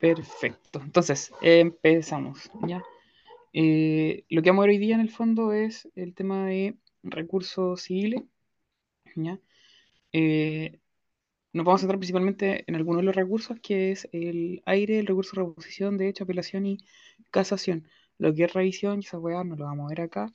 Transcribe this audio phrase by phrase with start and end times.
[0.00, 0.80] Perfecto.
[0.82, 2.50] Entonces, empezamos.
[2.66, 2.82] ¿ya?
[3.52, 6.78] Eh, lo que vamos a ver hoy día en el fondo es el tema de
[7.02, 8.22] recursos civiles.
[9.14, 9.38] ¿ya?
[10.12, 10.80] Eh,
[11.52, 15.06] nos vamos a centrar principalmente en algunos de los recursos, que es el aire, el
[15.06, 16.78] recurso de reposición, de hecho, apelación y
[17.30, 17.86] casación.
[18.16, 20.32] Lo que es revisión, y esa weá no lo vamos a ver acá.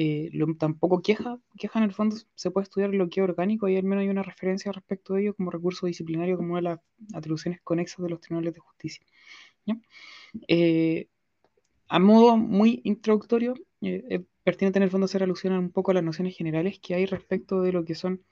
[0.00, 0.30] Eh,
[0.60, 3.82] tampoco queja, queja en el fondo se puede estudiar lo que es orgánico y al
[3.82, 6.80] menos hay una referencia respecto de ello como recurso disciplinario, como una de las
[7.14, 9.04] atribuciones conexas de los tribunales de justicia.
[10.46, 11.08] Eh,
[11.88, 15.94] a modo muy introductorio, eh, es pertinente en el fondo hacer alusión un poco a
[15.94, 18.22] las nociones generales que hay respecto de lo que son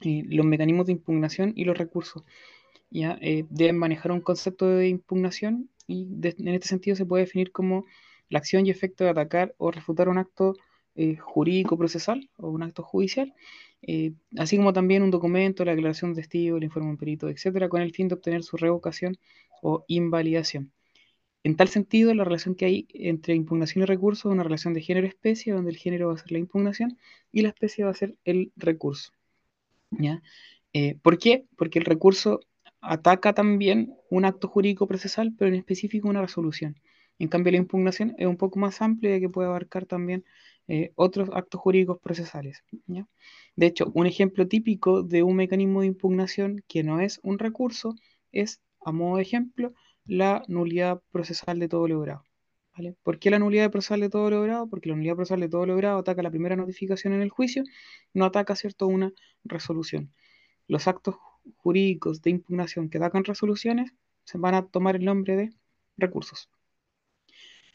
[0.00, 2.24] los mecanismos de impugnación y los recursos.
[2.90, 3.20] ¿ya?
[3.50, 7.84] deben manejar un concepto de impugnación y en este sentido se puede definir como
[8.30, 10.56] la acción y efecto de atacar o refutar un acto
[10.94, 13.34] eh, jurídico procesal o un acto judicial,
[13.82, 17.28] eh, así como también un documento, la declaración de testigo, el informe de un perito,
[17.28, 19.16] etcétera, con el fin de obtener su revocación
[19.62, 20.72] o invalidación.
[21.44, 24.82] En tal sentido, la relación que hay entre impugnación y recurso es una relación de
[24.82, 26.98] género-especie, donde el género va a ser la impugnación
[27.32, 29.12] y la especie va a ser el recurso.
[29.90, 30.22] ¿ya?
[30.72, 31.46] Eh, ¿Por qué?
[31.56, 32.40] Porque el recurso
[32.80, 36.76] ataca también un acto jurídico procesal, pero en específico una resolución.
[37.18, 40.24] En cambio, la impugnación es un poco más amplia y que puede abarcar también
[40.68, 42.62] eh, otros actos jurídicos procesales.
[43.56, 47.94] De hecho, un ejemplo típico de un mecanismo de impugnación que no es un recurso
[48.30, 49.74] es, a modo de ejemplo,
[50.04, 52.24] la nulidad procesal de todo logrado.
[53.02, 54.66] ¿Por qué la nulidad procesal de todo logrado?
[54.68, 57.64] Porque la nulidad procesal de todo logrado ataca la primera notificación en el juicio,
[58.14, 59.12] no ataca, ¿cierto?, una
[59.44, 60.12] resolución.
[60.68, 61.16] Los actos
[61.56, 63.92] jurídicos de impugnación que atacan resoluciones
[64.24, 65.50] se van a tomar el nombre de
[65.96, 66.48] recursos.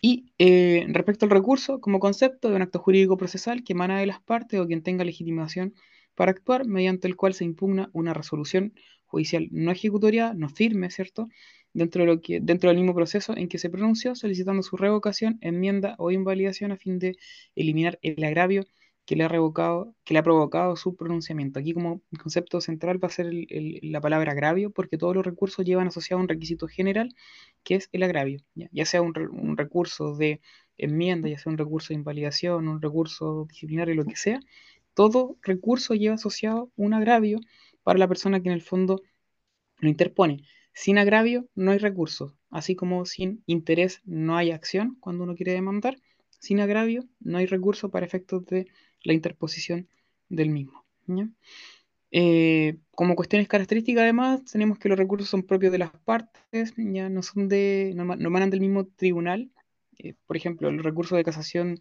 [0.01, 4.05] Y eh, respecto al recurso, como concepto de un acto jurídico procesal que emana de
[4.05, 5.73] las partes o quien tenga legitimación
[6.15, 8.73] para actuar, mediante el cual se impugna una resolución
[9.05, 11.29] judicial no ejecutoria, no firme, ¿cierto?
[11.73, 15.37] Dentro, de lo que, dentro del mismo proceso en que se pronunció, solicitando su revocación,
[15.41, 17.17] enmienda o invalidación a fin de
[17.55, 18.65] eliminar el agravio
[19.07, 21.59] que le ha revocado, que le ha provocado su pronunciamiento.
[21.59, 25.87] Aquí como concepto central va a ser la palabra agravio, porque todos los recursos llevan
[25.87, 27.15] asociado un requisito general,
[27.63, 29.13] que es el agravio, ya, sea un,
[29.55, 30.41] recurso de
[30.77, 34.41] enmienda, ya sea un recurso de invalidación, un recurso disciplinario, lo que sea,
[34.93, 37.39] todo recurso lleva asociado un agravio
[37.83, 39.01] para la persona que en el fondo
[39.79, 40.43] lo interpone.
[40.73, 45.53] Sin agravio no hay recurso, así como sin interés no hay acción cuando uno quiere
[45.53, 45.97] demandar,
[46.39, 48.67] sin agravio no hay recurso para efectos de
[49.03, 49.87] la interposición
[50.29, 50.85] del mismo.
[52.11, 57.09] Eh, como cuestiones características, además, tenemos que los recursos son propios de las partes, ya
[57.09, 59.51] no son de, no, emanan del mismo tribunal.
[59.97, 61.79] Eh, por ejemplo, el recurso de casación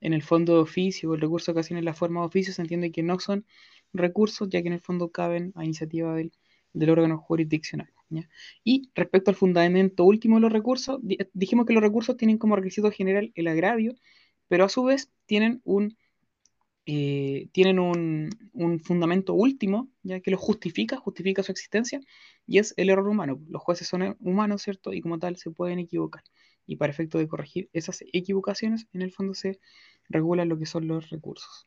[0.00, 2.52] en el fondo de oficio o el recurso de casación en la forma de oficio
[2.52, 3.46] se entiende que no son
[3.92, 6.32] recursos, ya que en el fondo caben a iniciativa del,
[6.90, 7.90] órgano jurisdiccional.
[8.62, 11.00] Y respecto al fundamento último de los recursos,
[11.32, 13.94] dijimos que los recursos tienen como requisito general el agravio,
[14.48, 15.96] pero a su vez tienen un
[16.88, 18.30] eh, tienen un,
[18.84, 22.00] fundamento último, ya que lo justifica, justifica su existencia,
[22.46, 23.40] y es el error humano.
[23.48, 24.92] Los jueces son humanos, ¿cierto?
[24.92, 26.22] Y como tal se pueden equivocar.
[26.64, 29.58] Y para efecto de corregir esas equivocaciones, en el fondo se
[30.08, 31.66] regula lo que son los recursos.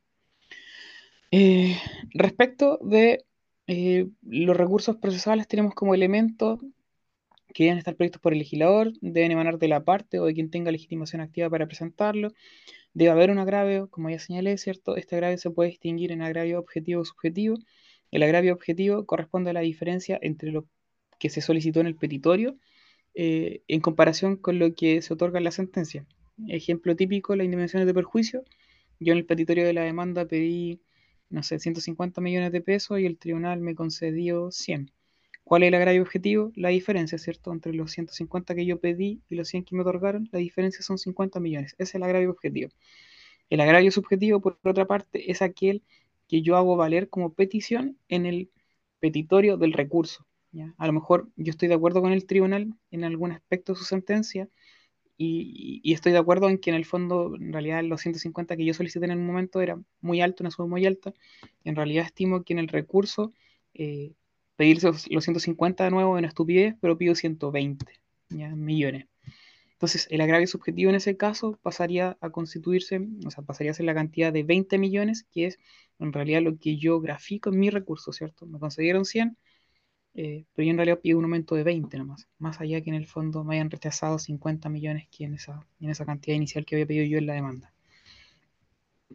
[1.31, 1.77] Eh,
[2.13, 3.25] respecto de
[3.67, 6.59] eh, los recursos procesales, tenemos como elemento
[7.53, 10.49] que deben estar previstos por el legislador, deben emanar de la parte o de quien
[10.49, 12.31] tenga legitimación activa para presentarlo,
[12.93, 14.95] Debe haber un agravio, como ya señalé, ¿cierto?
[14.95, 17.57] Este agravio se puede distinguir en agravio objetivo o subjetivo.
[18.11, 20.65] El agravio objetivo corresponde a la diferencia entre lo
[21.19, 22.57] que se solicitó en el petitorio
[23.13, 26.05] eh, en comparación con lo que se otorga en la sentencia.
[26.47, 28.43] Ejemplo típico, las indemnizaciones de perjuicio.
[28.99, 30.81] Yo en el petitorio de la demanda pedí,
[31.29, 34.91] no sé, 150 millones de pesos y el tribunal me concedió 100.
[35.49, 36.51] ¿Cuál es el agravio objetivo?
[36.53, 37.51] La diferencia, ¿cierto?
[37.51, 40.99] Entre los 150 que yo pedí y los 100 que me otorgaron, la diferencia son
[40.99, 41.73] 50 millones.
[41.79, 42.69] Ese es el agravio objetivo.
[43.49, 45.81] El agravio subjetivo, por otra parte, es aquel
[46.27, 48.51] que yo hago valer como petición en el
[48.99, 50.27] petitorio del recurso.
[50.77, 53.85] A lo mejor yo estoy de acuerdo con el tribunal en algún aspecto de su
[53.85, 54.47] sentencia
[55.17, 58.75] y, estoy de acuerdo en que en el fondo, en realidad, los 150 que yo
[58.75, 61.11] solicité en el momento era muy alto, una suma muy alta.
[61.63, 63.33] En realidad estimo que en el recurso
[63.73, 64.13] eh,
[64.59, 67.85] pedirse los 150 de nuevo una estupidez, pero pido 120
[68.29, 69.07] millones.
[69.71, 73.85] Entonces, el agravio subjetivo en ese caso pasaría a constituirse, o sea, pasaría a ser
[73.85, 75.59] la cantidad de 20 millones, que es
[75.97, 78.45] en realidad lo que yo grafico en mi recurso, ¿cierto?
[78.47, 79.37] Me concedieron 100,
[80.15, 82.97] eh, pero yo en realidad pido un aumento de 20 nomás, más allá que en
[82.97, 86.75] el fondo me hayan rechazado 50 millones que en esa, en esa cantidad inicial que
[86.75, 87.73] había pedido yo en la demanda.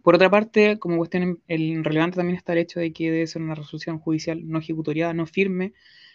[0.03, 3.43] Por otra parte, como cuestión el relevante también está el hecho de que debe ser
[3.43, 5.73] una resolución judicial no ejecutoriada, no firme,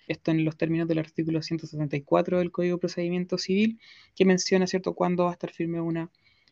[0.08, 3.80] Esto en los términos del artículo 174 del Código de Procedimiento Civil,
[4.16, 6.12] que menciona, ¿cierto?, cuándo va a estar firme una,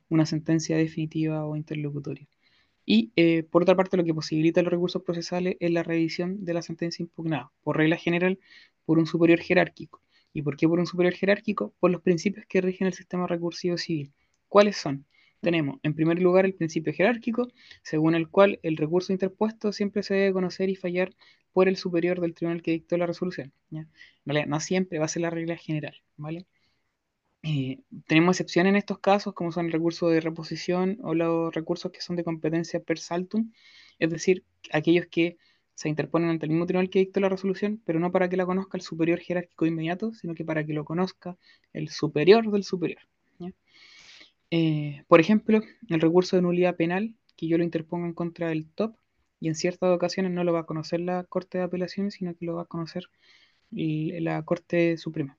[0.09, 2.27] una sentencia definitiva o interlocutoria.
[2.85, 6.53] Y eh, por otra parte, lo que posibilita los recursos procesales es la revisión de
[6.56, 8.39] la sentencia impugnada, por regla general,
[8.85, 10.03] por un superior jerárquico.
[10.33, 11.74] ¿Y por qué por un superior jerárquico?
[11.79, 14.13] Por los principios que rigen el sistema recursivo civil.
[14.50, 15.06] ¿Cuáles son?
[15.42, 17.48] Tenemos, en primer lugar, el principio jerárquico,
[17.84, 21.12] según el cual el recurso interpuesto siempre se debe conocer y fallar
[21.54, 23.54] por el superior del tribunal que dictó la resolución.
[24.25, 25.95] No siempre va a ser la regla general.
[27.44, 31.92] Eh, tenemos excepciones en estos casos, como son el recurso de reposición o los recursos
[31.92, 33.51] que son de competencia per saltum,
[34.00, 35.38] es decir, aquellos que
[35.75, 38.45] se interponen ante el mismo tribunal que dictó la resolución, pero no para que la
[38.45, 41.38] conozca el superior jerárquico inmediato, sino que para que lo conozca
[41.74, 43.01] el superior del superior.
[44.52, 48.66] Eh, por ejemplo, el recurso de nulidad penal, que yo lo interponga en contra del
[48.70, 48.96] top,
[49.40, 52.46] y en ciertas ocasiones no lo va a conocer la Corte de Apelaciones, sino que
[52.46, 53.04] lo va a conocer
[53.72, 55.38] la Corte Suprema.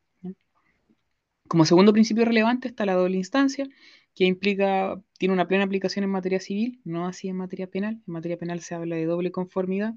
[1.48, 3.66] Como segundo principio relevante está la doble instancia,
[4.14, 8.02] que implica, tiene una plena aplicación en materia civil, no así en materia penal.
[8.06, 9.94] En materia penal se habla de doble conformidad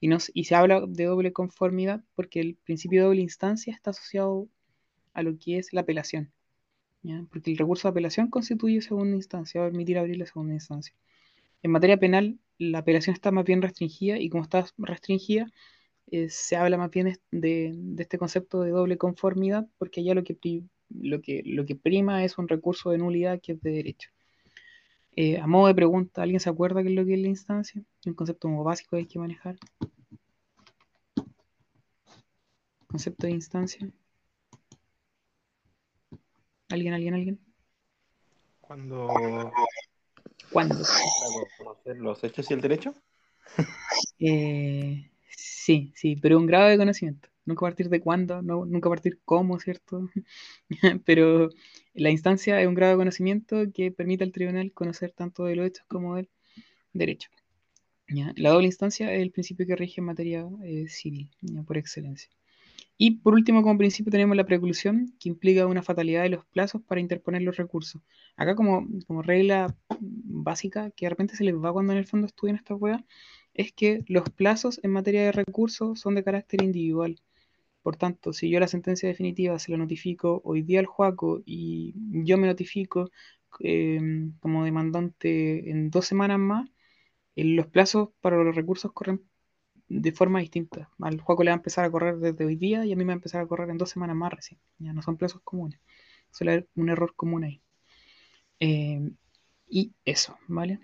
[0.00, 3.90] y, no, y se habla de doble conformidad porque el principio de doble instancia está
[3.90, 4.48] asociado
[5.14, 6.32] a lo que es la apelación.
[7.30, 10.94] Porque el recurso de apelación constituye segunda instancia, va a permitir abrir la segunda instancia.
[11.62, 15.46] En materia penal, la apelación está más bien restringida y como está restringida,
[16.08, 20.36] eh, se habla más bien de, este concepto de doble conformidad porque ya lo que
[20.90, 24.10] lo que, lo que prima es un recurso de nulidad que es de derecho.
[25.16, 27.82] Eh, a modo de pregunta, ¿alguien se acuerda qué es lo que es la instancia?
[28.06, 29.56] Un concepto como básico que hay que manejar.
[32.86, 33.90] Concepto de instancia.
[36.72, 37.40] ¿Alguien, alguien, alguien?
[38.62, 39.06] Cuando.
[40.50, 40.76] ¿Cuándo?
[41.58, 42.94] conocer los hechos y el derecho?
[44.18, 48.88] Eh, sí, sí, pero un grado de conocimiento nunca a partir de cuándo, no, nunca
[48.88, 50.08] a partir cómo, ¿cierto?
[51.04, 51.50] Pero
[51.92, 55.66] la instancia es un grado de conocimiento que permite al tribunal conocer tanto de los
[55.66, 56.30] hechos como del
[56.92, 57.30] derecho.
[58.36, 61.30] La doble instancia es el principio que rige en materia eh, civil,
[61.66, 62.30] por excelencia.
[62.96, 66.82] Y por último, como principio, tenemos la preclusión, que implica una fatalidad de los plazos
[66.82, 68.00] para interponer los recursos.
[68.36, 72.26] Acá, como, como regla básica, que de repente se les va cuando en el fondo
[72.26, 73.04] estudian esta hueá,
[73.54, 77.20] es que los plazos en materia de recursos son de carácter individual.
[77.82, 81.94] Por tanto, si yo la sentencia definitiva se la notifico hoy día al Juaco y
[82.24, 83.10] yo me notifico
[83.60, 86.70] em, como demandante en dos semanas más,
[87.36, 89.22] los plazos para los recursos corren
[89.88, 90.90] de forma distinta.
[91.00, 93.08] Al Juaco le va a empezar a correr desde hoy día y a mí me
[93.08, 94.60] va a empezar a correr en dos semanas más recién.
[94.78, 95.80] Ya no son plazos comunes.
[96.30, 97.60] Suele un error común ahí.
[98.58, 99.16] Em,
[99.68, 100.80] y eso, ¿vale?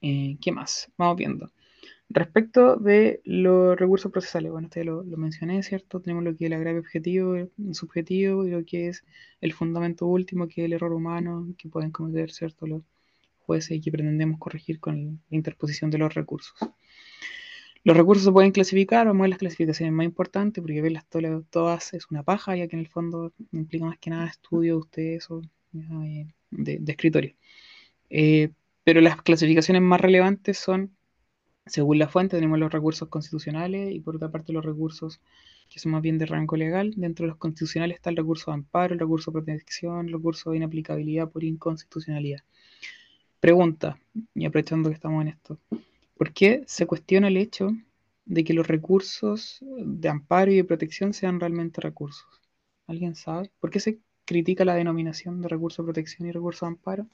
[0.00, 0.90] Eh, ¿Qué más?
[0.96, 1.50] Vamos viendo.
[2.08, 6.00] Respecto de los recursos procesales, bueno, usted lo, mencioné, ¿cierto?
[6.00, 7.34] Tenemos lo que es el agravio objetivo,
[7.72, 9.04] subjetivo y lo que es
[9.40, 12.66] el fundamento último, que es el error humano que pueden cometer, ¿cierto?
[12.66, 12.82] Los
[13.40, 16.56] jueces y que pretendemos corregir con la interposición de los recursos.
[17.86, 21.06] Los recursos se pueden clasificar, vamos a ver las clasificaciones más importantes, porque verlas
[21.50, 24.80] todas, es una paja, ya que en el fondo implica más que nada estudio de
[24.80, 25.40] ustedes o
[25.70, 27.36] de, de, escritorio.
[28.10, 28.50] Eh,
[28.82, 30.96] pero las clasificaciones más relevantes son
[31.64, 35.20] según la fuente tenemos los recursos constitucionales y por otra parte los recursos
[35.68, 36.92] que son más bien de rango legal.
[36.96, 40.50] Dentro de los constitucionales está el recurso de amparo, el recurso de protección, el recurso
[40.50, 42.40] de inaplicabilidad por inconstitucionalidad.
[43.38, 43.96] Pregunta,
[44.34, 45.60] y aprovechando que estamos en esto,
[46.16, 47.70] ¿por qué se cuestiona el hecho
[48.24, 52.26] de que los recursos de amparo y de protección sean realmente recursos?
[52.86, 53.50] ¿Alguien sabe?
[53.60, 57.06] ¿Por qué se critica la denominación de recurso de protección y recurso de amparo?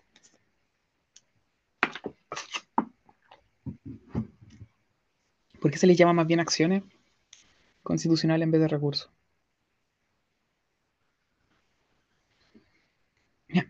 [5.60, 6.82] ¿Por qué se les llama más bien acciones
[7.82, 9.10] constitucionales en vez de recursos?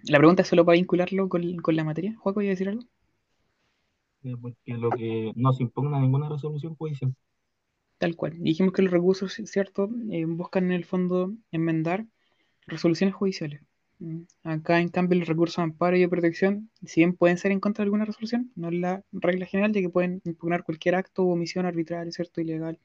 [0.04, 2.14] La pregunta es solo para vincularlo con, la materia.
[2.18, 2.84] Juaco, ¿voy a decir algo?
[4.40, 7.14] Porque lo que no se impugna ninguna resolución judicial.
[7.98, 8.34] Tal cual.
[8.38, 9.88] Dijimos que los recursos, ¿cierto?
[10.10, 12.06] Eh, buscan en el fondo enmendar
[12.66, 13.62] resoluciones judiciales.
[13.98, 14.22] Mm.
[14.42, 17.60] Acá, en cambio, los recursos de amparo y de protección, si bien pueden ser en
[17.60, 21.22] contra de alguna resolución, no es la regla general, ya que pueden impugnar cualquier acto
[21.24, 22.40] o omisión arbitraria, ¿cierto?
[22.40, 22.80] Ilegal,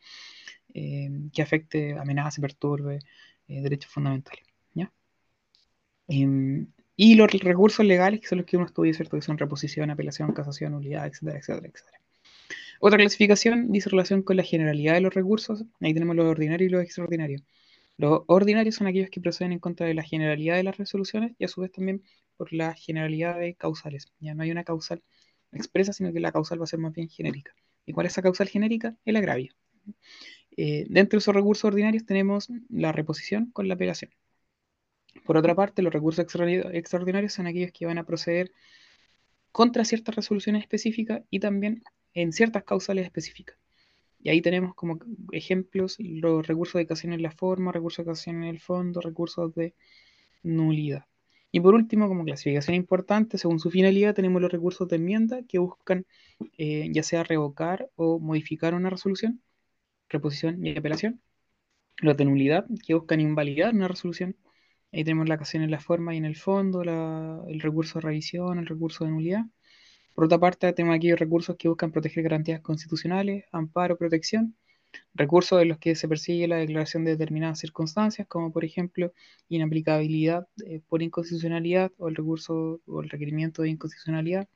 [0.74, 3.00] eh, que afecte, amenace, perturbe
[3.48, 4.44] eh, derechos fundamentales.
[4.76, 4.92] ¿ya?
[6.08, 6.68] Em,
[6.98, 9.16] y los recursos legales, que son los que uno estudia, ¿cierto?
[9.16, 12.02] Que son reposición, apelación, casación, nulidad, etcétera, etcétera, etcétera.
[12.80, 15.64] Otra clasificación dice relación con la generalidad de los recursos.
[15.80, 17.44] Ahí tenemos los ordinarios y los extraordinarios.
[17.98, 21.46] Los ordinarios son aquellos que proceden en contra de la generalidad de las resoluciones y
[21.46, 22.04] a su vez también
[22.36, 24.12] por la generalidad de causales.
[24.20, 25.04] Ya no hay una causal
[25.52, 27.54] expresa, sino que la causal va a ser más bien genérica.
[27.86, 28.96] ¿Y cuál es esa causal genérica?
[29.06, 29.54] El agravio.
[30.58, 34.12] Eh, dentro de esos recursos ordinarios tenemos la reposición con la apelación.
[35.26, 38.52] Por otra parte, los recursos extraordinarios son aquellos que van a proceder
[39.52, 41.84] contra ciertas resoluciones específicas y también
[42.14, 43.58] en ciertas causales específicas.
[44.20, 45.00] Y ahí tenemos como
[45.32, 49.54] ejemplos los recursos de ocasión en la forma, recursos de ocasión en el fondo, recursos
[49.56, 49.74] de
[50.44, 51.06] nulidad.
[51.52, 55.60] Y por último, como clasificación importante, según su finalidad, tenemos los recursos de enmienda que
[55.60, 56.06] buscan
[56.58, 59.42] eh, ya sea revocar o modificar una resolución,
[60.10, 61.22] reposición y apelación.
[61.98, 64.36] Los de nulidad que buscan invalidar una resolución.
[64.92, 68.60] Ahí tenemos la ocasión en la forma y en el fondo, el recurso de revisión,
[68.60, 69.46] el recurso de nulidad.
[70.16, 74.56] Por otra parte, tenemos aquí recursos que buscan proteger garantías constitucionales, amparo, protección
[75.14, 79.14] recursos en los que se persigue la declaración de determinadas circunstancias, como por ejemplo
[79.50, 84.48] inaplicabilidad eh, por inconstitucionalidad o el recurso o el requerimiento de inconstitucionalidad.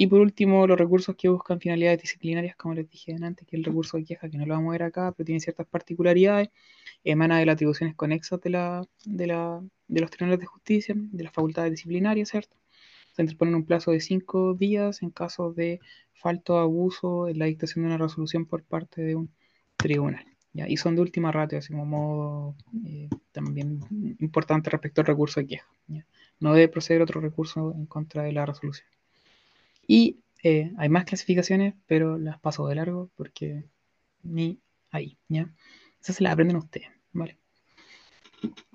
[0.00, 3.64] Y por último, los recursos que buscan finalidades disciplinarias, como les dije antes, que el
[3.64, 6.48] recurso de queja, que no lo vamos a ver acá, pero tiene ciertas particularidades,
[7.04, 11.22] emana de las atribuciones conexas de, la, de, la, de los tribunales de justicia, de
[11.22, 12.56] las facultades disciplinarias, ¿cierto?
[13.12, 15.80] Se interponen un plazo de cinco días en caso de
[16.14, 19.30] falto o abuso en la dictación de una resolución por parte de un
[19.76, 20.24] tribunal.
[20.54, 23.80] Y son de última ratio, así como modo eh, también
[24.18, 25.68] importante respecto al recurso de queja.
[26.38, 28.88] No debe proceder otro recurso en contra de la resolución.
[29.86, 33.64] Y eh, hay más clasificaciones, pero las paso de largo porque
[34.22, 34.60] ni
[34.90, 35.18] ahí.
[35.28, 35.52] ¿ya?
[36.00, 36.88] Esas se las aprenden ustedes.
[37.12, 37.38] ¿vale?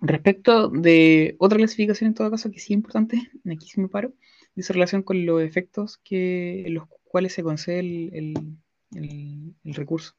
[0.02, 4.14] Respecto de otra clasificación, en todo caso, que sí es importante, aquí sí me paro,
[4.56, 8.58] dice relación con los efectos que, los cuales se concede el,
[8.94, 10.16] el recurso.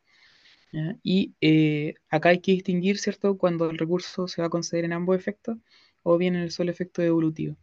[1.03, 4.93] Y eh, acá hay que distinguir, ¿cierto?, cuando el recurso se va a conceder en
[4.93, 5.59] ambos efectos
[6.03, 7.57] o bien en el solo efecto devolutivo.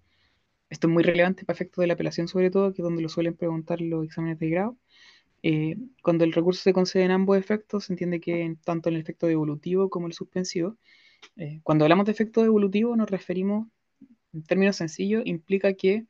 [0.74, 3.08] Esto es muy relevante para efectos de la apelación, sobre todo, que es donde lo
[3.08, 4.76] suelen preguntar los exámenes de grado.
[5.44, 9.02] Eh, cuando el recurso se concede en ambos efectos, se entiende que tanto en el
[9.02, 10.78] efecto devolutivo como el suspensivo.
[11.38, 13.68] Eh, cuando hablamos de efecto devolutivo, nos referimos,
[14.34, 16.08] en términos sencillos, implica que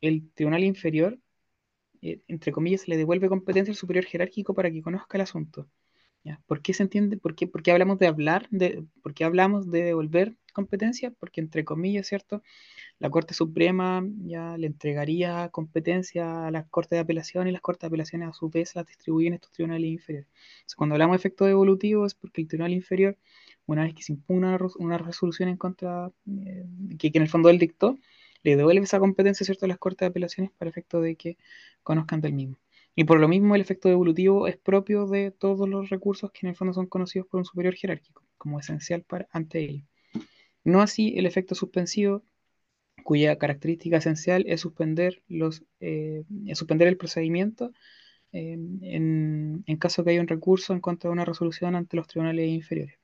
[0.00, 1.18] el tribunal inferior,
[2.00, 5.68] entre comillas, le devuelve competencia al superior jerárquico para que conozca el asunto.
[6.46, 7.16] ¿Por qué se entiende?
[7.16, 8.48] ¿Por qué, hablamos de hablar?
[8.50, 11.12] De, ¿Por qué hablamos de devolver competencia?
[11.12, 12.42] Porque, entre comillas, ¿cierto?
[12.98, 17.82] La Corte Suprema ya le entregaría competencia a las Cortes de Apelación y las Cortes
[17.82, 20.28] de Apelaciones a su vez las distribuyen estos tribunales inferiores.
[20.76, 23.16] cuando hablamos de efecto devolutivo es porque el tribunal inferior,
[23.66, 26.10] una vez que se impugna una, resolución en contra,
[26.44, 26.64] eh,
[26.98, 27.98] que, que en el fondo él dictó,
[28.42, 29.66] le devuelve esa competencia ¿cierto?
[29.66, 31.36] a las Cortes de Apelaciones para efecto de que
[31.82, 32.58] conozcan del mismo.
[32.98, 36.48] Y por lo mismo el efecto devolutivo es propio de todos los recursos que en
[36.48, 39.84] el fondo son conocidos por un superior jerárquico, como esencial para, ante ello.
[40.64, 42.24] No así el efecto suspensivo,
[43.04, 46.24] cuya característica esencial es suspender, los, eh,
[46.54, 47.72] suspender el procedimiento
[48.32, 52.48] eh, en, caso que haya un recurso en contra de una resolución ante los tribunales
[52.48, 52.98] inferiores.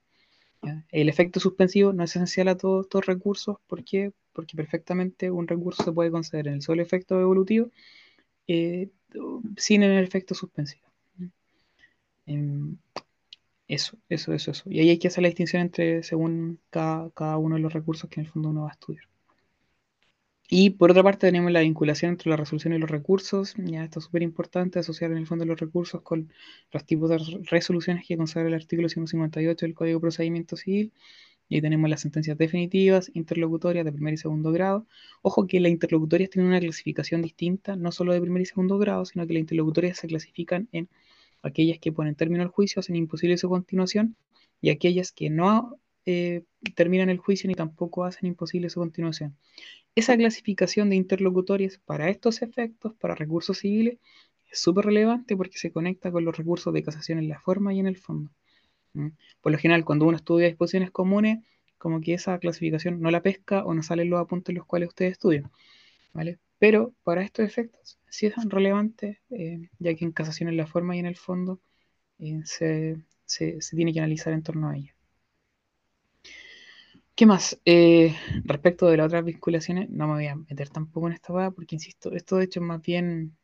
[0.91, 3.57] El efecto suspensivo no es esencial a todos estos recursos.
[3.67, 4.13] ¿Por qué?
[4.33, 7.71] Porque perfectamente un recurso se puede conceder en el solo efecto evolutivo
[8.47, 8.91] eh,
[9.57, 10.87] sin el efecto suspensivo.
[12.27, 12.77] Em,
[13.69, 14.65] eso, eso, eso, eso.
[14.71, 18.21] Y ahí hay que hacer la distinción entre según cada, uno de los recursos que
[18.21, 19.05] en el fondo uno va a estudiar.
[20.49, 23.55] Y por otra parte tenemos la vinculación entre la resolución y los recursos.
[23.57, 26.31] Ya esto es súper importante, asociar en el fondo los recursos con
[26.71, 30.93] los tipos de resoluciones que consagra el artículo 158 del Código de Procedimiento Civil
[31.49, 34.87] y ahí tenemos las sentencias definitivas, interlocutorias de primer y segundo grado.
[35.23, 39.05] Ojo que las interlocutorias tienen una clasificación distinta, no solo de primer y segundo grado,
[39.05, 40.89] sino que las interlocutorias se clasifican en
[41.43, 44.17] aquellas que ponen término al juicio, hacen imposible su continuación,
[44.61, 46.43] y aquellas que no eh,
[46.75, 49.37] terminan el juicio ni tampoco hacen imposible su continuación.
[49.95, 53.99] Esa clasificación de interlocutorias para estos efectos, para recursos civiles,
[54.51, 57.81] es súper relevante porque se conecta con los recursos de casación en la forma y
[57.81, 58.31] en el fondo.
[59.41, 61.39] Por lo general, cuando uno estudia disposiciones comunes,
[61.79, 64.89] como que esa clasificación no la pesca o no salen los apuntes en los cuales
[64.89, 65.51] ustedes estudian.
[66.13, 66.39] ¿vale?
[66.59, 70.95] Pero para estos efectos sí es relevante, eh, ya que en casación en la forma
[70.97, 71.61] y en el fondo
[72.19, 73.03] eh, se,
[73.71, 74.95] tiene que analizar en torno a ella.
[77.15, 77.61] ¿Qué más?
[77.65, 81.75] Eh, respecto de las otras vinculaciones, no me voy a meter tampoco en esta porque
[81.75, 83.37] insisto, esto de hecho es más bien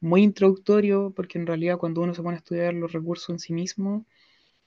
[0.00, 3.52] muy introductorio, porque en realidad cuando uno se pone a estudiar los recursos en sí
[3.52, 4.06] mismo,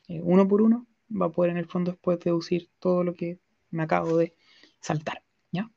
[0.08, 3.40] eh, uno por uno, va a poder en el fondo después deducir todo lo que
[3.72, 4.34] me acabo de
[4.80, 5.24] saltar.
[5.52, 5.70] ¿ya?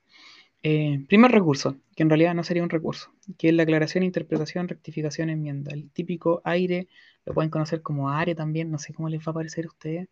[0.63, 4.69] Eh, primer recurso, que en realidad no sería un recurso, que es la aclaración, interpretación,
[4.69, 5.73] rectificación, enmienda.
[5.73, 6.89] El típico aire,
[7.25, 10.09] lo pueden conocer como ARE también, no sé cómo les va a parecer a ustedes.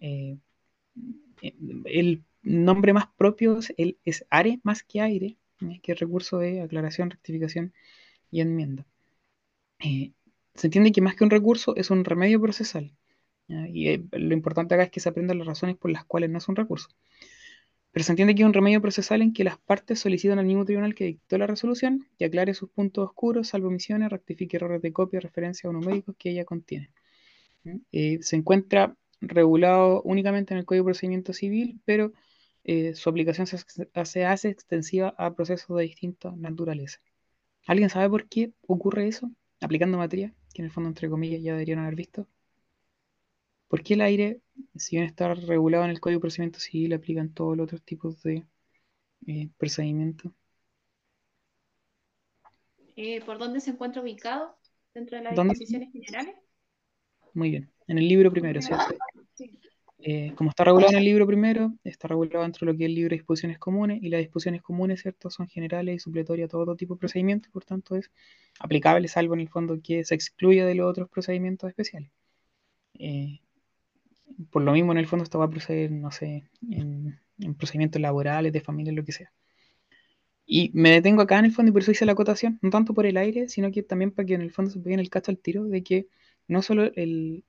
[0.00, 0.36] Eh,
[1.84, 3.74] el nombre más propio es,
[4.04, 5.36] es ARE más que aire,
[5.82, 7.72] que es recurso de aclaración, rectificación
[8.34, 8.84] y enmienda.
[9.78, 10.12] Eh,
[10.54, 12.92] se entiende que más que un recurso es un remedio procesal.
[13.46, 16.38] Y eh, lo importante acá es que se aprendan las razones por las cuales no
[16.38, 16.88] es un recurso.
[17.92, 20.64] Pero se entiende que es un remedio procesal en que las partes solicitan al mismo
[20.64, 24.92] tribunal que dictó la resolución que aclare sus puntos oscuros, salvo omisiones, rectifique errores de
[24.92, 26.90] copia, referencia o numéricos que ella contiene.
[27.92, 32.12] Eh, se encuentra regulado únicamente en el Código de Procedimiento Civil, pero
[32.94, 36.98] su aplicación se, hace extensiva a procesos de distinta naturaleza.
[37.66, 39.30] ¿Alguien sabe por qué ocurre eso?
[39.60, 42.26] Aplicando materia, que en el fondo, entre comillas, ya deberían haber visto.
[43.68, 44.40] ¿Por qué el aire,
[44.76, 47.82] si bien está regulado en el Código de Procedimiento Civil, aplica en todos los otros
[47.82, 48.44] tipos de
[49.26, 50.32] eh, procedimientos?
[52.96, 54.56] Eh, ¿Por dónde se encuentra ubicado?
[54.92, 56.36] ¿Dentro de las disposiciones generales?
[57.32, 58.94] Muy bien, en el libro primero, ¿cierto?
[59.34, 59.58] Sí.
[60.06, 62.88] Eh, como está regulado en el libro primero, está regulado dentro de lo que es
[62.88, 66.50] el libro de disposiciones comunes, y las disposiciones comunes, ¿cierto?, son generales y supletorias a
[66.50, 68.10] todo tipo de procedimientos, por tanto es
[68.60, 72.10] aplicable, salvo en el fondo que se excluya de los otros procedimientos especiales.
[72.98, 73.40] Eh,
[74.50, 77.18] por lo mismo, en el fondo, esto va a proceder, no sé, en,
[77.56, 79.32] procedimientos laborales, de familia, lo que sea.
[80.44, 82.92] Y me detengo acá en el fondo y por eso hice la acotación, no tanto
[82.92, 85.30] por el aire, sino que también para que en el fondo se pegue el cacho
[85.30, 86.08] al tiro de que
[86.48, 87.44] no solo el,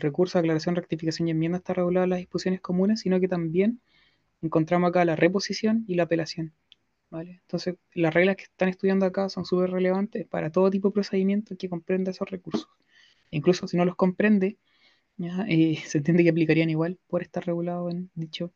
[0.00, 3.80] recurso de aclaración, rectificación y enmienda está regulado en las disposiciones comunes, sino que también
[4.42, 6.52] encontramos acá la reposición y la apelación.
[7.10, 7.40] ¿vale?
[7.42, 11.56] Entonces, las reglas que están estudiando acá son súper relevantes para todo tipo de procedimiento
[11.56, 12.68] que comprenda esos recursos.
[13.30, 14.58] incluso si no los comprende,
[15.48, 18.52] eh, se entiende que aplicarían igual por estar regulado en dicho,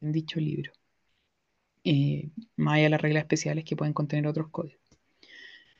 [0.00, 0.72] en dicho libro.
[1.84, 4.83] Eh, más allá de las reglas especiales que pueden contener otros códigos.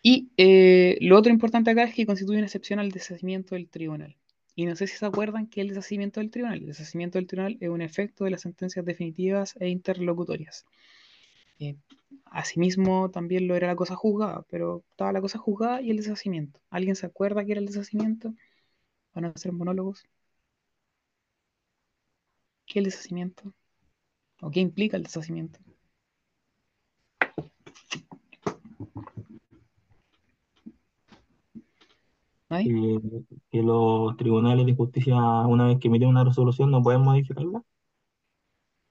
[0.06, 4.16] Y eh, lo otro importante acá es que constituye una excepción al deshacimiento del tribunal.
[4.54, 7.56] Y no sé si se acuerdan que el deshacimiento del tribunal, el deshacimiento del tribunal
[7.60, 10.66] es un efecto de las sentencias definitivas e interlocutorias.
[11.58, 11.76] Eh,
[12.26, 16.60] asimismo, también lo era la cosa juzgada, pero estaba la cosa juzgada y el deshacimiento.
[16.70, 18.34] ¿Alguien se acuerda que era el deshacimiento?
[19.14, 20.04] Van a hacer monólogos.
[22.66, 23.54] ¿Qué es el deshacimiento?
[24.42, 25.60] ¿O qué implica el deshacimiento?
[32.62, 37.62] Que los tribunales de justicia, una vez que emiten una resolución, no pueden modificarla.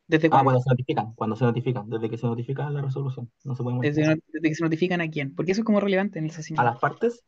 [0.07, 3.55] ¿Desde ah, cuando se notifican, cuando se notifican, desde que se notifica la resolución, no
[3.55, 4.19] se puede modificar.
[4.31, 6.61] Desde, que se notifican a quién, porque eso es como relevante en el asesinato.
[6.61, 7.23] ¿A las partes?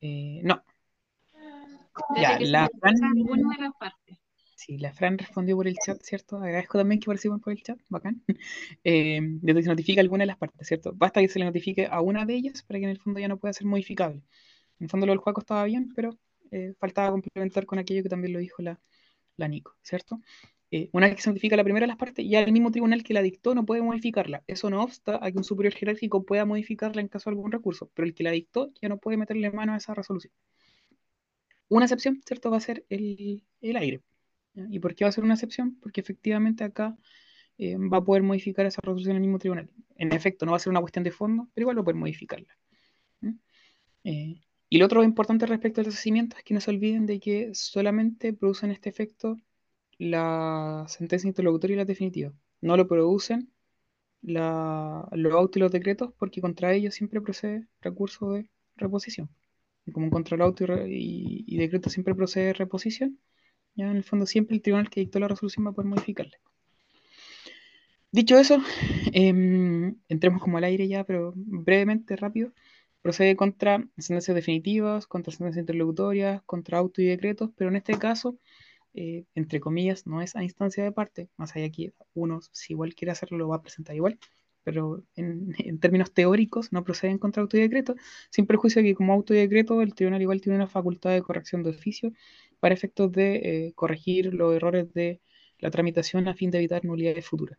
[0.00, 0.62] Eh, no.
[2.16, 4.18] ya, la Fran, de las partes.
[4.54, 6.38] Sí, la Fran respondió por el chat, ¿cierto?
[6.38, 8.22] Agradezco también que participen por el chat, bacán.
[8.84, 10.92] Eh, desde que se notifica alguna de las partes, ¿cierto?
[10.94, 13.28] Basta que se le notifique a una de ellas para que en el fondo ya
[13.28, 14.22] no pueda ser modificable.
[14.78, 16.18] En el fondo lo del juego estaba bien, pero
[16.50, 18.80] eh, faltaba complementar con aquello que también lo dijo la,
[19.36, 20.20] la Nico, ¿cierto?
[20.70, 23.02] Eh, una vez que se notifica la primera de las partes, ya el mismo tribunal
[23.04, 24.42] que la dictó no puede modificarla.
[24.46, 27.90] Eso no obsta a que un superior jerárquico pueda modificarla en caso de algún recurso,
[27.94, 30.32] pero el que la dictó ya no puede meterle mano a esa resolución.
[31.68, 32.50] Una excepción, ¿cierto?
[32.50, 34.02] Va a ser el, aire.
[34.54, 35.78] ¿Y por qué va a ser una excepción?
[35.80, 36.96] Porque efectivamente acá
[37.58, 39.70] eh, va a poder modificar esa resolución el mismo tribunal.
[39.96, 41.96] En efecto, no va a ser una cuestión de fondo, pero igual va a poder
[41.96, 42.56] modificarla.
[44.68, 48.32] Y lo otro importante respecto al deshacimiento es que no se olviden de que solamente
[48.32, 49.36] producen este efecto
[49.98, 52.32] la sentencia interlocutoria y la definitiva.
[52.60, 53.50] No lo producen
[54.22, 59.30] los autos y los decretos porque contra ellos siempre procede recurso de reposición.
[59.86, 63.20] Y como contra el auto y, decreto siempre procede reposición,
[63.76, 66.38] ya en el fondo siempre el tribunal que dictó la resolución va a poder modificarle.
[68.10, 68.58] Dicho eso,
[69.12, 72.52] em, entremos como al aire ya, pero brevemente, rápido
[73.06, 78.36] procede contra sentencias definitivas, contra sentencias interlocutorias, contra auto y decretos, pero en este caso,
[78.94, 82.96] eh, entre comillas, no es a instancia de parte, más allá que uno, si igual
[82.96, 84.18] quiere hacerlo, lo va a presentar igual,
[84.64, 87.94] pero en, términos teóricos no proceden contra auto y decreto,
[88.30, 91.22] sin perjuicio de que como auto y decreto el tribunal igual tiene una facultad de
[91.22, 92.12] corrección de oficio
[92.58, 93.36] para efectos de
[93.68, 95.20] eh, corregir los errores de
[95.60, 97.58] la tramitación a fin de evitar nulidades futuras.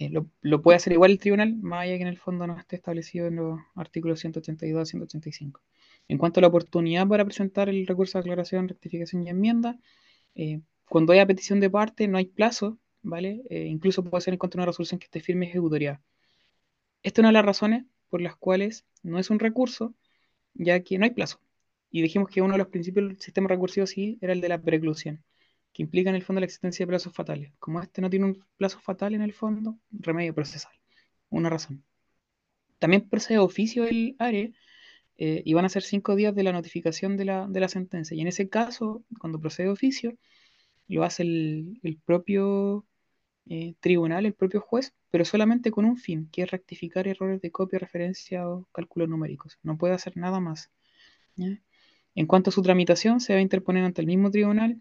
[0.00, 0.10] Eh,
[0.40, 3.26] lo, puede hacer igual el tribunal, más allá que en el fondo no esté establecido
[3.26, 5.60] en los artículos 182 y 185.
[6.08, 9.78] En cuanto a la oportunidad para presentar el recurso de aclaración, rectificación y enmienda,
[10.34, 13.42] eh, cuando haya petición de parte no hay plazo, ¿vale?
[13.50, 16.00] Eh, incluso puede ser en contra una resolución que esté firme ejecutoria.
[17.02, 19.94] Esta es una de las razones por las cuales no es un recurso,
[20.54, 21.40] ya que no hay plazo.
[21.90, 24.62] Y dijimos que uno de los principios del sistema recursivo civil era el de la
[24.62, 25.22] preclusión
[25.72, 27.52] que implica en el fondo la existencia de plazos fatales.
[27.58, 30.72] Como este no tiene un plazo fatal en el fondo, remedio procesal.
[31.28, 31.84] Una razón.
[32.78, 34.54] También procede oficio el ARE
[35.18, 38.16] eh, y van a ser cinco días de la notificación de la, sentencia.
[38.16, 40.16] Y en ese caso, cuando procede oficio,
[40.88, 42.86] lo hace el, propio
[43.46, 47.50] eh, tribunal, el propio juez, pero solamente con un fin, que es rectificar errores de
[47.52, 49.58] copia, referencia o cálculos numéricos.
[49.62, 50.70] No puede hacer nada más.
[52.14, 54.80] En cuanto a su tramitación, se va a interponer ante el mismo tribunal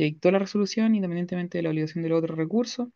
[0.00, 2.90] que dictó la resolución, independientemente de la obligación del otro recurso.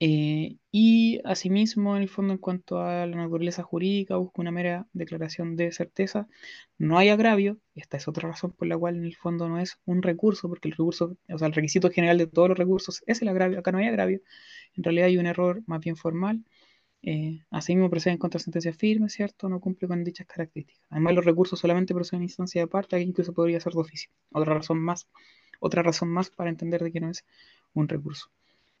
[0.00, 4.86] Eh, y asimismo, en el fondo, en cuanto a la naturaleza jurídica, busca una mera
[4.92, 6.28] declaración de certeza.
[6.76, 9.78] No hay agravio, esta es otra razón por la cual en el fondo no es
[9.86, 13.22] un recurso, porque el recurso, o sea, el requisito general de todos los recursos es
[13.22, 14.20] el agravio, acá no hay agravio.
[14.74, 16.44] En realidad hay un error más bien formal.
[17.02, 19.48] Eh, asimismo, procede en contra de sentencias firmes, ¿cierto?
[19.48, 20.84] No cumple con dichas características.
[20.90, 24.10] Además, los recursos solamente proceden en instancia de parte, aquí incluso podría ser de oficio.
[24.32, 25.08] Otra razón más,
[25.62, 27.24] otra razón más para entender de que no es
[27.72, 28.26] un recurso.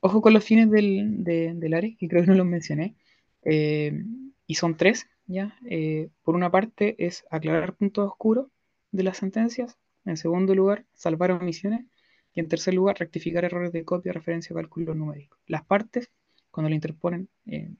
[0.00, 2.96] Ojo con los fines del, del área, que creo que no los mencioné.
[3.44, 4.04] Eh,
[4.48, 5.56] y son tres, ¿ya?
[5.64, 8.48] Eh, por una parte es aclarar puntos oscuros
[8.90, 9.78] de las sentencias.
[10.04, 11.86] En segundo lugar, salvar omisiones.
[12.34, 15.36] Y en tercer lugar, rectificar errores de copia, referencia o cálculo numérico.
[15.46, 16.10] Las partes,
[16.50, 17.70] cuando lo interponen eh,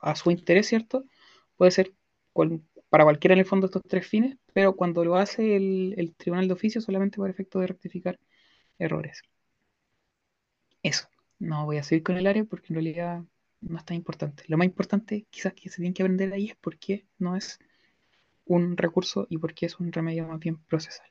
[0.00, 1.04] a su interés, ¿cierto?
[1.56, 1.92] Puede ser
[2.88, 6.48] para cualquiera en el fondo estos tres fines, pero cuando lo hace el, el tribunal
[6.48, 8.18] de oficio solamente por efecto de rectificar
[8.80, 9.22] errores.
[10.82, 13.22] Eso no voy a seguir con el área porque en realidad
[13.60, 14.44] no es tan importante.
[14.48, 17.58] Lo más importante quizás que se tiene que aprender ahí es por qué no es
[18.44, 21.06] un recurso y por qué es un remedio más bien procesal.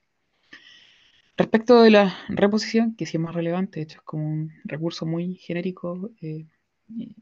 [1.37, 5.05] Respecto de la reposición, que sí es más relevante, de hecho es como un recurso
[5.05, 6.45] muy genérico eh,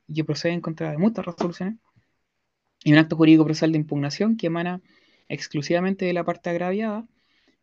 [0.08, 1.76] y procede en contra de muchas resoluciones,
[2.84, 4.82] y un acto jurídico procesal de impugnación que emana
[5.30, 7.06] exclusivamente de la parte agraviada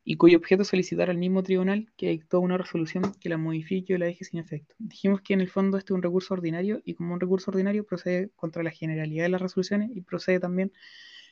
[0.05, 3.95] y cuyo objeto es solicitar al mismo tribunal que dictó una resolución que la modifique
[3.95, 4.75] o la deje sin efecto.
[4.79, 7.85] Dijimos que en el fondo este es un recurso ordinario y como un recurso ordinario
[7.87, 10.73] procede contra la generalidad de las resoluciones y procede también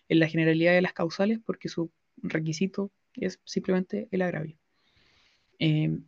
[0.09, 4.57] en la generalidad de las causales porque su requisito es simplemente el agravio.
[5.59, 5.99] Eh,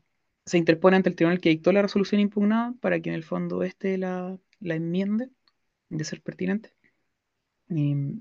[0.47, 3.63] se interpone ante el tribunal que dictó la resolución impugnada para que en el fondo
[3.63, 5.29] este la, la enmiende
[5.91, 6.75] de ser pertinente.
[7.71, 8.19] Eh,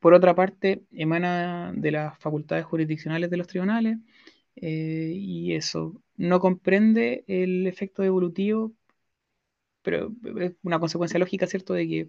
[0.00, 3.98] por otra parte, emana de las facultades jurisdiccionales de los tribunales
[4.56, 8.72] eh, y eso no comprende el efecto evolutivo,
[9.82, 12.00] pero es una consecuencia lógica, ¿cierto?, de que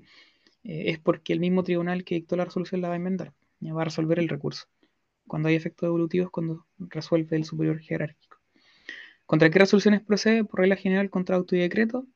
[0.64, 3.82] eh, es porque el mismo tribunal que dictó la resolución la va a enmendar, va
[3.82, 4.68] a resolver el recurso.
[5.28, 8.38] Cuando hay efectos evolutivos, cuando resuelve el superior jerárquico.
[9.26, 10.46] ¿Contra qué resoluciones procede?
[10.46, 12.08] Por regla general, contra auto y decreto.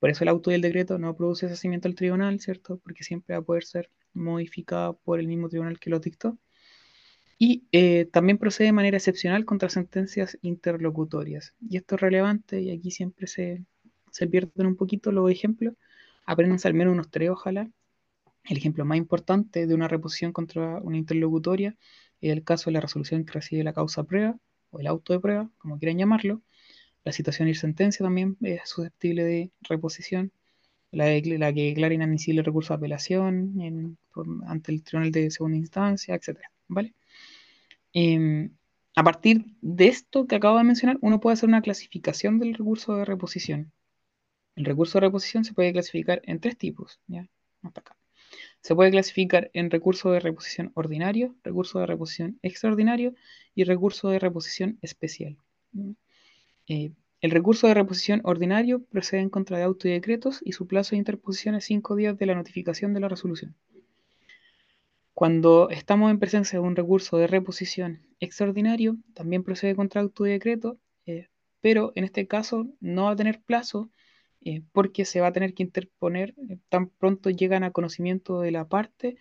[0.00, 2.78] Por eso el auto y el decreto no produce asesimiento al tribunal, ¿cierto?
[2.78, 6.38] Porque siempre va a poder ser modificada por el mismo tribunal que lo dictó.
[7.38, 11.54] Y eh, también procede de manera excepcional contra sentencias interlocutorias.
[11.60, 13.64] Y esto es relevante y aquí siempre se,
[14.10, 15.74] se pierden un poquito los ejemplos.
[16.26, 17.70] Aprendanse al menos unos tres, ojalá.
[18.44, 21.76] El ejemplo más importante de una reposición contra una interlocutoria
[22.20, 24.38] es el caso de la resolución que recibe la causa prueba
[24.70, 26.42] o el auto de prueba, como quieran llamarlo.
[27.04, 30.32] La situación y sentencia también es susceptible de reposición
[30.92, 33.98] la, la que declara inadmisible recurso de apelación
[34.46, 36.38] ante el tribunal de segunda instancia, etc.
[36.68, 36.94] ¿vale?
[37.92, 38.50] Em,
[38.96, 42.96] a partir de esto que acabo de mencionar, uno puede hacer una clasificación del recurso
[42.96, 43.72] de reposición.
[44.56, 47.28] El recurso de reposición se puede clasificar en tres tipos, ¿ya?
[47.62, 47.96] Hasta acá.
[48.60, 53.14] Se puede clasificar en recurso de reposición ordinario, recurso de reposición extraordinario
[53.54, 55.38] y recurso de reposición especial.
[56.66, 60.66] Eh, el recurso de reposición ordinario procede en contra de auto y decretos y su
[60.66, 63.54] plazo de interposición es cinco días de la notificación de la resolución.
[65.12, 70.30] Cuando estamos en presencia de un recurso de reposición extraordinario, también procede contra auto y
[70.30, 71.28] decreto, eh,
[71.60, 73.90] pero en este caso no va a tener plazo
[74.40, 78.50] eh, porque se va a tener que interponer eh, tan pronto llegan a conocimiento de
[78.50, 79.18] la parte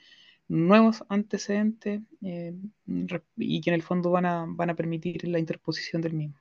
[0.47, 6.13] nuevos antecedentes y que en el fondo van a, van a permitir la interposición del
[6.13, 6.37] mismo.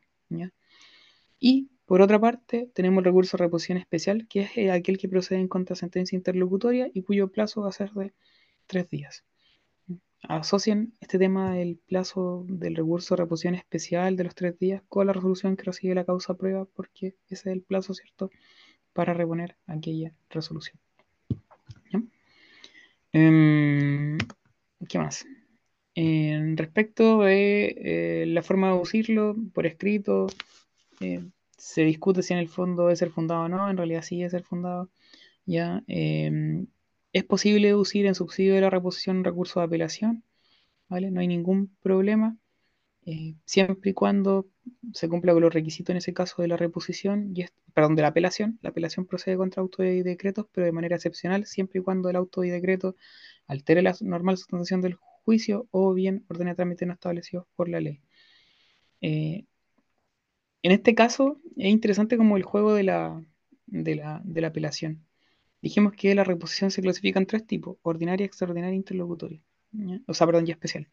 [1.41, 5.09] Y por otra parte, tenemos el recurso de reposición especial, que es eh, aquel que
[5.09, 8.13] procede en contra sentencia interlocutoria y cuyo plazo va a ser de
[8.67, 9.25] tres días.
[10.23, 15.07] Asocian este tema del plazo del recurso de reposición especial de los tres días con
[15.07, 18.31] la resolución que recibe la causa prueba, porque ese es el plazo, ¿cierto?,
[18.93, 20.79] para reponer aquella resolución.
[23.13, 24.19] Em,
[24.89, 25.25] ¿Qué más?
[25.95, 30.27] Respecto de eh, la forma de usarlo por escrito,
[31.01, 31.25] eh,
[31.57, 34.31] se discute si en el fondo debe ser fundado o no, en realidad sí debe
[34.31, 34.91] ser fundado.
[35.47, 35.83] ¿ya?
[35.87, 36.67] Em,
[37.13, 40.25] es posible deducir en subsidio de la reposición un recurso de apelación,
[40.89, 41.11] ¿vale?
[41.11, 42.37] No hay ningún problema,
[43.07, 44.47] eh, siempre y cuando
[44.93, 48.09] se cumpla con los requisitos en ese caso de la reposición, y perdón, de la
[48.09, 48.59] apelación.
[48.63, 52.17] La apelación procede contra auto y decretos, pero de manera excepcional, siempre y cuando el
[52.17, 52.97] auto y decreto
[53.47, 58.01] altere la normal sustentación del juicio o bien ordene trámite no establecidos por la ley.
[59.01, 59.47] Eh,
[60.69, 63.25] en este caso es interesante como el juego de la,
[64.45, 65.03] apelación.
[65.63, 69.41] Dijimos que la reposición se clasifica en tres tipos, ordinaria, extraordinaria e interlocutoria.
[70.07, 70.87] O sea, perdón, y especial.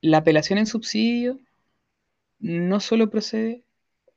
[0.00, 1.38] La apelación en subsidio
[2.40, 3.62] no solo procede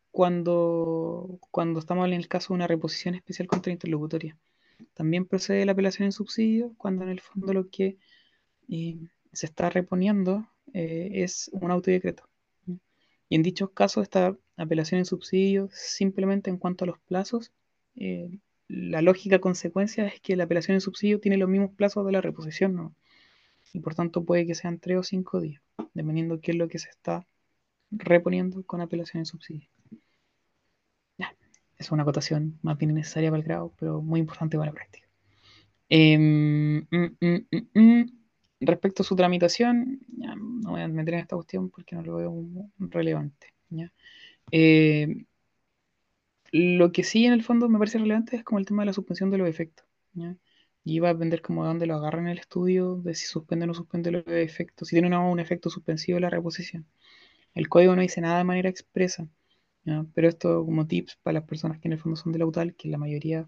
[0.10, 4.36] cuando, cuando estamos en el caso de una reposición especial contra interlocutoria.
[4.96, 8.00] También procede la apelación en subsidio cuando en el fondo lo que
[8.68, 8.98] eh,
[9.32, 12.31] se está reponiendo eh, es un autodecreto.
[13.32, 17.54] Y en dichos casos, esta apelación en subsidio, simplemente en cuanto a los plazos,
[17.96, 18.30] eh,
[18.68, 22.20] la lógica consecuencia es que la apelación en subsidio tiene los mismos plazos de la
[22.20, 22.94] reposición, ¿no?
[23.72, 25.62] Y por tanto puede que sean tres o cinco días,
[25.94, 27.26] dependiendo de qué es lo que se está
[27.90, 29.70] reponiendo con apelación en subsidio.
[31.78, 35.08] es una acotación más bien necesaria para el grado, pero muy importante para la práctica.
[35.88, 38.21] Em, mm, mm, mm,
[38.62, 42.70] respecto a su tramitación, no voy a meter en esta cuestión porque no lo veo
[42.78, 43.54] relevante.
[44.52, 45.26] Eh,
[46.52, 48.94] lo que sí en el fondo me parece relevante es como el tema de la
[48.94, 49.86] suspensión de los efectos.
[50.84, 53.66] Y va a depender como de dónde lo agarran en el estudio, de si suspende
[53.66, 56.88] o no suspende los efectos, si tiene un efecto suspensivo la reposición.
[57.54, 59.28] El código no dice nada de manera expresa,
[60.14, 62.76] pero esto como tips para las personas que en el fondo son de la UTAL,
[62.76, 63.48] que la mayoría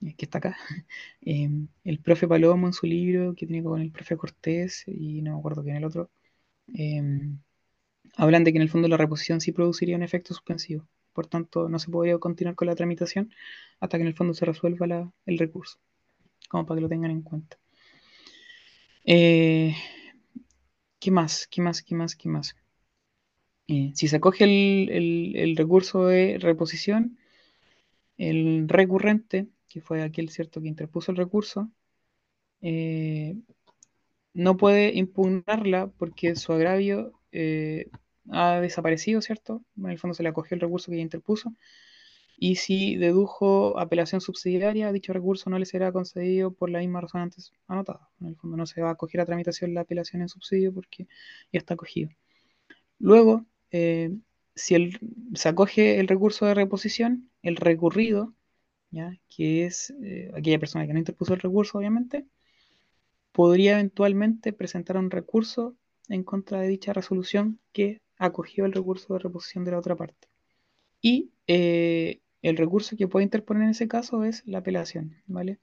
[0.00, 0.56] que está acá,
[1.22, 5.32] em, el profe Palomo en su libro que tiene con el profe Cortés y no
[5.32, 6.10] me acuerdo quién el otro,
[6.74, 7.38] em,
[8.16, 10.86] hablan de que en el fondo la reposición sí produciría un efecto suspensivo.
[11.12, 13.32] Por tanto, no se podría continuar con la tramitación
[13.80, 15.78] hasta que en el fondo se resuelva el recurso,
[16.48, 17.58] como para que lo tengan en cuenta.
[19.04, 19.74] Eh,
[21.00, 21.46] ¿Qué más?
[21.50, 21.82] ¿Qué más?
[21.82, 22.14] ¿Qué más?
[22.16, 22.56] ¿Qué más?
[23.68, 27.18] Eh, si se acoge el, recurso de reposición,
[28.18, 31.70] el recurrente, que fue aquel cierto que interpuso el recurso,
[32.60, 33.36] eh,
[34.34, 37.90] no puede impugnarla porque su agravio eh,
[38.30, 39.64] ha desaparecido, ¿cierto?
[39.76, 41.54] En el fondo se le acogió el recurso que ya interpuso.
[42.40, 47.22] Y si dedujo apelación subsidiaria, dicho recurso no le será concedido por la misma razón
[47.22, 48.08] antes anotada.
[48.20, 51.08] En el fondo no se va a acoger a tramitación la apelación en subsidio porque
[51.52, 52.10] ya está acogido.
[53.00, 54.16] Luego, eh,
[54.54, 54.92] si
[55.34, 58.34] se acoge el recurso de reposición, el recurrido,
[59.28, 62.26] que es eh, aquella persona que no interpuso el recurso, obviamente,
[63.32, 65.76] podría eventualmente presentar un recurso
[66.08, 70.28] en contra de dicha resolución que acogió el recurso de reposición de la otra parte.
[71.00, 75.58] Y eh, el recurso que puede interponer en ese caso es la apelación, ¿vale?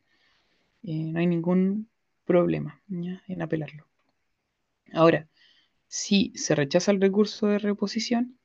[0.83, 1.89] no hay ningún
[2.25, 2.79] problema
[3.27, 3.87] en apelarlo.
[4.93, 5.27] Ahora,
[5.87, 8.37] si se rechaza el recurso de reposición,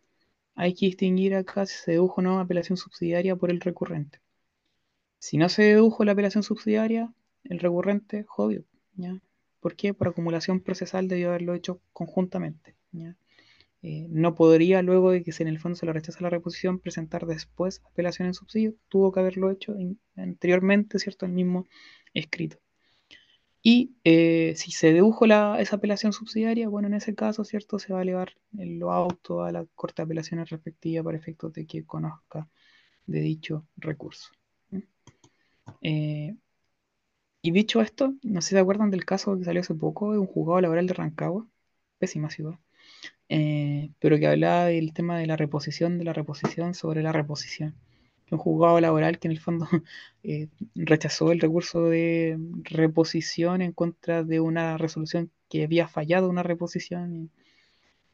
[0.54, 4.20] hay que distinguir acá si se dedujo o no apelación subsidiaria por el recurrente.
[5.20, 7.12] Si no se dedujo la apelación subsidiaria,
[7.44, 8.64] el recurrente, jodió.
[8.94, 9.20] ¿ya?
[9.60, 9.92] ¿Por qué?
[9.92, 12.74] Por acumulación procesal debió haberlo hecho conjuntamente.
[13.82, 16.80] Eh, no podría, luego de que se en el fondo se le rechaza la reposición,
[16.80, 18.74] presentar después apelación en subsidio.
[18.88, 19.76] Tuvo que haberlo hecho
[20.16, 21.26] anteriormente, ¿cierto?
[21.26, 21.66] El mismo
[22.14, 22.58] escrito.
[23.62, 27.78] Y eh, si se dedujo esa apelación subsidiaria, bueno, en ese caso, ¿cierto?
[27.78, 31.66] Se va a elevar lo auto a la Corte de Apelaciones respectiva para efectos de
[31.66, 32.48] que conozca
[33.06, 34.30] de dicho recurso.
[35.82, 36.36] Eh,
[37.42, 40.18] y dicho esto, no sé si se acuerdan del caso que salió hace poco de
[40.18, 41.46] un juzgado laboral de Rancagua,
[41.98, 42.58] pésima ciudad,
[43.28, 47.76] eh, pero que hablaba del tema de la reposición de la reposición sobre la reposición
[48.30, 49.68] un juzgado laboral que en el fondo
[50.22, 56.42] eh, rechazó el recurso de reposición en contra de una resolución que había fallado una
[56.42, 57.30] reposición.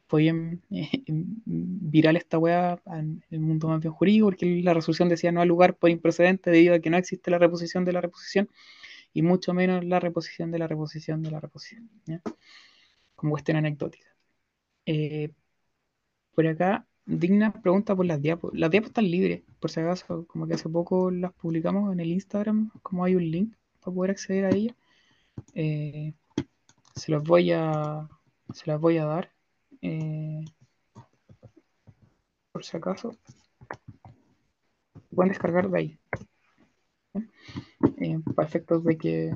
[0.07, 0.89] Fue bien eh,
[1.45, 5.47] viral esta weá en el mundo más bien jurídico, porque la resolución decía no al
[5.47, 8.49] lugar por improcedente debido a que no existe la reposición de la reposición
[9.13, 11.89] y mucho menos la reposición de la reposición de la reposición.
[13.15, 14.15] Como cuestión anecdótica.
[14.85, 15.31] Eh,
[16.33, 18.51] por acá Digna pregunta por las diapos.
[18.53, 22.11] Las diapos están libres, por si acaso, como que hace poco las publicamos en el
[22.11, 24.75] Instagram, como hay un link para poder acceder a ellas.
[25.55, 26.13] Eh,
[26.95, 28.09] se los voy a
[28.53, 29.31] se las voy a dar
[29.81, 30.43] eh,
[32.51, 33.15] por si acaso
[35.13, 35.99] pueden descargar de ahí
[37.97, 39.35] eh, para efectos de que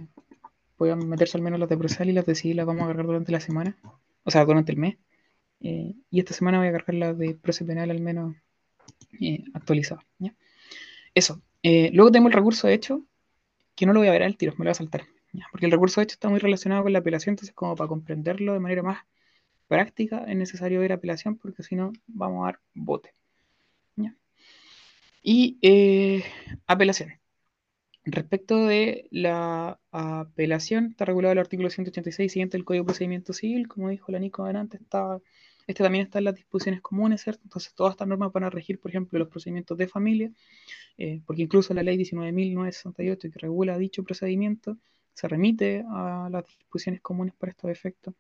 [0.77, 3.05] puedan meterse al menos las de procesal y las de sí las vamos a cargar
[3.05, 3.77] durante la semana
[4.23, 4.97] o sea durante el mes
[5.61, 8.35] eh, y esta semana voy a cargar la de proceso penal al menos
[9.19, 10.03] eh, actualizada.
[11.13, 11.41] Eso.
[11.63, 13.05] Luego tengo el recurso de hecho,
[13.75, 15.05] que no lo voy a ver al tiro, me lo voy a saltar.
[15.51, 18.53] Porque el recurso de hecho está muy relacionado con la apelación, entonces como para comprenderlo
[18.53, 19.05] de manera más
[19.71, 23.13] práctica es necesario ver apelación porque si no vamos a dar bote.
[25.23, 25.59] Y
[26.67, 27.11] apelación.
[28.03, 33.67] Respecto de la apelación, está regulado el artículo 186 siguiente del Código de Procedimiento Civil,
[33.67, 35.19] como dijo la Nico antes, está
[35.67, 37.43] Este también está en las disposiciones comunes, ¿cierto?
[37.45, 40.31] Entonces todas estas normas van a regir, por ejemplo, los procedimientos de familia,
[40.97, 44.77] eh, porque incluso la ley 19.968 que regula dicho procedimiento
[45.13, 48.15] se remite a las disposiciones comunes para estos efectos.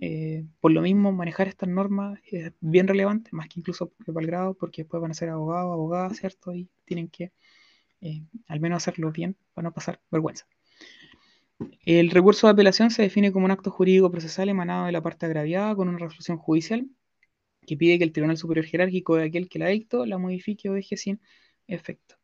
[0.00, 4.26] Eh, por lo mismo, manejar estas normas es bien relevante, más que incluso para el
[4.26, 6.54] grado, porque después van a ser abogados, abogadas, ¿cierto?
[6.54, 7.32] Y tienen que
[8.00, 10.46] eh, al menos hacerlo bien para no pasar vergüenza.
[11.84, 15.26] El recurso de apelación se define como un acto jurídico procesal emanado de la parte
[15.26, 16.88] agraviada con una resolución judicial
[17.66, 20.74] que pide que el Tribunal Superior Jerárquico de aquel que la dictó la modifique o
[20.74, 21.20] deje sin
[21.66, 22.16] efecto.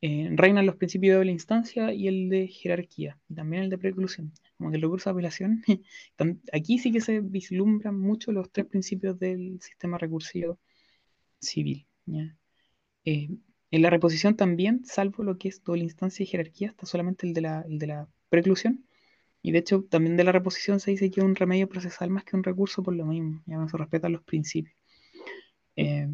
[0.00, 3.78] Eh, reinan los principios de doble instancia y el de jerarquía, y también el de
[3.78, 4.32] preclusión.
[4.62, 5.64] Como que el recurso de apelación,
[6.52, 10.60] aquí sí que se vislumbran mucho los tres principios del sistema recursivo
[11.40, 11.84] civil.
[13.04, 13.28] Eh,
[13.72, 17.34] en la reposición también, salvo lo que es doble instancia y jerarquía, está solamente el
[17.34, 18.86] de la, el de la preclusión.
[19.42, 22.22] Y de hecho, también de la reposición se dice que es un remedio procesal más
[22.22, 23.42] que un recurso por lo mismo.
[23.46, 24.76] Ya no se respetan los principios.
[25.74, 26.08] Eh,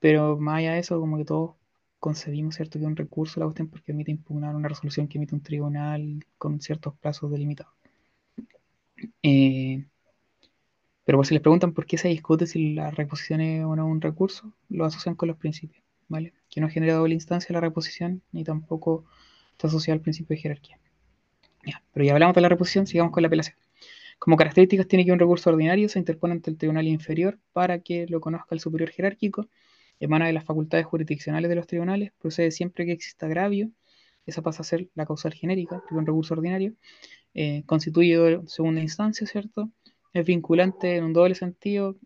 [0.00, 1.54] pero más allá de eso, como que todos
[1.98, 5.42] concedimos, ¿cierto?, que un recurso la cuestión porque permite impugnar una resolución que emite un
[5.42, 7.72] tribunal con ciertos plazos delimitados.
[9.22, 9.84] Eh,
[11.04, 13.86] pero por si les preguntan por qué se discute si la reposición es o no
[13.86, 16.34] un recurso, lo asocian con los principios, ¿vale?
[16.50, 19.04] Que no genera doble instancia la reposición, ni tampoco
[19.52, 20.78] está asociado al principio de jerarquía
[21.92, 23.56] pero ya hablamos de la reposición, sigamos con la apelación.
[24.18, 28.06] Como características tiene que un recurso ordinario se interpone ante el tribunal inferior para que
[28.08, 29.46] lo conozca el superior jerárquico,
[30.00, 33.70] emana de las facultades jurisdiccionales de los tribunales, procede siempre que exista agravio,
[34.26, 36.74] esa pasa a ser la causal genérica, que un recurso ordinario,
[37.34, 39.70] eh, constituye segunda instancia, ¿cierto?
[40.12, 41.96] Es vinculante en un doble sentido,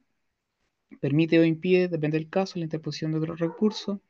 [1.01, 4.01] permite o impide, depende del caso, la interposición de otro recurso,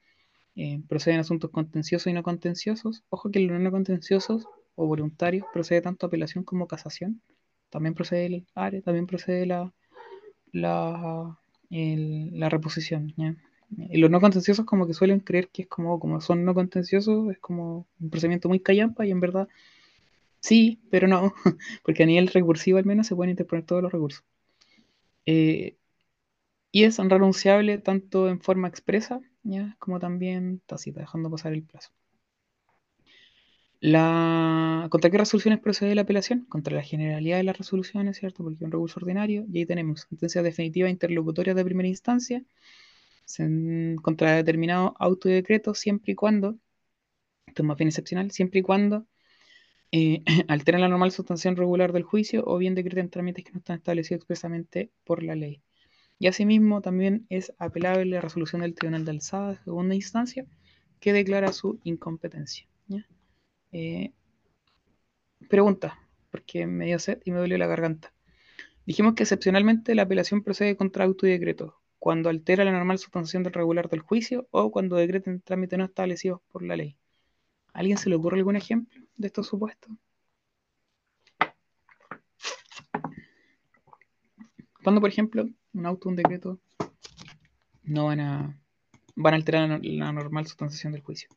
[0.54, 3.04] eh, procede en asuntos contenciosos y no contenciosos.
[3.08, 7.22] Ojo que los no contenciosos o voluntarios procede tanto apelación como casación.
[7.70, 9.72] También procede el área, también procede la,
[10.52, 11.38] la,
[11.70, 13.14] la reposición.
[13.76, 17.30] Y los no contenciosos como que suelen creer que es como, como son no contenciosos,
[17.30, 19.48] es como un procedimiento muy callampa y en verdad
[20.40, 21.34] sí, pero no,
[21.84, 24.24] porque a nivel recursivo al menos se pueden interponer todos los recursos.
[25.26, 25.76] Eh,
[26.72, 29.76] y es renunciable tanto en forma expresa ¿ya?
[29.78, 31.90] como también tácita, dejando pasar el plazo.
[33.80, 34.86] La...
[34.90, 36.46] ¿Contra qué resoluciones procede la apelación?
[36.48, 38.44] Contra la generalidad de las resoluciones, ¿cierto?
[38.44, 39.44] Porque es un recurso ordinario.
[39.52, 42.44] Y ahí tenemos sentencias definitivas interlocutorias de primera instancia
[44.02, 46.58] contra determinado auto y decreto, siempre y cuando,
[47.46, 49.06] esto es más bien excepcional, siempre y cuando
[49.92, 54.20] eh, la normal sustancial regular del juicio o bien decreten trámites que no están establecidos
[54.20, 55.62] expresamente por la ley.
[56.18, 60.46] Y asimismo también es apelable la resolución del Tribunal de Alzada de segunda instancia
[61.00, 62.66] que declara su incompetencia.
[63.72, 64.12] Eh,
[65.48, 65.98] pregunta,
[66.30, 68.14] porque me dio sed y me dolió la garganta.
[68.86, 73.44] Dijimos que excepcionalmente la apelación procede contra auto y decreto, cuando altera la normal sustanciación
[73.44, 76.96] del regular del juicio o cuando decreten trámites no establecidos por la ley.
[77.74, 79.92] alguien se le ocurre algún ejemplo de estos supuestos?
[84.82, 86.58] Cuando, por ejemplo, un auto un decreto
[87.84, 88.58] no van a,
[89.14, 91.28] van a alterar la, la normal sustanciación del juicio.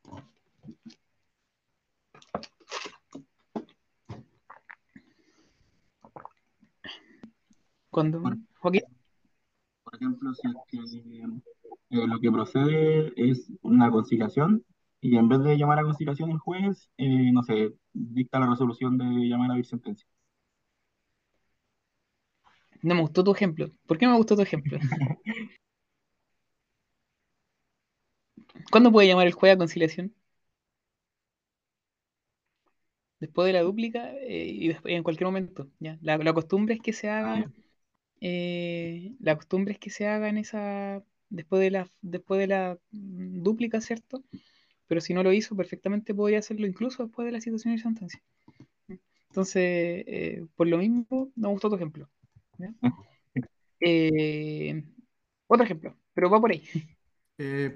[7.91, 8.19] Cuando,
[9.95, 10.77] por, ejemplo, si es que
[11.91, 14.65] eh, lo que procede es una conciliación
[15.01, 18.97] y en vez de llamar a conciliación el juez, eh, no sé, dicta la resolución
[18.97, 20.07] de llamar a sentencia.
[22.81, 23.71] No me gustó tu ejemplo.
[23.87, 24.77] ¿Por qué no me gustó tu ejemplo?
[28.71, 30.13] ¿Cuándo puede llamar el juez a conciliación?
[33.19, 35.69] Después de la dúplica eh, y en cualquier momento.
[35.79, 35.97] ¿ya?
[36.01, 37.51] La, la costumbre es que se haga ah,
[38.21, 42.77] eh, la costumbre es que se haga en esa, después de la, después de la
[42.91, 44.23] mm, dúplica, ¿cierto?
[44.87, 48.21] Pero si no lo hizo, perfectamente podría hacerlo incluso después de la situación de sentencia.
[49.29, 52.09] Entonces, eh, por lo mismo, no me gustó tu ejemplo.
[53.81, 54.83] Eh,
[55.47, 56.63] otro ejemplo, pero va por ahí.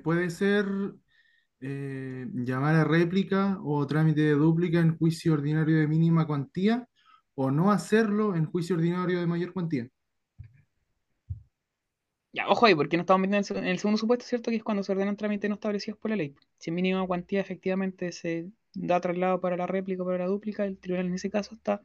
[0.03, 0.65] puede ser
[1.61, 6.87] llamar a réplica o trámite de dúplica en juicio ordinario de mínima cuantía
[7.35, 9.89] o no hacerlo en juicio ordinario de mayor cuantía.
[12.31, 14.51] Ya, ojo ahí, porque no estamos metiendo en el segundo supuesto, ¿cierto?
[14.51, 16.35] Que es cuando se ordenan trámites no establecidos por la ley.
[16.59, 20.63] Si en mínima cuantía efectivamente se da traslado para la réplica o para la dúplica,
[20.65, 21.81] el tribunal en ese caso está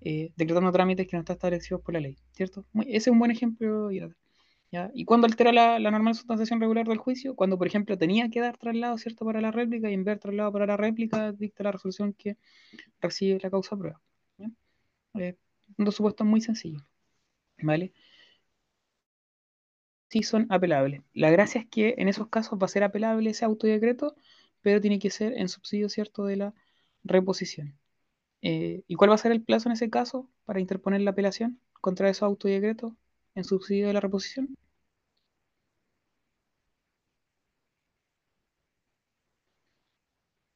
[0.00, 2.64] eh, decretando trámites que no están establecidos por la ley, ¿cierto?
[2.82, 3.90] ese es un buen ejemplo.
[3.90, 4.90] ¿ya?
[4.94, 7.34] ¿Y cuándo altera la, la normal sustanciación regular del juicio?
[7.36, 9.24] Cuando, por ejemplo, tenía que dar traslado, ¿cierto?
[9.26, 12.38] Para la réplica y en vez de traslado para la réplica, dicta la resolución que
[13.00, 14.00] recibe la causa prueba.
[14.38, 14.50] ¿ya?
[15.20, 15.36] Eh,
[15.78, 16.80] un supuesto muy sencillo,
[17.62, 17.92] ¿vale?
[20.16, 21.02] Sí son apelables.
[21.14, 24.16] La gracia es que en esos casos va a ser apelable ese autodecreto,
[24.62, 26.54] pero tiene que ser en subsidio, ¿cierto?, de la
[27.04, 27.78] reposición.
[28.42, 31.60] Eh, ¿Y cuál va a ser el plazo en ese caso para interponer la apelación
[31.80, 32.94] contra esos autodecretos
[33.34, 34.56] en subsidio de la reposición?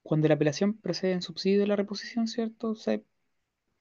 [0.02, 2.74] Cuando la apelación procede en subsidio de la reposición, ¿cierto?
[2.74, 3.04] Se,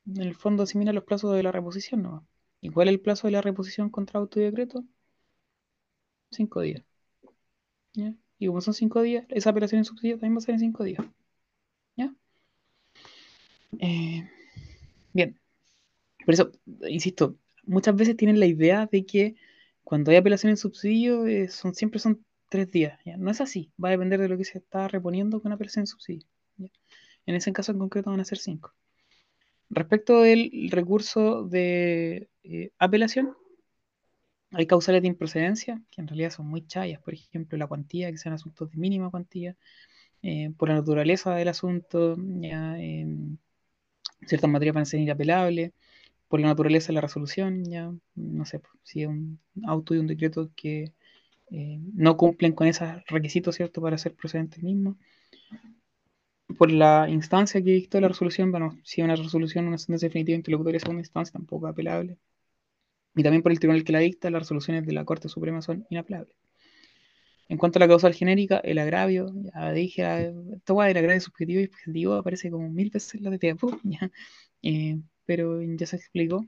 [0.07, 2.27] en el fondo asimila los plazos de la reposición, ¿no?
[2.61, 4.83] ¿Y cuál es el plazo de la reposición contra autodecreto?
[6.31, 6.83] Cinco días.
[8.37, 10.83] Y como son cinco días, esa apelación en subsidio también va a ser en cinco
[10.83, 11.03] días.
[11.97, 12.13] ¿Ya?
[13.79, 14.29] Eh,
[15.13, 15.39] bien.
[16.25, 16.51] Por eso,
[16.87, 19.35] insisto, muchas veces tienen la idea de que
[19.83, 22.99] cuando hay apelación en subsidio eh, son, siempre son tres días.
[23.17, 23.71] No es así.
[23.83, 26.27] Va a depender de lo que se está reponiendo con apelación en subsidio.
[27.25, 28.73] En ese caso en concreto van a ser cinco.
[29.69, 33.35] Respecto del recurso de eh, apelación,
[34.51, 38.17] hay causales de improcedencia, que en realidad son muy chayas, por ejemplo, la cuantía, que
[38.17, 39.55] sean asuntos de mínima cuantía,
[40.23, 42.77] eh, por la naturaleza del asunto, ya,
[44.27, 45.73] ciertas materias van a ser inapelables,
[46.27, 50.07] por la naturaleza de la resolución, ya, no sé, si es un auto y un
[50.07, 50.93] decreto que
[51.51, 54.97] eh, no cumplen con esos requisitos, ¿cierto?, para ser procedente el mismo.
[56.57, 60.75] Por la instancia que dictó la resolución, bueno, si una resolución, una sentencia definitiva interlocutoria
[60.75, 62.17] de segunda instancia, tampoco es apelable.
[63.15, 65.85] Y también por el tribunal que la dicta, las resoluciones de la Corte Suprema son
[65.89, 66.35] inapelables.
[67.49, 71.21] En cuanto a la causal genérica, el agravio, ya dije, ah, esta guay del agravio
[71.21, 73.39] subjetivo y objetivo aparece como mil veces en la de
[74.61, 76.45] eh, pero ya se explicó.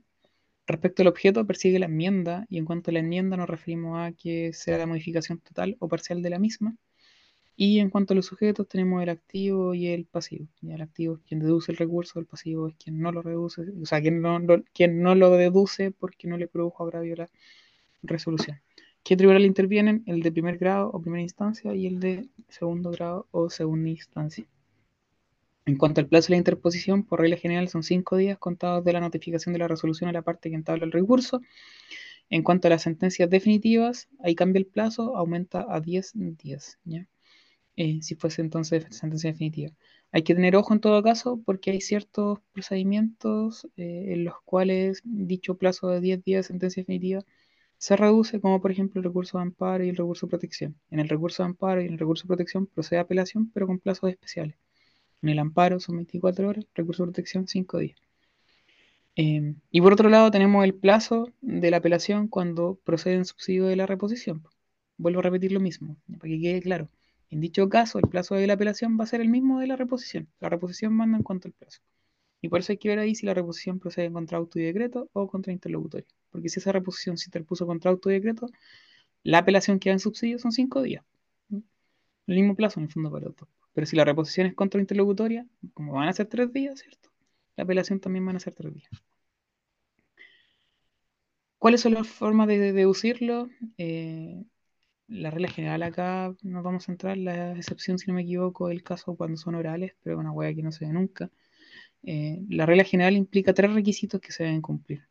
[0.66, 4.12] Respecto al objeto, persigue la enmienda, y en cuanto a la enmienda nos referimos a
[4.12, 6.76] que sea la modificación total o parcial de la misma.
[7.56, 10.48] Y en cuanto a los sujetos, tenemos el activo y el pasivo.
[10.62, 13.62] Y el activo es quien deduce el recurso, el pasivo es quien no lo reduce,
[13.82, 14.38] o sea, quien no,
[15.14, 17.30] lo deduce porque no le produjo agravio la
[18.02, 18.60] resolución.
[19.04, 20.02] ¿Qué tribunal intervienen?
[20.06, 24.46] El de primer grado o primera instancia y el de segundo grado o segunda instancia.
[25.64, 28.92] En cuanto al plazo de la interposición, por regla general son cinco días contados de
[28.92, 31.40] la notificación de la resolución a la parte que entabla el recurso.
[32.30, 36.78] En cuanto a las sentencias definitivas, ahí cambia el plazo, aumenta a 10 días.
[37.84, 39.72] Eh, si fuese entonces sentencia definitiva.
[40.12, 45.02] Hay que tener ojo en todo caso porque hay ciertos procedimientos eh, en los cuales
[45.04, 47.24] dicho plazo de 10 días de sentencia definitiva
[47.78, 50.76] se reduce, como por ejemplo el recurso de amparo y el recurso de protección.
[50.92, 53.80] En el recurso de amparo y en el recurso de protección procede apelación, pero con
[53.80, 54.56] plazos especiales.
[55.22, 57.98] En el amparo son 24 horas, recurso de protección 5 días.
[59.16, 63.66] Em, y por otro lado tenemos el plazo de la apelación cuando procede en subsidio
[63.66, 64.44] de la reposición.
[64.98, 66.88] Vuelvo a repetir lo mismo, para que quede claro.
[67.32, 69.74] En dicho caso, el plazo de la apelación va a ser el mismo de la
[69.74, 70.28] reposición.
[70.38, 71.80] La reposición manda en cuanto al plazo.
[72.42, 75.08] Y por eso hay que ver ahí si la reposición procede contra auto y decreto
[75.14, 76.06] o contra interlocutorio.
[76.30, 78.48] Porque si esa reposición se interpuso contra auto y decreto,
[79.22, 81.06] la apelación que va en subsidio son 5 días.
[81.50, 83.48] El mismo plazo en el fondo para otro.
[83.72, 87.08] Pero si la reposición es contra interlocutoria, como van a ser 3 días, ¿cierto?
[87.56, 88.90] La apelación también van a ser 3 días.
[91.56, 93.48] ¿Cuáles son las formas de deducirlo?
[93.78, 94.44] Eh,
[95.12, 98.82] la regla general acá nos vamos a entrar, la excepción, si no me equivoco, el
[98.82, 101.30] caso cuando son orales, pero una hueá que no se ve nunca.
[102.02, 105.02] Eh, la regla general implica tres requisitos que se deben cumplir.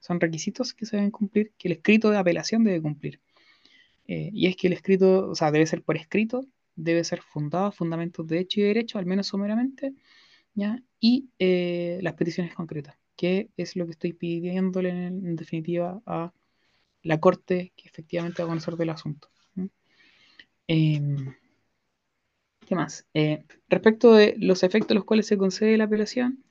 [0.00, 3.20] Son requisitos que se deben cumplir, que el escrito de apelación debe cumplir.
[4.06, 7.72] Eh, y es que el escrito, o sea, debe ser por escrito, debe ser fundado,
[7.72, 9.94] fundamentos de hecho y derecho, al menos someramente,
[10.54, 10.82] ¿ya?
[11.00, 16.32] y eh, las peticiones concretas, que es lo que estoy pidiéndole en, definitiva a
[17.02, 19.28] la Corte que efectivamente va a conocer del asunto.
[20.66, 21.34] Em,
[22.66, 23.06] ¿Qué más?
[23.14, 26.44] Eh, respecto de los efectos los cuales se concede la apelación,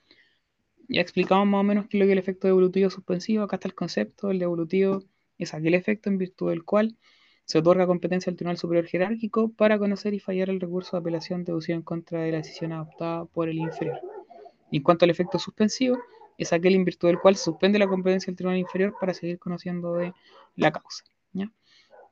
[0.88, 3.43] ya explicamos más o menos qué es lo que es el efecto devolutivo suspensivo.
[3.43, 4.30] Acá está el concepto.
[4.30, 5.03] El devolutivo
[5.38, 6.97] es aquel efecto en virtud del cual
[7.45, 11.43] se otorga competencia al Tribunal Superior Jerárquico para conocer y fallar el recurso de apelación
[11.43, 13.99] deducido en contra de la decisión adoptada por el inferior.
[14.72, 15.97] En cuanto al efecto suspensivo,
[16.38, 19.39] es aquel en virtud del cual se suspende la competencia del Tribunal Inferior para seguir
[19.39, 20.14] conociendo de
[20.55, 21.03] la causa.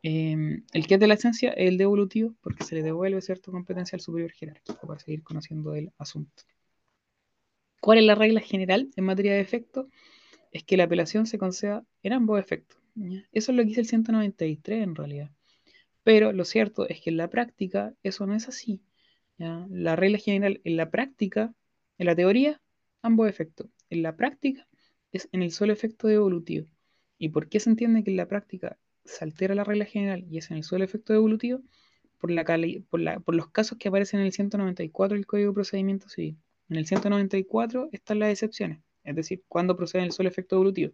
[0.04, 3.52] Em, el que es de la esencia es el devolutivo, porque se le devuelve cierta
[3.52, 6.44] competencia al superior jerárquico para seguir conociendo del asunto.
[7.80, 9.90] ¿Cuál es la regla general en materia de efecto?
[10.52, 12.80] Es que la apelación se conceda en ambos efectos.
[13.32, 15.32] Eso es lo que dice el 193 en realidad.
[16.04, 18.82] Pero lo cierto es que en la práctica eso no es así.
[19.38, 21.54] La regla general en la práctica,
[21.98, 22.62] en la teoría,
[23.02, 23.70] ambos efectos.
[23.90, 24.68] En la práctica
[25.12, 26.68] es en el solo efecto devolutivo.
[27.18, 28.78] ¿Y por qué se entiende que en la práctica
[29.12, 31.14] se altera la regla general y es en el solo efecto
[32.20, 32.32] por,
[33.24, 36.38] por los casos que aparecen en el 194 del Código de Procedimiento Civil.
[36.70, 40.94] En el 194 están las excepciones, es decir, cuando procede el solo efecto evolutivo.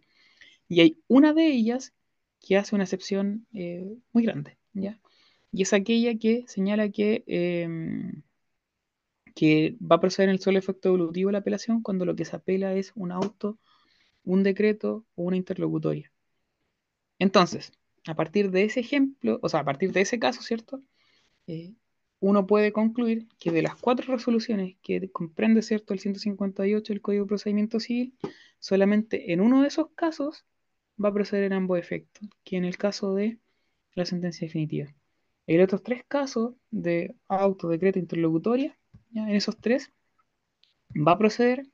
[0.68, 1.94] Y hay una de ellas
[2.40, 5.00] que hace una excepción eh, muy grande, ¿ya?
[5.52, 8.22] Y es aquella que señala que, em,
[9.34, 12.36] que va a proceder en el solo efecto evolutivo la apelación cuando lo que se
[12.36, 13.58] apela es un auto,
[14.24, 16.12] un decreto o una interlocutoria.
[17.18, 17.72] Entonces,
[18.08, 20.82] a partir de ese ejemplo, o sea, a partir de ese caso, ¿cierto?
[21.46, 21.74] Eh,
[22.20, 27.24] uno puede concluir que de las cuatro resoluciones que comprende, ¿cierto?, el 158 del Código
[27.24, 28.14] de Procedimiento Civil,
[28.58, 30.46] solamente en uno de esos casos
[31.02, 33.38] va a proceder en ambos efectos, que en el caso de
[33.94, 34.94] la sentencia definitiva.
[35.46, 38.78] En otros tres casos de auto, decreto, interlocutoria,
[39.10, 39.28] ¿ya?
[39.28, 39.92] en esos tres
[40.94, 41.66] va a proceder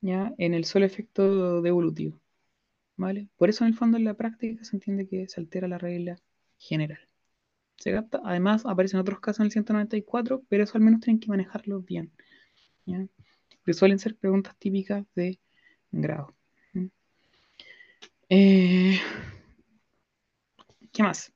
[0.00, 0.34] ¿ya?
[0.38, 2.18] en el solo efecto devolutivo.
[2.96, 3.28] ¿Vale?
[3.36, 6.18] Por eso en el fondo en la práctica se entiende que se altera la regla
[6.58, 7.00] general.
[7.76, 8.20] ¿Se capta?
[8.24, 12.10] Además aparecen otros casos en el 194, pero eso al menos tienen que manejarlo bien.
[12.86, 13.06] ¿ya?
[13.58, 15.38] Porque suelen ser preguntas típicas de
[15.90, 16.34] grado.
[18.28, 18.98] Eh,
[20.92, 21.32] ¿Qué más?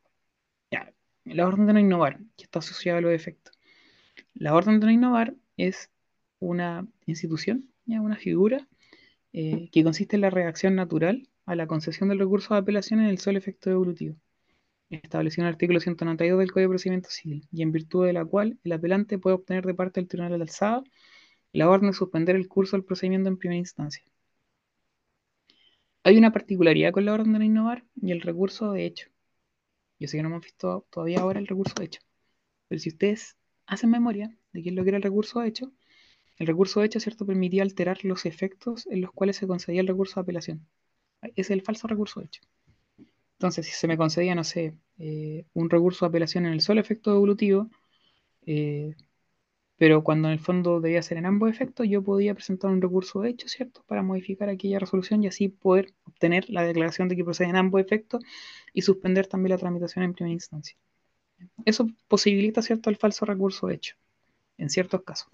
[0.70, 0.92] Ya,
[1.24, 3.56] la orden de no innovar, que está asociada a los efectos.
[4.34, 5.90] La orden de no innovar es
[6.40, 8.00] una institución, ¿ya?
[8.00, 8.66] una figura
[9.32, 13.07] eh, que consiste en la reacción natural a la concesión del recurso de apelación en
[13.07, 14.14] el solo efecto evolutivo,
[14.88, 18.24] establecido en el artículo 192 del Código de Procedimiento Civil, y en virtud de la
[18.24, 20.84] cual el apelante puede obtener de parte del Tribunal de Alzada
[21.53, 24.05] la orden de suspender el curso del procedimiento en primera instancia.
[26.05, 29.09] Hay una particularidad con la orden de no innovar y el recurso de hecho.
[29.98, 32.01] Yo sé que no hemos visto todavía ahora el recurso de hecho,
[32.68, 33.36] pero si ustedes
[33.66, 35.72] hacen memoria de qué es lo que era el recurso de hecho,
[36.38, 39.88] el recurso de hecho, ¿cierto?, permitía alterar los efectos en los cuales se concedía el
[39.88, 40.68] recurso de apelación.
[41.37, 42.43] Es el falso recurso hecho.
[43.35, 46.81] Entonces, si se me concedía, no sé, eh, un recurso de apelación en el solo
[46.81, 47.71] efecto evolutivo,
[48.47, 48.95] eh,
[49.77, 53.23] pero cuando en el fondo debía ser en ambos efectos, yo podía presentar un recurso
[53.23, 53.83] de hecho, ¿cierto?
[53.87, 57.81] Para modificar aquella resolución y así poder obtener la declaración de que procede en ambos
[57.81, 58.23] efectos
[58.75, 60.77] y suspender también la tramitación en primera instancia.
[61.64, 63.97] Eso posibilita, ¿cierto?, el falso recurso hecho,
[64.59, 65.31] en ciertos casos.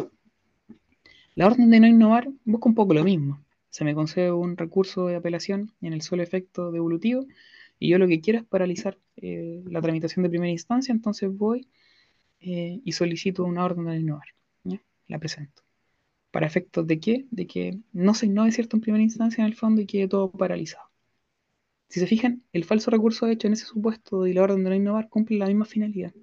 [1.34, 3.45] La orden de no innovar busca un poco lo mismo.
[3.76, 7.26] Se me concede un recurso de apelación en el solo efecto devolutivo
[7.78, 11.68] y yo lo que quiero es paralizar eh, la tramitación de primera instancia, entonces voy
[12.40, 14.28] eh, y solicito una orden de no innovar
[15.08, 15.62] la presento.
[16.30, 17.26] ¿Para efectos de qué?
[17.30, 20.30] De que no se innove cierto en primera instancia en el fondo y quede todo
[20.30, 20.88] paralizado.
[21.90, 24.76] Si se fijan, el falso recurso hecho en ese supuesto y la orden de no
[24.76, 26.14] innovar cumple la misma finalidad.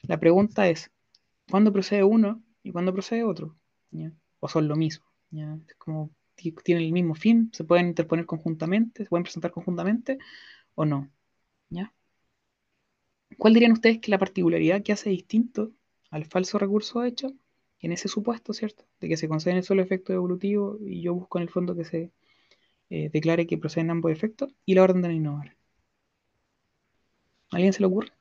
[0.00, 0.90] La pregunta es,
[1.50, 3.58] ¿cuándo procede uno y cuándo procede otro?
[4.40, 5.13] ¿O son lo mismo?
[5.32, 6.10] Es como
[6.64, 10.18] tienen el mismo fin, se pueden interponer conjuntamente, se pueden presentar conjuntamente
[10.74, 11.10] o no.
[13.38, 15.72] ¿Cuál dirían ustedes que la particularidad que hace distinto
[16.10, 17.32] al falso recurso hecho
[17.80, 18.84] en ese supuesto, ¿cierto?
[19.00, 21.84] De que se concede el solo efecto evolutivo y yo busco en el fondo que
[21.84, 22.12] se
[22.90, 25.56] eh, declare que proceden ambos efectos y la orden de no innovar.
[27.50, 28.12] ¿Alguien se le ocurre?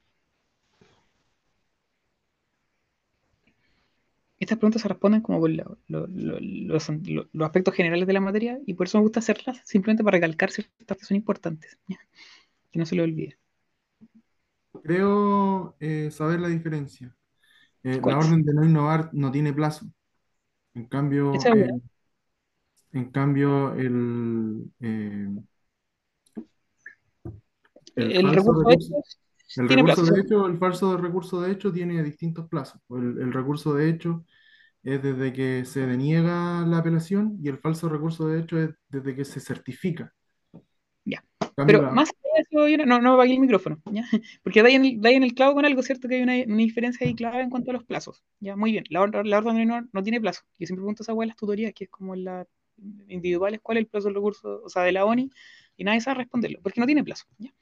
[4.44, 5.50] Estas preguntas se responden como por
[5.88, 6.90] los,
[7.42, 10.98] aspectos generales de la materia y por eso me gusta hacerlas simplemente para recalcar ciertas
[10.98, 13.38] que son importantes, que no se le olvide.
[14.84, 17.16] Creo eh, saber la diferencia.
[17.84, 19.86] Eh, la orden de no innovar no tiene plazo.
[20.74, 21.70] En cambio, eh,
[22.92, 25.30] en cambio el, eh,
[27.96, 28.76] el, recurso, de
[29.58, 32.82] el recurso de hecho, el falso recurso de hecho tiene distintos plazos.
[32.90, 34.26] El, recurso de hecho
[34.84, 39.16] es desde que se deniega la apelación y el falso recurso de hecho es desde
[39.16, 40.14] que se certifica.
[41.06, 41.24] Ya.
[41.56, 42.10] Pero más
[42.86, 44.04] no, no apagué el micrófono, ¿ya?
[44.44, 46.08] Porque da en, el, en el clavo con algo, ¿cierto?
[46.08, 48.56] Que hay una, diferencia ahí clave en cuanto a los plazos, ¿ya?
[48.56, 50.42] Muy bien, la, orden de no, no tiene plazo.
[50.60, 52.48] Yo siempre pregunto a esa en las tutorías, que es como las
[53.08, 55.30] individuales, ¿cuál es el plazo del recurso, o sea, de la ONI?
[55.78, 57.54] Y nadie sabe responderlo, porque no tiene plazo, ¿ya?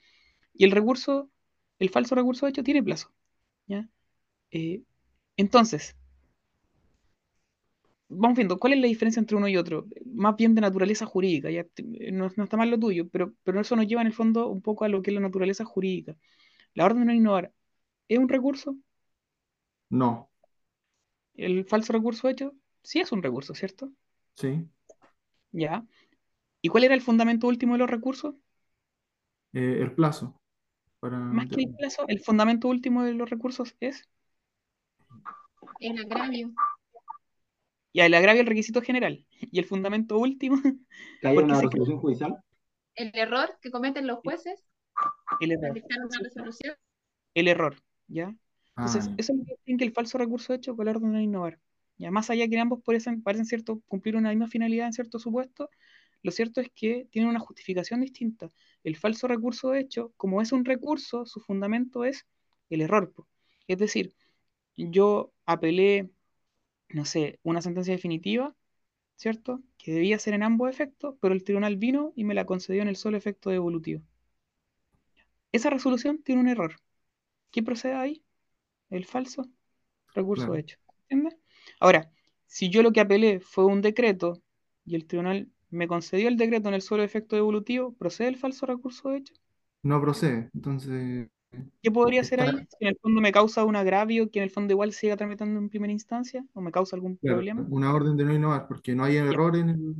[0.54, 1.30] Y el recurso,
[1.82, 3.12] el falso recurso hecho, tiene plazo,
[3.66, 3.90] ¿ya?
[4.52, 4.84] Eh,
[5.36, 5.96] entonces,
[8.08, 9.88] vamos viendo, ¿cuál es la diferencia entre uno y otro?
[10.06, 11.66] Más bien de naturaleza jurídica, ya
[12.12, 14.86] no, está mal lo tuyo, pero, pero eso nos lleva en el fondo un poco
[14.86, 16.16] a lo que es la naturaleza jurídica.
[16.76, 17.52] La orden de no innovar,
[18.08, 18.78] ¿es un recurso?
[19.90, 20.30] No.
[21.34, 22.54] ¿El falso recurso hecho?
[22.84, 23.92] Sí es un recurso, ¿cierto?
[24.36, 24.68] Sí.
[25.52, 25.84] Ya.
[26.62, 28.36] ¿Y cuál era el fundamento último de los recursos?
[29.54, 30.41] Eh, el plazo.
[31.02, 34.08] Más que el plazo, el fundamento último de los recursos es...
[35.80, 36.54] El agravio.
[37.94, 39.26] Y el agravio el requisito general.
[39.40, 40.62] Y el fundamento último.
[41.22, 42.44] ¿Que hay una resolución judicial?
[42.96, 44.64] El error que cometen los jueces.
[45.40, 45.72] El error.
[45.72, 46.76] Una resolución.
[47.34, 48.36] El error, ¿ya?
[48.78, 51.24] Entonces, ah, eso es lo que que el falso recurso hecho con la orden de
[51.24, 51.60] innovar.
[51.98, 55.70] Ya más allá que ambos parecen, parecen cierto, cumplir una misma finalidad en cierto supuesto,
[56.24, 58.50] lo cierto es que tiene una justificación distinta.
[58.84, 62.26] El falso recurso de hecho, como es un recurso, su fundamento es
[62.70, 63.14] el error.
[63.68, 64.14] Es decir,
[64.76, 66.10] yo apelé,
[66.90, 68.56] no sé, una sentencia definitiva,
[69.16, 69.62] ¿cierto?
[69.78, 72.88] Que debía ser en ambos efectos, pero el tribunal vino y me la concedió en
[72.88, 74.02] el solo efecto devolutivo.
[75.52, 76.76] Esa resolución tiene un error.
[77.52, 78.24] ¿Qué procede ahí?
[78.90, 79.48] El falso
[80.14, 80.78] recurso de hecho.
[81.10, 81.40] ¿Entiendes?
[81.80, 82.12] Ahora,
[82.46, 84.42] si yo lo que apelé fue un decreto
[84.86, 88.66] y el tribunal me concedió el decreto en el solo efecto devolutivo, ¿procede el falso
[88.66, 89.34] recurso de hecho?
[89.84, 90.50] No procede.
[90.54, 91.28] Entonces,
[91.82, 92.56] ¿Qué podría ser ahí?
[92.70, 95.60] Si en el fondo me causa un agravio que en el fondo igual siga tramitando
[95.60, 97.66] en primera instancia o me causa algún problema.
[97.70, 99.96] Una orden de no innovar, porque no hay error en el.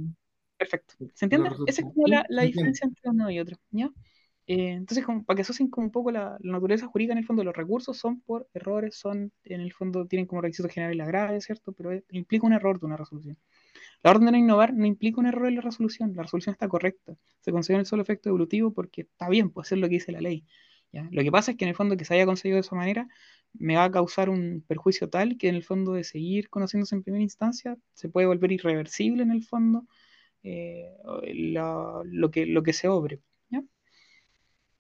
[0.58, 0.94] Perfecto.
[1.14, 1.50] ¿Se entiende?
[1.66, 3.58] Esa es como la, diferencia entre uno y otro.
[3.72, 3.92] ¿ya?
[4.48, 7.44] Eh, entonces, como, para que asocien como un poco la, naturaleza jurídica, en el fondo
[7.44, 11.42] los recursos son por errores, son, en el fondo tienen como requisito general la grave,
[11.42, 11.74] ¿cierto?
[11.74, 13.38] Pero implica un error de una resolución.
[14.04, 16.68] La orden de no innovar no implica un error en la resolución, la resolución está
[16.68, 17.16] correcta.
[17.40, 20.22] Se considera el solo efecto evolutivo porque está bien, puede ser lo que dice la
[20.22, 20.46] ley.
[21.12, 23.08] Lo que pasa es que en el fondo que se haya conseguido de esa manera
[23.54, 27.04] me va a causar un perjuicio tal que en el fondo de seguir conociéndose en
[27.04, 29.86] primera instancia se puede volver irreversible en el fondo
[30.44, 30.92] eh,
[31.34, 33.22] lo, que, se obre.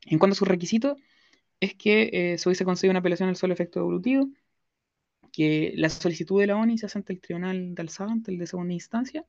[0.08, 0.98] En cuanto a sus requisitos,
[1.60, 4.28] es que eh, se hubiese conseguido una apelación al solo efecto evolutivo,
[5.32, 8.38] que la solicitud de la ONI se hace ante el tribunal de alzada, ante el
[8.40, 9.26] de segunda instancia,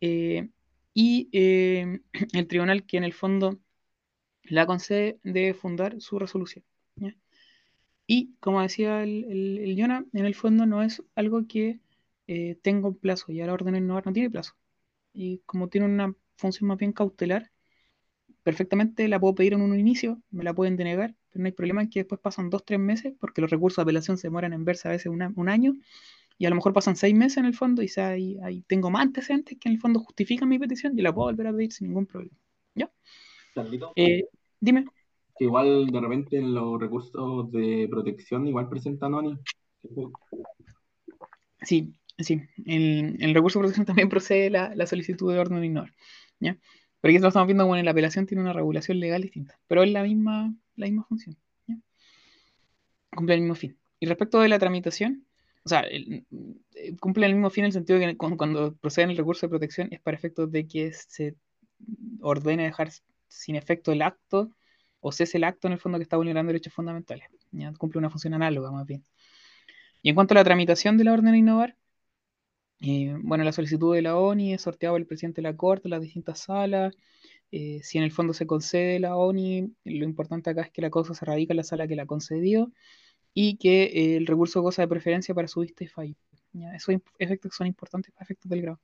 [0.00, 0.50] eh,
[0.94, 1.28] y
[2.34, 3.60] el tribunal que en el fondo
[4.44, 6.64] la concede debe fundar su resolución.
[8.06, 11.80] Y como decía el, el, en el fondo no es algo que
[12.26, 14.54] eh, tenga un plazo, ya la orden de innovar no tiene plazo.
[15.14, 17.52] Y como tiene una función más bien cautelar,
[18.42, 21.82] perfectamente la puedo pedir en un inicio, me la pueden denegar, pero no hay problema
[21.82, 24.64] en que después pasan dos, tres meses, porque los recursos de apelación se demoran en
[24.64, 25.74] verse a veces un año,
[26.38, 29.02] y a lo mejor pasan seis meses en el fondo, y ahí, ahí tengo más
[29.02, 31.88] antecedentes que en el fondo justifican mi petición, y la puedo volver a pedir sin
[31.88, 32.36] ningún problema.
[32.74, 32.90] ¿Ya?
[33.96, 34.24] Eh,
[34.60, 34.86] Dime.
[35.36, 39.38] Que igual de repente los recursos de protección igual presentan ONI.
[41.62, 42.42] Sí, sí.
[42.66, 45.94] En el recurso de protección también procede la, solicitud de orden de ignorar.
[46.40, 46.56] ¿ya?
[47.00, 49.90] Pero aquí lo estamos viendo, bueno, la apelación tiene una regulación legal distinta, pero es
[49.92, 51.36] la misma, la misma función.
[53.14, 53.76] Cumple el mismo fin.
[54.00, 55.24] Y respecto de la tramitación,
[55.64, 55.84] o sea,
[57.00, 59.50] cumple el mismo fin en el sentido que cuando, cuando procede en el recurso de
[59.50, 61.36] protección es para efectos de que se
[62.20, 62.90] ordene dejar
[63.28, 64.50] sin efecto el acto
[65.00, 67.28] o cese el acto en el fondo que está vulnerando derechos fundamentales.
[67.78, 69.04] Cumple una función análoga más bien.
[70.02, 71.76] Y en cuanto a la tramitación de la orden de innovar,
[72.80, 75.88] eh, bueno, la solicitud de la ONI es sorteada por el presidente de la Corte,
[75.88, 76.94] las distintas salas.
[77.50, 80.90] Eh, si en el fondo se concede la ONI, lo importante acá es que la
[80.90, 82.72] cosa se radica en la sala que la concedió
[83.34, 86.14] y que eh, el recurso goza de preferencia para su vista y fallo.
[86.74, 88.80] Esos efectos son importantes para efectos del grado.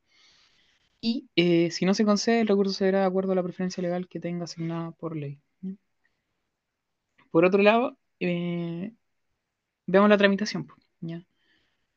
[1.00, 1.28] Y
[1.70, 4.44] si no se concede, el recurso será de acuerdo a la preferencia legal que tenga
[4.44, 5.38] asignada por ley.
[7.30, 7.98] Por otro lado,
[9.86, 10.66] veamos la tramitación.
[11.00, 11.24] ¿ya?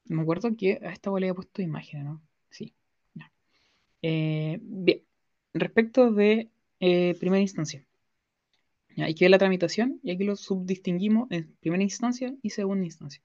[0.08, 2.22] Me acuerdo que a esta le había puesto imagen, ¿no?
[2.50, 2.74] Sí.
[4.02, 5.04] Eh, bien,
[5.54, 6.50] respecto de
[6.80, 7.86] primera instancia.
[8.98, 13.22] Hay que ver la tramitación y aquí lo subdistinguimos en primera instancia y segunda instancia.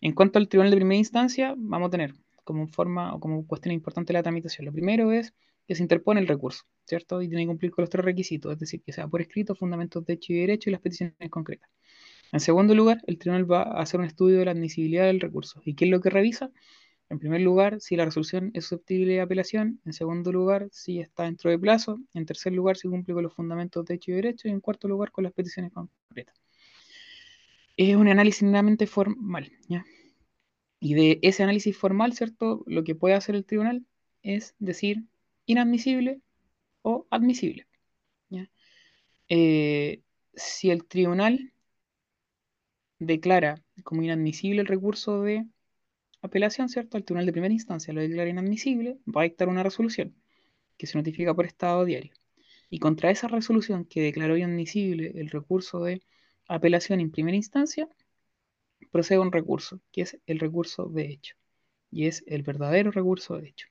[0.00, 2.14] En cuanto al tribunal de primera instancia, vamos a tener
[2.44, 4.66] como forma o como cuestión importante la tramitación.
[4.66, 5.34] Lo primero es
[5.66, 7.20] que se interpone el recurso, ¿cierto?
[7.22, 10.04] Y tiene que cumplir con los tres requisitos, es decir, que sea por escrito, fundamentos
[10.04, 11.68] de hecho y derecho y las peticiones concretas.
[12.36, 15.62] En segundo lugar, el tribunal va a hacer un estudio de la admisibilidad del recurso.
[15.64, 16.50] ¿Y qué es lo que revisa?
[17.08, 19.80] En primer lugar, si la resolución es susceptible de apelación.
[19.86, 21.98] En segundo lugar, si está dentro de plazo.
[22.12, 24.48] En tercer lugar, si cumple con los fundamentos de hecho y derecho.
[24.48, 26.38] Y en cuarto lugar, con las peticiones concretas.
[27.78, 29.86] Es un análisis meramente formal, ¿ya?
[30.78, 32.64] Y de ese análisis formal, ¿cierto?
[32.66, 33.86] Lo que puede hacer el tribunal
[34.20, 35.04] es decir
[35.46, 36.20] inadmisible
[36.82, 37.66] o admisible.
[39.28, 40.02] Eh,
[40.34, 41.52] si el tribunal
[42.98, 45.46] declara como inadmisible el recurso de
[46.22, 46.96] apelación, ¿cierto?
[46.96, 50.14] El tribunal de primera instancia lo declara inadmisible, va a dictar una resolución
[50.76, 52.12] que se notifica por estado diario.
[52.70, 56.02] Y contra esa resolución que declaró inadmisible el recurso de
[56.48, 57.88] apelación en primera instancia,
[58.90, 61.36] procede un recurso, que es el recurso de hecho.
[61.90, 63.68] Y es el verdadero recurso de hecho.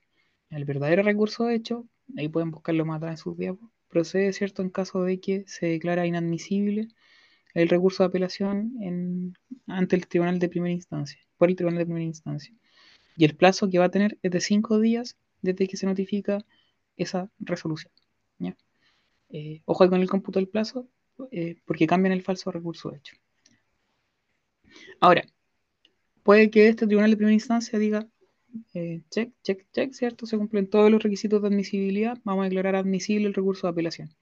[0.50, 4.62] El verdadero recurso de hecho, ahí pueden buscarlo más atrás en sus diapos, procede, ¿cierto?,
[4.62, 6.88] en caso de que se declara inadmisible
[7.62, 9.34] el recurso de apelación
[9.66, 12.54] ante el tribunal de primera instancia, por el tribunal de primera instancia.
[13.16, 16.44] Y el plazo que va a tener es de cinco días desde que se notifica
[16.96, 17.92] esa resolución.
[19.28, 20.86] Eh, ojo con el cómputo del plazo,
[21.32, 23.16] eh, porque cambian el falso recurso de hecho.
[25.00, 25.24] Ahora,
[26.22, 28.06] puede que este tribunal de primera instancia diga,
[28.74, 30.26] eh, check, check, check, ¿cierto?
[30.26, 34.14] Se cumplen todos los requisitos de admisibilidad, vamos a declarar admisible el recurso de apelación.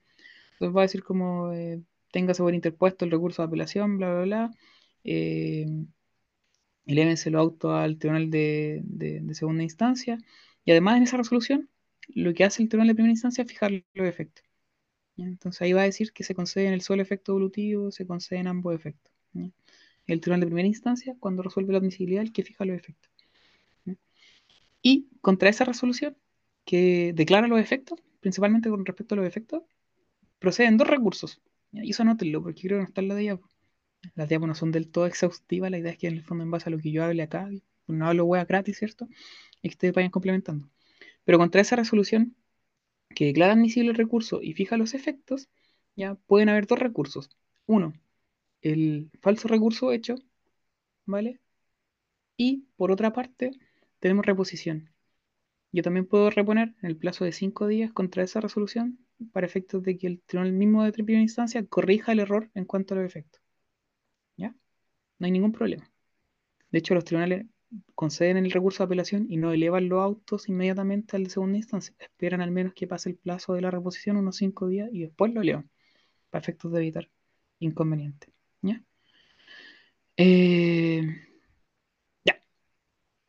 [0.53, 1.83] Entonces va a decir como eh,
[2.15, 4.51] tenga sobre interpuesto el recurso de apelación, bla, bla, bla.
[5.03, 5.67] Eh,
[6.87, 10.19] el auto al tribunal de, segunda instancia.
[10.65, 11.69] Y además en esa resolución,
[12.09, 14.45] lo que hace el tribunal de primera instancia es fijar los efectos.
[15.17, 18.39] Entonces ahí va a decir que se concede en el solo efecto evolutivo, se concede
[18.41, 19.13] en ambos efectos.
[20.07, 23.11] El tribunal de primera instancia, cuando resuelve la admisibilidad, el que fija los efectos.
[24.83, 26.17] Y contra esa resolución,
[26.65, 29.63] que declara los efectos, principalmente con respecto a los efectos,
[30.39, 31.41] proceden dos recursos.
[31.83, 33.49] Y eso anótenlo, porque creo que no está en la diapo.
[34.15, 36.51] Las diapos no son del todo exhaustivas, la idea es que en el fondo, en
[36.51, 37.49] base a lo que yo hable acá,
[37.87, 39.09] no hablo hueá gratis, ¿cierto?
[39.63, 40.71] Y que ustedes vayan complementando.
[41.25, 42.37] Pero contra esa resolución,
[43.15, 45.49] que declara admisible el recurso y fija los efectos,
[45.97, 47.31] ya pueden haber dos recursos.
[47.67, 47.95] Uno,
[48.63, 50.17] el falso recurso hecho,
[51.07, 51.41] ¿vale?
[52.37, 53.53] Y por otra parte,
[54.01, 54.94] tenemos reposición.
[55.75, 59.01] Yo también puedo reponer en el plazo de cinco días contra esa resolución
[59.33, 62.95] para efectos de que el tribunal mismo de primera instancia corrija el error en cuanto
[62.95, 63.43] a los efectos.
[64.37, 64.55] ¿Ya?
[65.19, 65.91] No hay ningún problema.
[66.71, 67.47] De hecho, los tribunales
[67.97, 71.93] conceden el recurso de apelación y no elevan los autos inmediatamente al de segunda instancia.
[71.99, 75.35] Esperan al menos que pase el plazo de la reposición, unos cinco días, y después
[75.35, 75.69] lo elevan,
[76.31, 77.11] para efectos de evitar
[77.59, 78.33] inconvenientes.
[78.63, 78.81] ¿Ya?
[80.19, 81.34] Eh.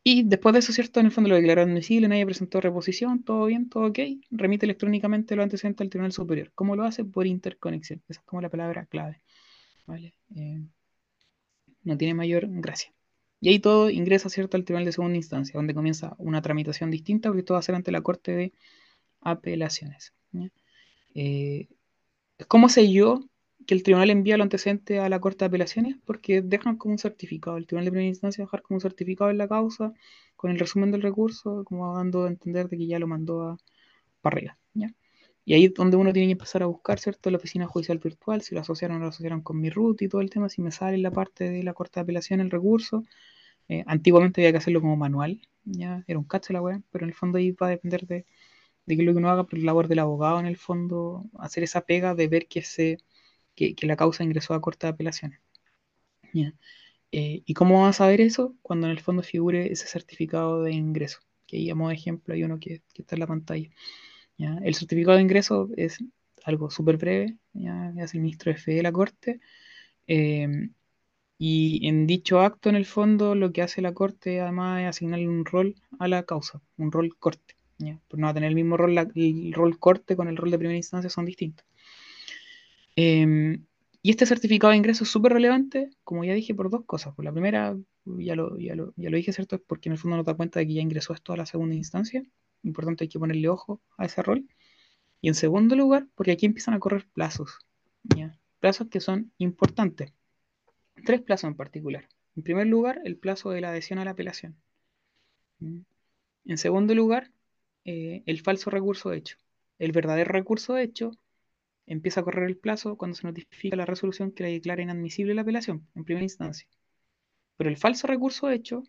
[0.07, 0.99] Y después de eso, ¿cierto?
[0.99, 3.99] En el fondo lo declararon admisible, nadie presentó reposición, todo bien, todo ok.
[4.29, 6.51] Remite electrónicamente lo antecedente al Tribunal Superior.
[6.53, 7.03] ¿Cómo lo hace?
[7.03, 8.03] Por interconexión.
[8.07, 9.23] Esa es como la palabra clave.
[9.87, 10.13] ¿Vale?
[10.35, 10.61] Eh,
[11.81, 12.93] no tiene mayor gracia.
[13.41, 17.29] Y ahí todo ingresa, ¿cierto?, al tribunal de segunda instancia, donde comienza una tramitación distinta,
[17.29, 18.53] porque todo va a ser ante la Corte de
[19.21, 20.13] Apelaciones.
[21.15, 21.67] Eh,
[22.47, 23.27] ¿Cómo sé yo
[23.65, 25.97] que el tribunal envía lo antecedente a la Corte de Apelaciones?
[26.05, 27.57] Porque dejan como un certificado.
[27.57, 29.93] El tribunal de primera instancia dejar como un certificado en la causa,
[30.35, 33.57] con el resumen del recurso, como dando a entender de que ya lo mandó
[34.21, 34.57] para arriba.
[35.45, 37.29] Y ahí es donde uno tiene que empezar a buscar, ¿cierto?
[37.29, 40.09] La oficina judicial virtual, si lo asociaron o no lo asociaron con mi root y
[40.09, 42.49] todo el tema, si me sale en la parte de la corte de apelación el
[42.49, 43.03] recurso.
[43.69, 47.09] Eh, antiguamente había que hacerlo como manual, ya era un cacho la web, pero en
[47.09, 48.25] el fondo ahí va a depender de,
[48.85, 51.63] de que lo que uno haga por la labor del abogado, en el fondo, hacer
[51.63, 52.99] esa pega de ver que, se,
[53.55, 55.39] que, la causa ingresó a corte de apelaciones.
[57.11, 58.55] Eh, ¿Y cómo vamos a saber eso?
[58.61, 62.33] Cuando en el fondo figure ese certificado de ingreso, que ahí a modo de ejemplo
[62.33, 63.69] hay uno que, que está en la pantalla.
[64.37, 65.99] El certificado de ingreso es
[66.45, 67.93] algo súper breve, ¿ya?
[67.97, 69.39] es el ministro de Fe de la Corte.
[70.07, 70.73] Em,
[71.37, 75.27] y en dicho acto, en el fondo, lo que hace la Corte además es asignarle
[75.27, 77.55] un rol a la causa, un rol corte.
[77.79, 77.99] ¿ya?
[78.07, 80.59] Pues no va a tener el mismo rol, el rol corte con el rol de
[80.59, 81.65] primera instancia son distintos.
[82.95, 83.65] Em,
[84.01, 87.15] y este certificado de ingreso es súper relevante, como ya dije, por dos cosas.
[87.15, 87.75] Por la primera,
[88.05, 89.55] ya lo, ya lo, dije, ¿cierto?
[89.55, 91.45] Es porque en el fondo nos da cuenta de que ya ingresó esto a la
[91.45, 92.23] segunda instancia
[92.67, 94.47] importante hay que ponerle ojo a ese rol.
[95.21, 97.59] Y en segundo lugar, porque aquí empiezan a correr plazos,
[98.59, 100.13] plazos que son importantes.
[101.05, 102.07] Tres plazos en particular.
[102.35, 104.55] En primer lugar, el plazo de la adhesión a la apelación.
[105.59, 107.31] En segundo lugar,
[107.85, 109.37] eh, el falso recurso hecho.
[109.79, 111.11] El verdadero recurso hecho
[111.87, 115.41] empieza a correr el plazo cuando se notifica la resolución que le declara inadmisible la
[115.41, 116.67] apelación en primera instancia.
[117.57, 118.83] Pero el falso recurso hecho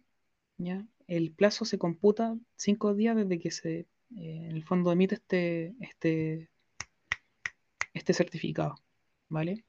[0.58, 0.84] ¿ya?
[1.06, 5.74] el plazo se computa cinco días desde que se, eh, en el fondo, emite este,
[5.80, 6.48] este,
[7.94, 8.76] este certificado,
[9.28, 9.64] ¿vale?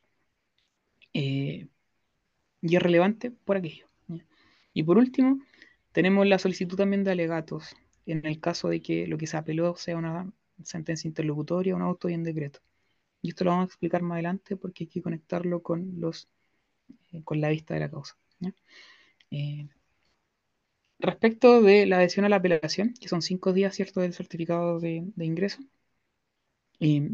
[1.13, 1.67] Eh,
[2.61, 3.87] y es relevante por aquello.
[4.73, 5.39] Y por último,
[5.91, 7.75] tenemos la solicitud también de alegatos,
[8.05, 10.31] en el caso de que lo que se apeló sea una
[10.63, 12.59] sentencia interlocutoria, un auto y un decreto.
[13.21, 16.29] Y esto lo vamos a explicar más adelante porque hay que conectarlo con los
[17.11, 18.17] eh, con la vista de la causa.
[20.99, 25.03] Respecto de la adhesión a la apelación, que son cinco días, ¿cierto?, del certificado de,
[25.17, 25.59] ingreso,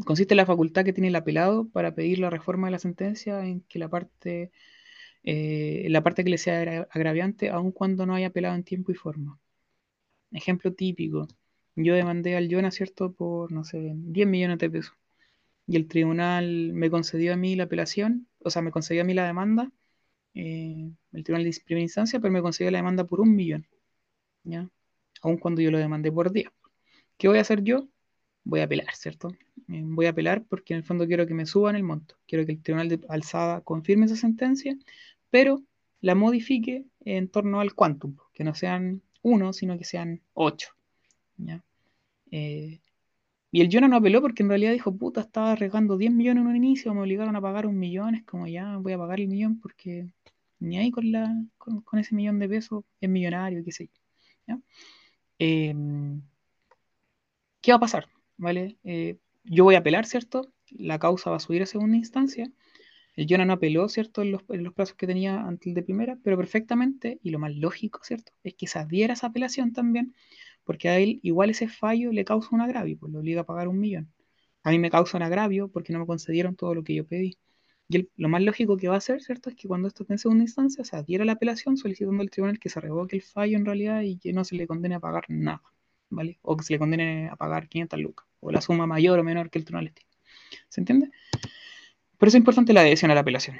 [0.04, 3.44] consiste en la facultad que tiene el apelado para pedir la reforma de la sentencia
[3.46, 4.50] en que la parte,
[5.24, 8.94] eh, la parte que le sea agraviante, aun cuando no haya apelado en tiempo y
[8.96, 9.38] forma.
[10.32, 11.28] Ejemplo típico,
[11.76, 14.94] yo demandé al Yona, ¿cierto?, por, no sé, 10 millones de pesos.
[15.66, 19.14] Y el tribunal me concedió a mí la apelación, o sea, me concedió a mí
[19.14, 19.72] la demanda,
[20.34, 23.66] eh, el tribunal de primera instancia, pero me concedió la demanda por un millón.
[24.44, 24.68] ¿ya?
[25.22, 26.52] Aun cuando yo lo demandé por día.
[27.18, 27.88] ¿Qué voy a hacer yo?
[28.44, 29.28] Voy a apelar, ¿cierto?
[29.68, 32.16] Eh, voy a apelar porque en el fondo quiero que me suban el monto.
[32.26, 34.76] Quiero que el tribunal de alzada confirme esa sentencia,
[35.30, 35.62] pero
[36.00, 40.68] la modifique en torno al quantum, que no sean uno, sino que sean ocho.
[42.30, 42.80] Eh,
[43.54, 46.48] y el Jonah no apeló porque en realidad dijo, puta, estaba arriesgando 10 millones en
[46.48, 49.28] un inicio, me obligaron a pagar un millón, es como ya voy a pagar el
[49.28, 50.08] millón porque
[50.58, 53.90] ni ahí con, la, con, ese millón de pesos es millonario, qué sé
[54.48, 54.56] yo.
[55.38, 56.20] em,
[57.60, 58.08] ¿qué va a pasar?
[58.38, 58.76] ¿Vale?
[58.82, 60.52] Eh, yo voy a apelar, ¿cierto?
[60.70, 62.50] La causa va a subir a segunda instancia.
[63.14, 64.22] El Jonah no apeló, ¿cierto?
[64.22, 67.54] En los, en los plazos que tenía antes de primera, pero perfectamente, y lo más
[67.54, 68.32] lógico, ¿cierto?
[68.42, 70.12] Es que se adhiera esa apelación también,
[70.64, 73.68] porque a él igual ese fallo le causa un agravio, pues lo obliga a pagar
[73.68, 74.12] un millón.
[74.62, 77.38] A mí me causa un agravio porque no me concedieron todo lo que yo pedí.
[77.88, 79.50] Y lo más lógico que va a hacer, ¿cierto?
[79.50, 82.58] Es que cuando esto esté en segunda instancia, se adhiera la apelación solicitando al tribunal
[82.58, 85.24] que se revoque el fallo en realidad y que no se le condene a pagar
[85.28, 85.62] nada,
[86.08, 86.38] ¿vale?
[86.42, 89.50] O que se le condene a pagar 500 lucas, o la suma mayor o menor
[89.50, 90.08] que el tribunal estime.
[90.68, 91.10] ¿Se entiende?
[92.16, 93.58] Por eso es importante la adhesión a la apelación.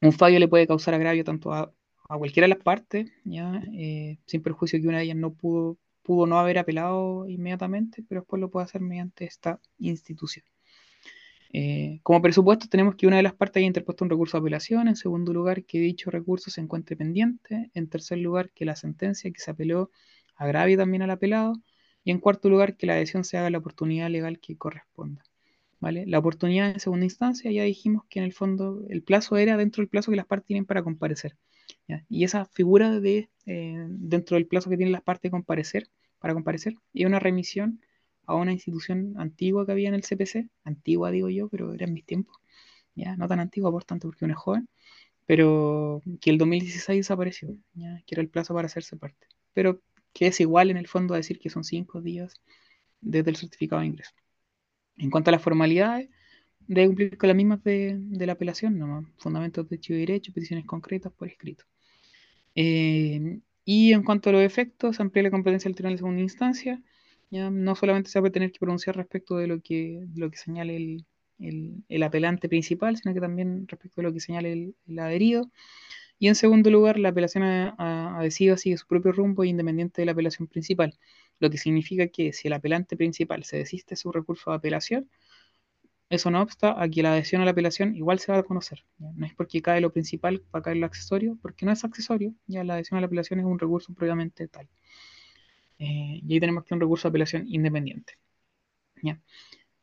[0.00, 1.72] Un fallo le puede causar agravio tanto a,
[2.08, 3.62] cualquiera de las partes, ¿ya?
[3.74, 8.20] Eh, sin perjuicio que una de ellas no pudo, pudo no haber apelado inmediatamente, pero
[8.20, 10.44] después lo puede hacer mediante esta institución.
[11.52, 14.88] Eh, como presupuesto tenemos que una de las partes haya interpuesto un recurso de apelación,
[14.88, 19.30] en segundo lugar que dicho recurso se encuentre pendiente, en tercer lugar que la sentencia
[19.30, 19.90] que se apeló
[20.36, 21.54] agravie también al apelado
[22.02, 25.22] y en cuarto lugar que la adhesión se haga la oportunidad legal que corresponda.
[25.80, 29.82] La oportunidad en segunda instancia, ya dijimos que en el fondo el plazo era dentro
[29.82, 31.36] del plazo que las partes tienen para comparecer.
[32.08, 35.88] Y esa figura de eh, dentro del plazo que tienen las partes comparecer,
[36.18, 37.80] para comparecer, y una remisión
[38.26, 41.92] a una institución antigua que había en el CPC, antigua digo yo, pero era en
[41.92, 42.36] mis tiempos,
[42.94, 43.16] ¿ya?
[43.16, 44.68] no tan antigua por tanto porque uno es joven,
[45.26, 48.02] pero que el 2016 desapareció, ¿ya?
[48.06, 51.18] que era el plazo para hacerse parte, pero que es igual en el fondo a
[51.18, 52.34] decir que son cinco días
[53.00, 54.12] desde el certificado de ingreso.
[54.96, 56.08] En cuanto a las formalidades,
[56.66, 60.66] debe cumplir con las mismas de, la apelación, nomás, fundamentos de hecho y derecho, peticiones
[60.66, 61.64] concretas por escrito.
[62.54, 66.82] Eh, y en cuanto a los efectos, amplía la competencia del tribunal de segunda instancia.
[67.30, 67.50] ¿ya?
[67.50, 71.04] No solamente se va a tener que pronunciar respecto de lo que, lo que señale
[71.38, 75.50] el, apelante principal, sino que también respecto de lo que señale el, adherido.
[76.18, 80.12] Y en segundo lugar, la apelación a, a, sigue su propio rumbo independiente de la
[80.12, 80.96] apelación principal
[81.38, 85.10] lo que significa que si el apelante principal se desiste su recurso de apelación,
[86.10, 88.84] eso no obsta a que la adhesión a la apelación igual se va a conocer.
[88.98, 92.64] No es porque cae lo principal para caer lo accesorio, porque no es accesorio, ya
[92.64, 94.68] la adhesión a la apelación es un recurso previamente tal.
[95.78, 98.14] Eh, y ahí tenemos que un recurso de apelación independiente.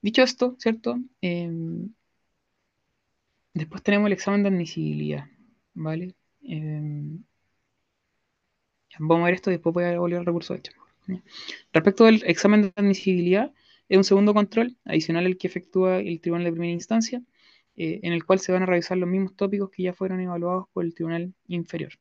[0.01, 0.97] Dicho esto, ¿cierto?
[1.21, 1.93] Em,
[3.53, 5.27] después tenemos el examen de admisibilidad,
[5.73, 6.15] ¿vale?
[6.43, 7.23] Em,
[8.99, 10.71] vamos a ver esto y después voy a volver al recurso de hecho.
[11.73, 13.53] Respecto del examen de admisibilidad,
[13.91, 17.21] es un segundo control adicional al que efectúa el tribunal de primera instancia,
[17.75, 20.67] eh, en el cual se van a revisar los mismos tópicos que ya fueron evaluados
[20.71, 21.91] por el tribunal inferior.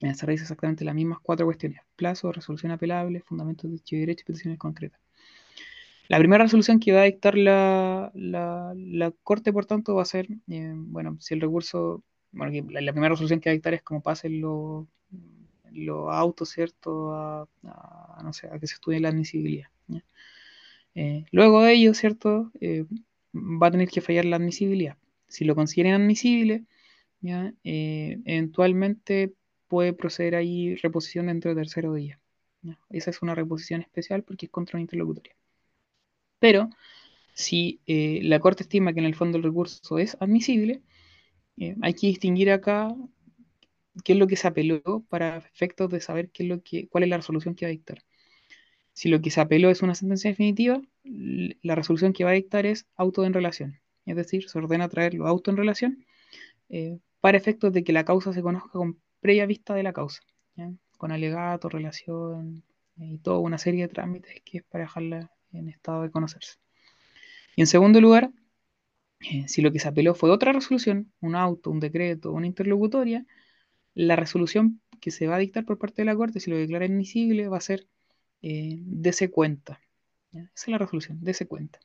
[0.00, 4.24] Se revisa exactamente las mismas cuatro cuestiones: plazo, resolución apelable, fundamentos de derecho y derecho
[4.26, 5.00] peticiones concretas.
[6.08, 8.12] La primera resolución que va a dictar la,
[9.22, 13.40] Corte, por tanto, va a ser, eh, bueno, si el recurso, bueno, la, primera resolución
[13.40, 14.86] que va a dictar es como pasen los
[15.72, 17.14] los autos, ¿cierto?
[17.14, 17.48] A,
[18.22, 19.68] no sé, a que se estudie la admisibilidad.
[20.94, 22.50] Eh, luego de ello, ¿cierto?
[22.60, 22.84] Eh,
[23.34, 24.96] va a tener que fallar la admisibilidad.
[25.28, 26.64] Si lo consideren admisible.
[27.22, 29.34] Eh, eventualmente
[29.68, 32.18] puede proceder ahí reposición dentro del tercero día.
[32.88, 35.34] Esa es una reposición especial porque es contra una interlocutoria.
[36.38, 36.70] Pero
[37.34, 40.82] si la Corte estima que en el fondo el recurso es admisible,
[41.82, 42.94] hay que distinguir acá
[44.02, 47.04] qué es lo que se apeló para efectos de saber qué es lo que, cuál
[47.04, 48.02] es la resolución que va a dictar.
[48.92, 52.66] Si lo que se apeló es una sentencia definitiva, la resolución que va a dictar
[52.66, 53.80] es auto en relación.
[54.04, 56.04] Es decir, se ordena traerlo auto en relación
[56.68, 60.22] eh, para efectos de que la causa se conozca con previa vista de la causa,
[60.96, 62.64] con alegato, relación
[62.98, 66.58] eh, y toda una serie de trámites que es para dejarla en estado de conocerse.
[67.56, 68.30] Y en segundo lugar,
[69.20, 73.26] eh, si lo que se apeló fue otra resolución, un auto, un decreto, una interlocutoria,
[73.94, 76.86] la resolución que se va a dictar por parte de la Corte, si lo declara
[76.86, 77.86] admisible, va a ser
[78.42, 79.80] eh, de cuenta.
[80.32, 81.80] Esa es la resolución, de cuenta.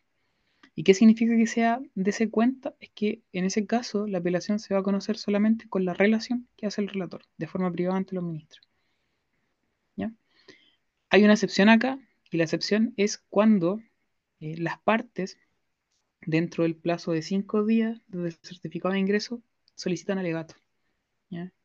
[0.76, 2.76] ¿Y qué significa que sea de cuenta?
[2.80, 6.48] Es que en ese caso la apelación se va a conocer solamente con la relación
[6.58, 8.68] que hace el relator, de forma privada ante los ministros.
[9.96, 10.12] ¿Ya?
[11.10, 12.00] Hay una excepción acá,
[12.30, 13.82] y la excepción es cuando
[14.40, 15.38] eh, las partes,
[16.26, 19.42] dentro del plazo de cinco días desde el certificado de ingreso,
[19.76, 20.56] solicitan alegato.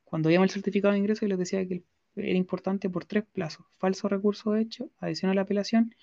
[0.05, 1.85] Cuando veíamos el certificado de ingreso, les decía que
[2.17, 5.95] era importante por tres plazos: falso recurso de hecho, adición a la apelación,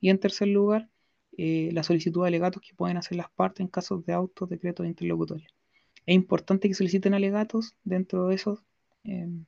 [0.00, 0.88] y en tercer lugar,
[1.36, 4.84] eh, la solicitud de alegatos que pueden hacer las partes en casos de autos, decretos
[4.84, 5.48] de interlocutoria.
[6.06, 8.60] Es importante que soliciten alegatos dentro de esos
[9.04, 9.44] em,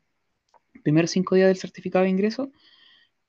[0.82, 2.50] primeros cinco días del certificado de ingreso,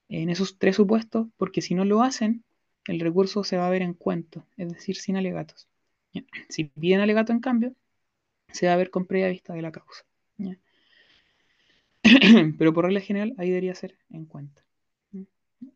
[0.09, 2.43] en esos tres supuestos, porque si no lo hacen,
[2.87, 5.67] el recurso se va a ver en cuento, es decir, sin alegatos.
[6.49, 7.73] Si piden alegato, en cambio,
[8.51, 10.05] se va a ver con previa vista de la causa.
[12.57, 14.63] Pero por regla general, ahí debería ser en cuenta.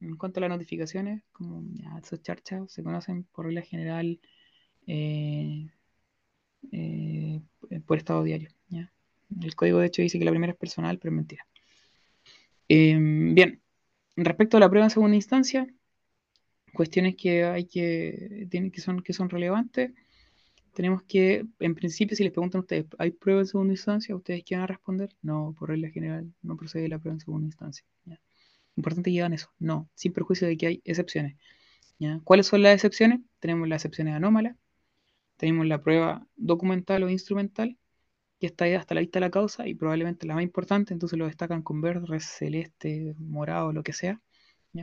[0.01, 4.19] En cuanto a las notificaciones, como ya, esos charchas se conocen por regla general
[4.85, 5.69] eh,
[6.71, 7.41] eh,
[7.85, 8.49] por estado diario.
[9.41, 11.47] El código de hecho dice que la primera es personal, pero es mentira.
[12.69, 13.61] Em, bien,
[14.15, 15.67] respecto a la prueba en segunda instancia,
[16.73, 19.91] cuestiones que hay que, tienen, que, son, que son relevantes.
[20.77, 24.15] Tenemos que, en principio, si les preguntan a ustedes, ¿hay prueba en segunda instancia?
[24.15, 25.09] ¿Ustedes quieren a responder?
[25.23, 27.83] No, por regla general, no procede la prueba en segunda instancia.
[28.75, 29.49] Importante que digan eso.
[29.57, 31.35] No, sin perjuicio de que hay excepciones.
[32.23, 33.21] ¿Cuáles son las excepciones?
[33.39, 34.55] Tenemos las excepciones anómalas,
[35.37, 37.75] tenemos la prueba documental o instrumental,
[38.39, 41.17] que está ahí hasta la vista de la causa y probablemente la más importante, entonces
[41.17, 44.21] lo destacan con verde, celeste, morado, lo que sea,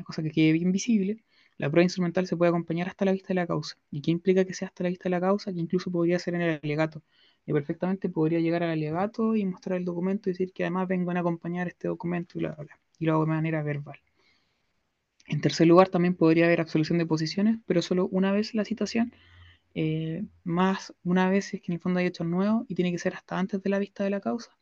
[0.05, 1.24] cosa que quede bien visible.
[1.59, 3.76] La prueba instrumental se puede acompañar hasta la vista de la causa.
[3.90, 5.52] ¿Y qué implica que sea hasta la vista de la causa?
[5.52, 7.02] Que incluso podría ser en el alegato.
[7.46, 11.11] Y perfectamente podría llegar al alegato y mostrar el documento y decir que además vengo
[11.11, 13.98] a acompañar este documento y bla, bla, Y lo hago de manera verbal.
[15.26, 19.12] En tercer lugar, también podría haber absolución de posiciones, pero solo una vez la citación,
[19.74, 22.98] eh, más una vez es que en el fondo hay hechos nuevos y tiene que
[22.98, 24.57] ser hasta antes de la vista de la causa.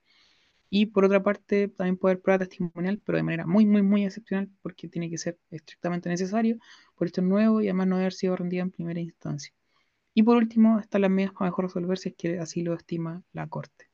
[0.74, 4.06] Y por otra parte, también puede haber prueba testimonial, pero de manera muy, muy, muy
[4.06, 6.56] excepcional, porque tiene que ser estrictamente necesario
[6.94, 9.52] por esto nuevo y además no haber sido rendida en primera instancia.
[10.14, 13.22] Y por último, están las medidas para mejor resolver si es que así lo estima
[13.34, 13.90] la Corte.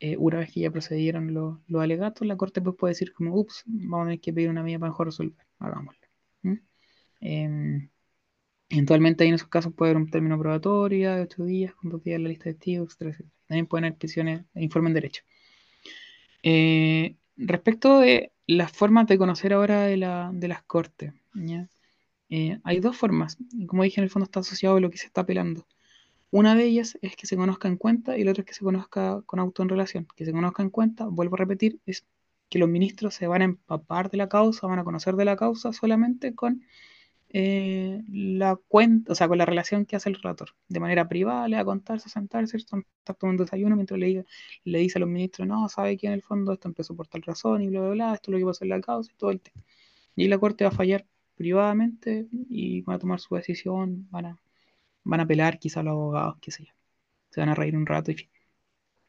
[0.00, 3.62] Eh, una vez que ya procedieron los, alegatos, la Corte pues puede decir como, ups,
[3.66, 6.08] vamos a tener que pedir una medida para mejor resolver, hagámoslo.
[7.20, 7.90] Em,
[8.70, 12.02] eventualmente ahí en esos casos puede haber un término probatorio de 8 días, con dos
[12.02, 13.26] días la lista de testigos, etc.
[13.46, 15.22] También pueden haber peticiones de informe en derecho.
[16.42, 21.12] Eh, respecto de las formas de conocer ahora de, las cortes,
[22.28, 25.06] eh, hay dos formas, como dije, en el fondo está asociado a lo que se
[25.06, 25.66] está apelando.
[26.30, 28.64] Una de ellas es que se conozca en cuenta y la otra es que se
[28.64, 30.08] conozca con auto en relación.
[30.16, 32.06] Que se conozca en cuenta, vuelvo a repetir, es
[32.48, 35.36] que los ministros se van a empapar de la causa, van a conocer de la
[35.36, 36.62] causa solamente con
[37.34, 40.50] eh, la cuenta, o sea, con la relación que hace el relator.
[40.68, 44.26] De manera privada, le va a contar, se sentarse, está tomando desayuno mientras le,
[44.64, 47.22] le dice a los ministros, no, sabe que en el fondo esto empezó por tal
[47.22, 49.30] razón y bla, bla, bla, esto es lo que pasó en la causa y todo
[49.30, 49.64] el tema.
[50.14, 51.06] Y la corte va a fallar
[51.36, 54.40] privadamente y van a tomar su decisión, van a,
[55.04, 56.72] van a apelar quizá a los abogados, qué sé yo.
[57.30, 58.30] Se van a reír un rato y fin.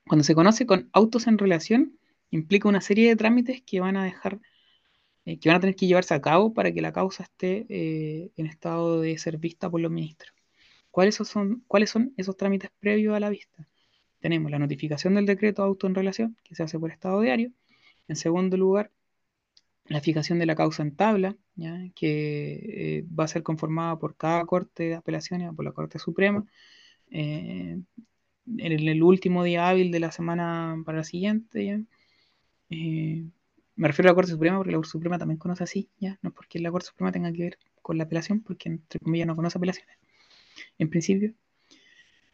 [0.07, 1.99] Cuando se conoce con autos en relación,
[2.31, 4.39] implica una serie de trámites que van a dejar
[5.25, 8.31] eh, que van a tener que llevarse a cabo para que la causa esté eh,
[8.35, 10.33] en estado de ser vista por los ministros.
[10.91, 13.67] ¿Cuáles son, ¿Cuáles son esos trámites previos a la vista?
[14.19, 17.51] Tenemos la notificación del decreto auto en relación, que se hace por estado diario.
[18.07, 18.91] En segundo lugar,
[19.85, 21.37] la fijación de la causa en tabla,
[21.95, 26.45] que eh, va a ser conformada por cada corte de apelaciones, por la Corte Suprema.
[27.09, 27.85] en
[28.45, 31.79] el último día hábil de la semana para la siguiente, ¿ya?
[33.75, 36.19] Me refiero a la Corte Suprema porque la Corte Suprema también conoce así, ¿ya?
[36.21, 39.27] No es porque la Corte Suprema tenga que ver con la apelación, porque entre comillas
[39.27, 39.97] no conoce apelaciones,
[40.77, 41.33] en principio.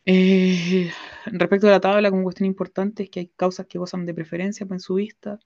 [0.06, 0.92] Eh,
[1.26, 4.66] respecto a la tabla, como cuestión importante es que hay causas que gozan de preferencia
[4.70, 5.40] en su vista.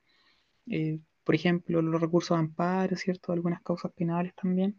[0.68, 3.34] Eh, por ejemplo, los recursos de amparo, ¿cierto?
[3.34, 4.76] Algunas causas penales también,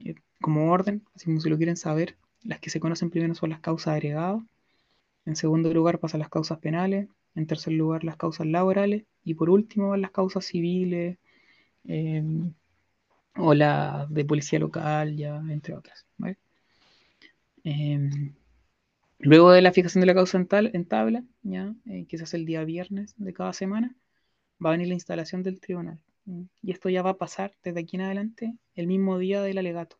[0.00, 2.16] eh, como orden, así como si lo quieren saber.
[2.42, 4.42] Las que se conocen primero son las causas agregadas.
[5.26, 7.08] En segundo lugar pasan las causas penales.
[7.34, 9.04] En tercer lugar, las causas laborales.
[9.24, 11.18] Y por último, las causas civiles
[11.84, 12.22] eh,
[13.36, 16.06] o la de policía local, ya, entre otras.
[17.64, 18.34] Em,
[19.18, 22.46] luego de la fijación de la causa en, tabla, ya, eh, que se hace el
[22.46, 23.94] día viernes de cada semana,
[24.64, 26.00] va a venir la instalación del tribunal.
[26.62, 29.98] Y esto ya va a pasar desde aquí en adelante el mismo día del alegato.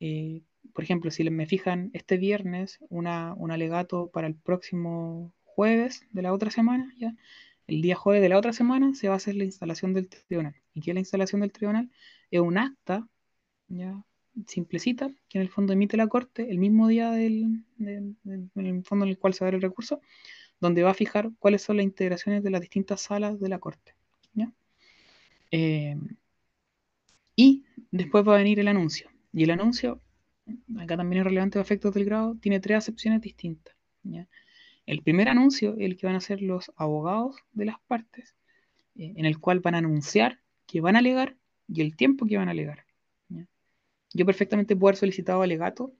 [0.00, 0.42] Eh,
[0.72, 6.22] por ejemplo, si me fijan este viernes una, un alegato para el próximo jueves de
[6.22, 7.14] la otra semana, ya,
[7.66, 10.54] el día jueves de la otra semana se va a hacer la instalación del tribunal.
[10.74, 11.90] ¿Y qué es la instalación del tribunal?
[12.30, 13.08] Es un acta,
[13.68, 14.04] ya,
[14.46, 17.64] simplecita, que en el fondo emite la Corte el mismo día del,
[18.84, 20.00] fondo en el cual se va a dar el recurso,
[20.60, 23.94] donde va a fijar cuáles son las integraciones de las distintas salas de la Corte.
[25.50, 25.96] Eh,
[27.36, 29.08] y después va a venir el anuncio.
[29.32, 30.00] Y el anuncio,
[30.78, 33.74] acá también es relevante a efectos del grado, tiene tres acepciones distintas.
[34.02, 34.26] ¿ya?
[34.86, 38.34] El primer anuncio, el que van a hacer los abogados de las partes,
[38.96, 41.36] eh, en el cual van a anunciar que van a alegar
[41.68, 42.84] y el tiempo que van a alegar.
[44.12, 45.92] Yo perfectamente puedo haber solicitado alegato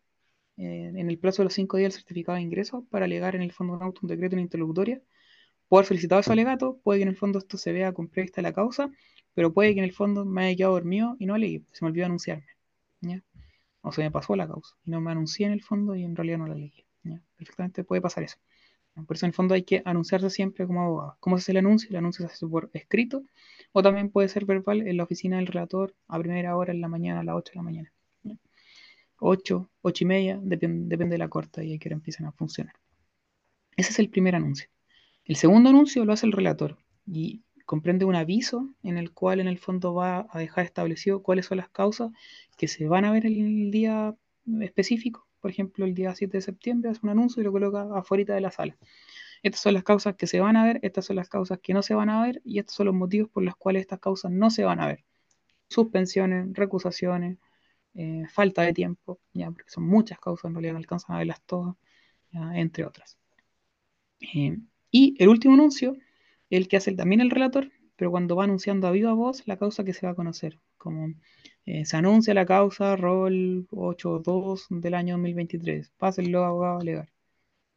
[0.56, 3.42] eh, en el plazo de los cinco días del certificado de ingreso para alegar en
[3.42, 5.02] el fondo auto, un decreto, una interlocutoria.
[5.68, 8.40] Puedo haber solicitado ese alegato, puede que en el fondo esto se vea con prevista
[8.42, 8.90] la causa,
[9.34, 11.90] pero puede que en el fondo me haya quedado dormido y no leí, se me
[11.90, 12.46] olvidó anunciarme.
[13.82, 16.16] O se me pasó la causa y no me anuncié en el fondo y en
[16.16, 16.86] realidad no la leí.
[17.36, 18.38] Perfectamente puede pasar eso.
[19.06, 21.16] Por eso en el fondo hay que anunciarse siempre como abogado.
[21.20, 21.90] ¿Cómo se hace el anuncio?
[21.90, 23.24] El anuncio se hace por escrito
[23.72, 26.88] o también puede ser verbal en la oficina del relator a primera hora en la
[26.88, 27.92] mañana, a las 8 de la mañana.
[29.18, 32.74] 8, 8 y media, depende, de la corta y a qué hora empiezan a funcionar.
[33.76, 34.68] Ese es el primer anuncio.
[35.24, 39.48] El segundo anuncio lo hace el relator y comprende un aviso en el cual en
[39.48, 42.10] el fondo va a dejar establecido cuáles son las causas
[42.56, 44.14] que se van a ver el día
[44.60, 45.26] específico.
[45.44, 48.40] Por ejemplo, el día 7 de septiembre hace un anuncio y lo coloca afuera de
[48.40, 48.78] la sala.
[49.42, 51.82] Estas son las causas que se van a ver, estas son las causas que no
[51.82, 54.48] se van a ver y estos son los motivos por los cuales estas causas no
[54.48, 55.04] se van a ver.
[55.68, 57.36] Suspensiones, recusaciones,
[57.92, 61.42] eh, falta de tiempo, ya, porque son muchas causas, en realidad no alcanzan a verlas
[61.44, 61.76] todas,
[62.54, 63.18] entre otras.
[64.20, 64.56] Eh,
[64.90, 65.94] y el último anuncio,
[66.48, 69.84] el que hace también el relator, pero cuando va anunciando a viva voz la causa
[69.84, 71.12] que se va a conocer, como
[71.66, 77.10] eh, se anuncia la causa rol 8.2 del año 2023, pásenlo abogado legal,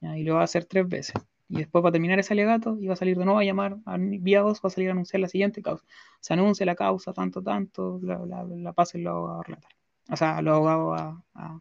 [0.02, 1.16] y lo va a hacer tres veces.
[1.50, 3.78] Y después va a terminar ese alegato y va a salir de nuevo a llamar
[3.86, 5.86] a vía voz, va a salir a anunciar la siguiente causa.
[6.20, 9.72] Se anuncia la causa, tanto, tanto, la, la, la pásenlo a relatar
[10.10, 11.60] o sea, los abogados a, a,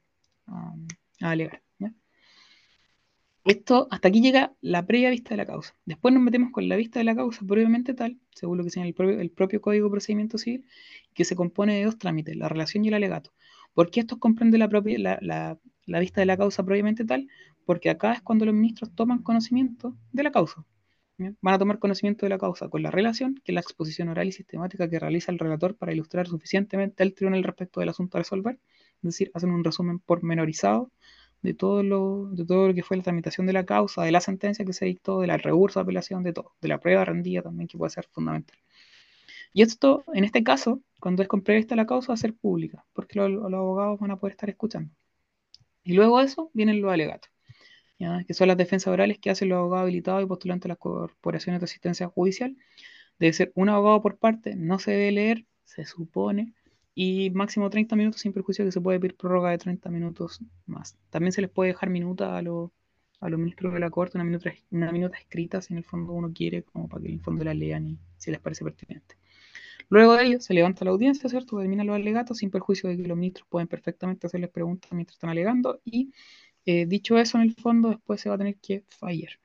[0.49, 1.63] a, alegar.
[3.47, 5.77] Esto, hasta aquí llega la previa vista de la causa.
[5.85, 8.89] Después nos metemos con la vista de la causa previamente tal, según lo que señala
[8.89, 10.65] el propio, el propio Código de Procedimiento Civil,
[11.15, 13.31] que se compone de dos trámites, la relación y el alegato.
[13.73, 17.29] ¿Por qué esto comprende la, propia, la, la, la vista de la causa previamente tal?
[17.65, 20.65] Porque acá es cuando los ministros toman conocimiento de la causa.
[21.19, 24.27] Van a tomar conocimiento de la causa con la relación, que es la exposición oral
[24.27, 28.23] y sistemática que realiza el relator para ilustrar suficientemente al tribunal respecto del asunto a
[28.23, 28.59] resolver,
[28.97, 30.91] es decir, hacen un resumen pormenorizado
[31.47, 34.21] de todo lo, de todo lo que fue la tramitación de la causa, de la
[34.21, 37.43] sentencia que se dictó, de la recurso de apelación, de todo, de la prueba rendida
[37.43, 38.59] también, que puede ser fundamental.
[39.53, 42.85] Y esto, en este caso, cuando es con prevista la causa, va a ser pública,
[42.93, 44.93] porque los, abogados van a poder estar escuchando.
[45.85, 47.31] Y luego de eso vienen los alegatos
[48.27, 51.61] que son las defensas orales que hacen los abogados habilitados y postulantes a las corporaciones
[51.61, 52.57] de asistencia judicial.
[53.19, 56.53] Debe ser un abogado por parte, no se debe leer, se supone,
[56.99, 60.97] y máximo 30 minutos sin perjuicio que se puede pedir prórroga de 30 minutos más.
[61.11, 62.71] También se les puede dejar minuta a, los,
[63.21, 66.15] a los ministros de la Corte, una minuta, una minuta escrita si en el fondo
[66.15, 69.17] uno quiere, como para que en el fondo la lean y si les parece pertinente.
[69.91, 71.59] Luego de ello se levanta la audiencia, ¿cierto?
[71.59, 75.31] Termina los alegatos sin perjuicio de que los ministros pueden perfectamente hacerles preguntas mientras están
[75.31, 76.13] alegando y
[76.65, 79.39] eh, dicho eso, en el fondo, después se va a tener que fallar.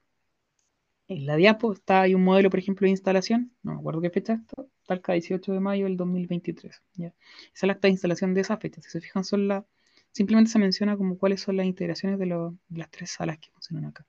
[1.07, 4.09] En la diapo está hay un modelo, por ejemplo, de instalación, no me acuerdo qué
[4.09, 6.81] fecha esto, talca 18 de mayo del 2023.
[6.95, 7.13] ¿ya?
[7.53, 8.81] Es la acta de instalación de esa fecha.
[8.81, 9.65] Si se fijan, son la,
[10.11, 14.05] simplemente se menciona como cuáles son las integraciones de, las tres salas que funcionan acá.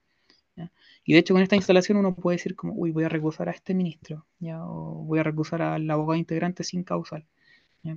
[1.05, 3.53] Y de hecho, con esta instalación uno puede decir como, uy, voy a recusar a
[3.53, 4.65] este ministro, ¿ya?
[4.65, 7.27] o voy a recusar al abogado integrante sin causal.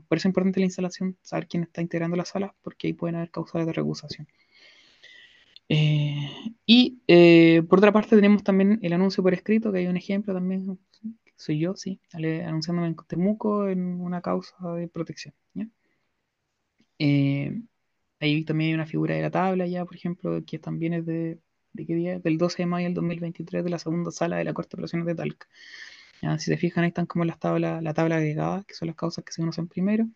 [0.08, 3.18] Por eso es importante la instalación, saber quién está integrando la sala, porque ahí pueden
[3.18, 4.28] haber causales de recusación.
[5.70, 6.30] Eh,
[6.66, 10.34] y eh, por otra parte tenemos también el anuncio por escrito, que hay un ejemplo
[10.34, 10.80] también,
[11.36, 15.34] soy yo, sí, anunciándome en Temuco en una causa de protección.
[17.00, 17.62] Eh,
[18.20, 21.40] ahí también hay una figura de la tabla ya, por ejemplo, que también es de,
[21.74, 22.20] ¿de qué día?
[22.20, 25.08] Del 12 de mayo del 2023 de la segunda sala de la Corte de Operaciones
[25.08, 25.48] de Talca.
[26.40, 29.24] Si se fijan, ahí están como las tablas, la tabla agregada, que son las causas
[29.24, 30.08] que se conocen primero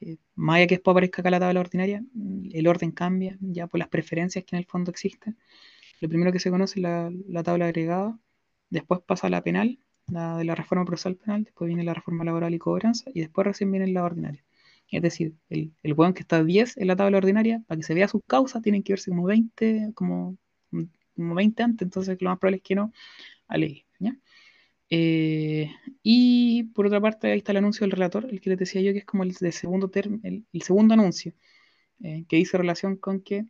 [0.00, 2.04] eh, más allá que después aparezca acá la tabla ordinaria,
[2.52, 5.38] el orden cambia ya por las preferencias que en el fondo existen.
[6.00, 8.18] Lo primero que se conoce es la, tabla agregada,
[8.70, 9.78] después pasa la penal,
[10.08, 13.46] la de la reforma procesal penal, después viene la reforma laboral y cobranza, y después
[13.46, 14.44] recién viene la ordinaria.
[14.90, 18.08] Es decir, el, el que está 10 en la tabla ordinaria, para que se vea
[18.08, 20.36] sus causas, tienen que verse como 20, como,
[21.16, 22.92] como 20 antes, entonces lo más probable es que no
[23.48, 23.86] alegue.
[23.98, 24.16] ¿ya?
[24.90, 25.70] Eh,
[26.02, 28.92] y por otra parte, ahí está el anuncio del relator, el que les decía yo,
[28.92, 31.32] que es como el, de segundo, el, el, segundo anuncio,
[32.02, 33.46] eh, que dice relación con que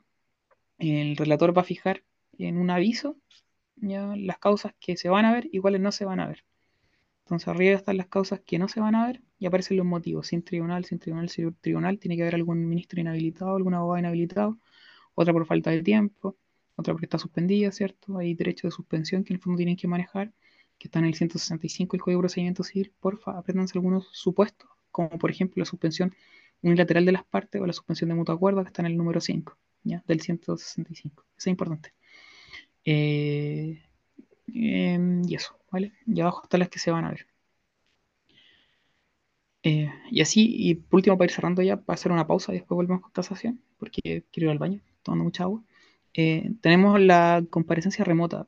[0.79, 2.05] el relator va a fijar
[2.39, 3.19] en un aviso
[3.77, 6.45] ya, las causas que se van a ver y cuáles no se van a ver.
[7.25, 10.29] Entonces arriba están las causas que no se van a ver y aparecen los motivos,
[10.29, 14.59] sin tribunal, sin tribunal, sin tribunal, tiene que haber algún ministro inhabilitado, algún abogado inhabilitado,
[15.15, 16.37] otra por falta de tiempo,
[16.77, 18.19] otra porque está suspendida, ¿cierto?
[18.19, 20.33] Hay derecho de suspensión que en el fondo tienen que manejar
[20.79, 25.09] que está en el 165 del Código de Procedimiento Civil, porfa, apréndanse algunos supuestos, como
[25.11, 26.15] por ejemplo la suspensión
[26.63, 29.21] unilateral de las partes o la suspensión de mutuo acuerdo, que está en el número
[29.21, 30.03] 5 ¿ya?
[30.07, 31.25] del 165.
[31.29, 31.95] Eso es importante.
[32.85, 33.83] Eh,
[34.49, 35.93] em, y eso, ¿vale?
[36.07, 37.27] Y abajo están las que se van a ver.
[39.63, 42.57] Eh, y así, y por último, para ir cerrando ya, para hacer una pausa y
[42.59, 45.65] después volvemos con tasación, porque quiero ir al baño, tomando mucha agua.
[46.15, 48.47] Eh, tenemos la comparecencia remota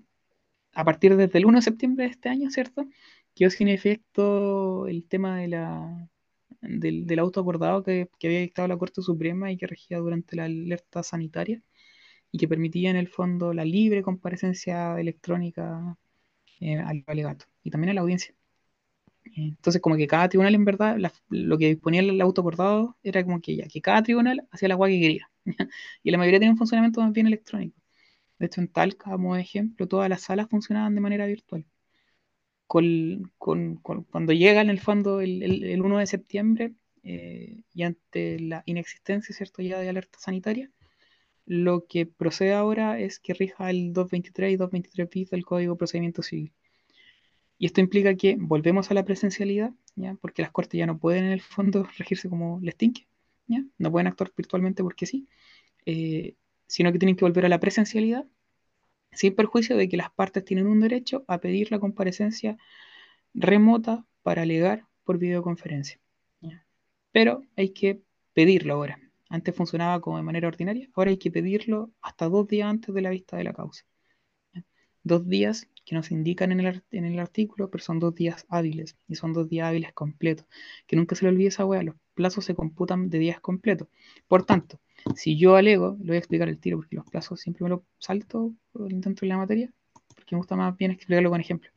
[0.74, 2.86] a partir desde el 1 de septiembre de este año, ¿cierto?
[3.34, 6.08] Quedó sin efecto el tema de la,
[6.62, 11.02] del, auto acordado que, había dictado la Corte Suprema y que regía durante la alerta
[11.02, 11.62] sanitaria.
[12.36, 15.96] Y que permitía en el fondo la libre comparecencia electrónica
[16.60, 18.34] eh, al alegato y también a la audiencia.
[19.34, 20.98] Entonces, como que cada tribunal, en verdad,
[21.30, 24.74] lo que disponía el auto acordado era como que ya, que cada tribunal hacía la
[24.74, 25.30] agua que quería.
[26.02, 27.80] y la mayoría tenía un funcionamiento más bien electrónico.
[28.38, 31.64] De hecho, en Talca, como ejemplo, todas las salas funcionaban de manera virtual.
[32.66, 39.34] Con, cuando llega en el fondo el, 1 de septiembre eh, y ante la inexistencia,
[39.34, 40.70] ¿cierto?, ya de alerta sanitaria,
[41.46, 46.22] lo que procede ahora es que rija el 223 y 223 bis del Código Procedimiento
[46.22, 46.52] Civil.
[47.58, 50.16] Y esto implica que volvemos a la presencialidad, ¿ya?
[50.20, 53.06] porque las cortes ya no pueden en el fondo regirse como les tinque,
[53.46, 53.64] ¿ya?
[53.78, 55.28] no pueden actuar virtualmente porque sí,
[55.86, 56.34] eh,
[56.66, 58.26] sino que tienen que volver a la presencialidad,
[59.12, 62.58] sin perjuicio de que las partes tienen un derecho a pedir la comparecencia
[63.32, 65.98] remota para alegar por videoconferencia.
[67.12, 68.02] Pero hay que
[68.34, 69.05] pedirlo ahora.
[69.28, 73.02] Antes funcionaba como de manera ordinaria, ahora hay que pedirlo hasta dos días antes de
[73.02, 73.84] la vista de la causa.
[75.02, 76.60] Dos días que nos indican en
[77.04, 80.46] el, artículo, pero son dos días hábiles, y son dos días hábiles completos.
[80.86, 83.88] Que nunca se le olvide esa hueá, los plazos se computan de días completos.
[84.26, 84.80] Por tanto,
[85.14, 87.84] si yo alego, le voy a explicar el tiro, porque los plazos siempre me lo
[87.98, 89.72] salto dentro de la materia,
[90.14, 91.70] porque me gusta más bien explicarlo con ejemplo.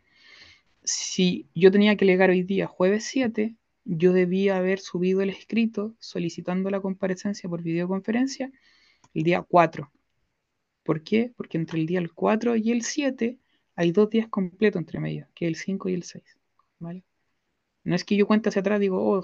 [0.84, 3.56] Si yo tenía que alegar hoy día, jueves 7,
[3.92, 8.52] yo debía haber subido el escrito solicitando la comparecencia por videoconferencia
[9.14, 9.92] el día 4.
[10.84, 11.34] ¿Por qué?
[11.36, 13.40] Porque entre el día 4 y el 7
[13.76, 16.24] hay dos días completos entre medio, que es el 5 y el 6.
[16.80, 17.04] ¿vale?
[17.84, 19.24] No es que yo cuente hacia atrás, digo, oh,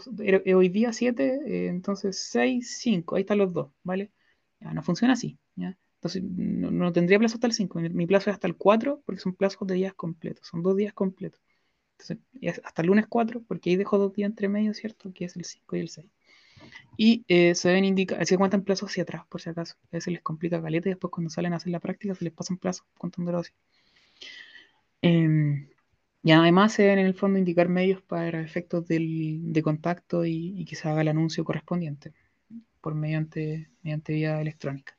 [0.55, 4.11] hoy día 7, eh, entonces 6, 5, ahí están los dos, ¿vale?
[4.59, 5.37] No funciona así.
[5.57, 9.35] Entonces no, tendría plazo hasta el 5, mi, plazo es hasta el 4 porque son
[9.35, 11.41] plazos de días completos, son dos días completos.
[11.99, 15.13] Entonces, hasta el lunes 4, porque ahí dejo dos días entre medio, ¿cierto?
[15.13, 16.07] Que es el 5 y el 6.
[16.97, 19.75] Y eh, se deben indicar, se cuentan plazos hacia atrás, por si acaso.
[19.91, 22.33] A veces les complica caleta y después cuando salen a hacer la práctica se les
[22.33, 23.51] pasan plazos contando así.
[25.01, 25.69] Em,
[26.23, 30.75] y además se deben en el fondo indicar medios para efectos de contacto y, que
[30.75, 32.13] se haga el anuncio correspondiente
[32.81, 34.97] por mediante, mediante vía electrónica.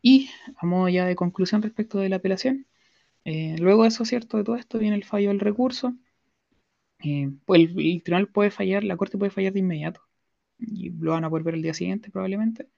[0.00, 2.66] Y a modo ya de conclusión respecto de la apelación,
[3.24, 5.94] eh, luego de eso, cierto, de todo esto viene el fallo del recurso.
[7.04, 10.02] Eh, pues el, tribunal puede fallar, la corte puede fallar de inmediato
[10.58, 12.68] y lo van a volver el día siguiente probablemente.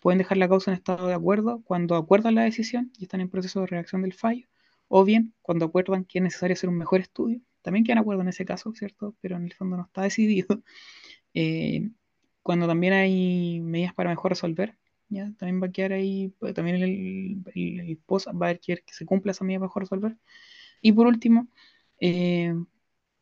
[0.00, 3.30] Pueden dejar la causa en estado de acuerdo cuando acuerdan la decisión y están en
[3.30, 4.48] proceso de reacción del fallo
[4.88, 8.28] o bien cuando acuerdan que es necesario hacer un mejor estudio, también quedan acuerdo en
[8.28, 9.16] ese caso, ¿cierto?
[9.22, 10.62] Pero en el fondo no está decidido.
[11.34, 11.90] Eh,
[12.42, 14.76] cuando también hay medidas para mejor resolver,
[15.12, 15.32] ¿ya?
[15.38, 19.06] También va a quedar ahí, pues, también el, el, post va a querer que se
[19.06, 20.16] cumpla esa medida mejor resolver.
[20.82, 21.48] Y por último,
[22.00, 22.54] eh,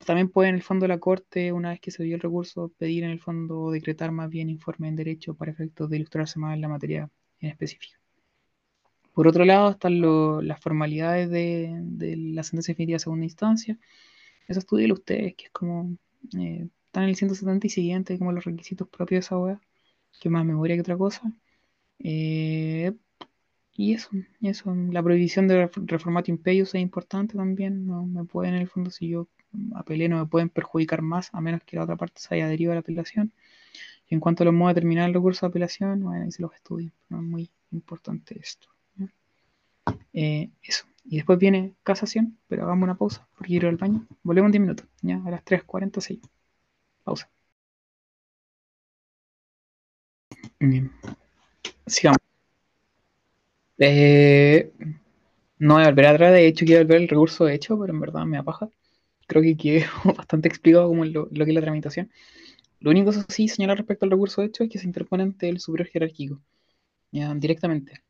[0.06, 3.04] también puede en el fondo la Corte, una vez que se dio el recurso, pedir
[3.04, 6.62] en el fondo decretar más bien informe en derecho para efectos de ilustrarse más en
[6.62, 7.10] la materia
[7.40, 8.00] en específico.
[9.14, 10.00] Por otro lado, están
[10.46, 13.78] las formalidades de, la sentencia definitiva de segunda instancia.
[14.48, 15.96] Eso estudienlo ustedes, que es como.
[16.38, 19.58] Eh, están en el 170 y siguiente, como los requisitos propios de esa web,
[20.20, 21.22] que más memoria que otra cosa.
[22.02, 22.92] Eh,
[23.72, 24.10] y eso,
[24.42, 27.86] eso, la prohibición de reformato imperius es importante también.
[27.86, 29.28] No me pueden, en el fondo, si yo
[29.74, 32.72] apelé, no me pueden perjudicar más, a menos que la otra parte se haya derivado
[32.72, 33.32] de la apelación.
[34.08, 36.42] Y en cuanto a los modos de terminar el recurso de apelación, bueno, ahí se
[36.42, 36.92] los estudien.
[37.08, 38.68] No es muy importante esto.
[40.12, 40.86] Eh, eso.
[41.04, 44.06] Y después viene casación, pero hagamos una pausa porque quiero ir al baño.
[44.22, 46.20] Volvemos en 10 minutos, ya a las 3.46.
[47.04, 47.30] Pausa.
[50.60, 50.90] Bien.
[53.78, 54.72] Eh,
[55.58, 58.00] no voy a volver atrás, de hecho quiero volver el recurso de hecho, pero en
[58.00, 58.68] verdad me apaja.
[59.26, 59.86] Creo que quedé
[60.16, 62.10] bastante explicado como lo, que es la tramitación.
[62.80, 65.48] Lo único que sí señalar respecto al recurso de hecho es que se interpone ante
[65.48, 66.42] el superior jerárquico,
[67.12, 68.02] ya directamente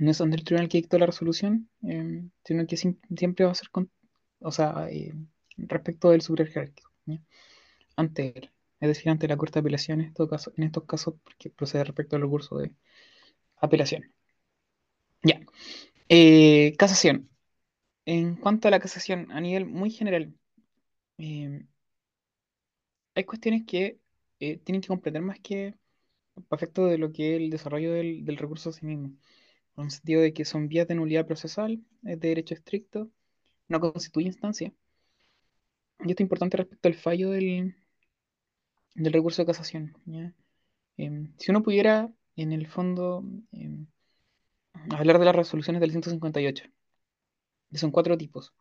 [0.00, 3.54] no es ante el tribunal que dictó la resolución, em, sino que siempre va a
[3.54, 3.90] ser con,
[4.40, 5.12] o sea, eh,
[5.56, 6.90] respecto del superior jerárquico,
[8.16, 8.50] él,
[8.80, 11.84] es decir, ante la Corte de Apelaciones, en, todo caso, en estos casos, porque procede
[11.84, 12.72] respecto al recurso de
[13.62, 14.12] apelación.
[15.22, 15.40] Ya.
[16.08, 17.30] Eh, casación.
[18.06, 20.34] En cuanto a la casación, a nivel muy general,
[21.18, 21.68] em,
[23.14, 23.98] hay cuestiones que
[24.40, 25.74] eh, tienen que comprender más que
[26.50, 29.12] efecto de lo que es el desarrollo del, del recurso a sí mismo
[29.76, 33.10] en el sentido de que son vías de nulidad procesal, es de derecho estricto,
[33.68, 34.72] no constituye instancia.
[36.00, 37.74] Y esto es importante respecto al fallo del,
[38.94, 39.96] del recurso de casación.
[40.96, 43.86] Em, si uno pudiera, en el fondo, em,
[44.90, 46.66] hablar de las resoluciones del 158,
[47.70, 48.52] que son cuatro tipos.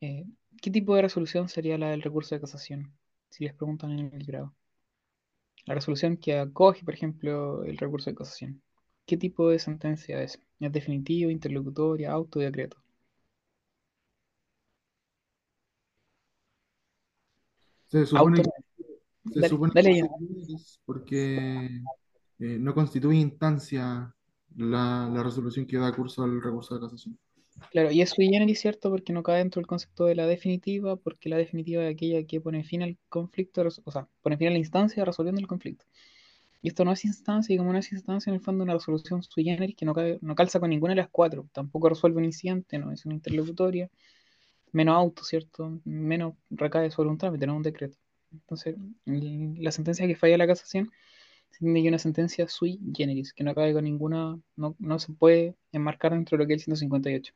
[0.00, 0.24] Eh,
[0.60, 2.92] ¿Qué tipo de resolución sería la del recurso de casación?
[3.30, 4.54] Si les preguntan en el grado.
[5.66, 8.60] La resolución que acoge, por ejemplo, el recurso de casación.
[9.06, 10.40] qué tipo de sentencia es.
[10.58, 12.78] ¿Es definitivo, interlocutoria, auto, decreto?
[17.88, 18.42] Se supone Auto.
[18.42, 18.50] que,
[19.34, 20.08] se Dale, supone dale que
[20.84, 21.82] porque
[22.38, 24.14] eh, no constituye instancia
[24.56, 27.18] la, la resolución que da curso al recurso de casación.
[27.70, 28.90] Claro, y es sui generis, ¿cierto?
[28.90, 32.40] Porque no cae dentro del concepto de la definitiva, porque la definitiva es aquella que
[32.40, 35.84] pone fin al conflicto, o sea, pone fin a la instancia resolviendo el conflicto.
[36.62, 39.22] Y esto no es instancia, y como no es instancia, en el fondo una resolución
[39.22, 41.48] sui generis que no, cae- no calza con ninguna de las cuatro.
[41.52, 43.90] Tampoco resuelve un incidente, no es una interlocutoria,
[44.72, 45.80] menos auto, ¿cierto?
[45.84, 47.98] Menos recae sobre un trámite, no un decreto.
[48.32, 50.90] Entonces, la sentencia que falla la casación
[51.50, 56.12] es una sentencia sui generis, que no cae con ninguna, no, no se puede enmarcar
[56.12, 57.34] dentro de lo que es el 158.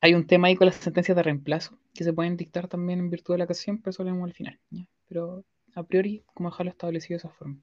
[0.00, 3.10] Hay un tema ahí con las sentencias de reemplazo que se pueden dictar también en
[3.10, 4.60] virtud de la casación, pero eso lo vemos al final.
[4.70, 4.86] ¿ya?
[5.08, 5.44] Pero
[5.74, 7.60] a priori, como dejarlo establecido de esa forma.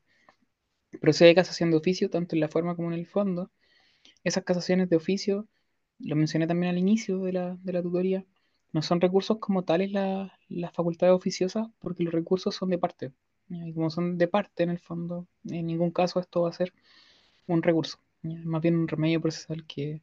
[1.01, 3.51] Procede casación de oficio, tanto en la forma como en el fondo.
[4.23, 5.47] Esas casaciones de oficio,
[5.99, 8.25] lo mencioné también al inicio de la, de la tutoría,
[8.73, 13.13] no son recursos como tales la- las facultades oficiosas, porque los recursos son de parte.
[13.51, 16.73] Y como son de parte, en el fondo, en ningún caso esto va a ser
[17.47, 17.99] un recurso.
[18.23, 20.01] Más bien un remedio procesal que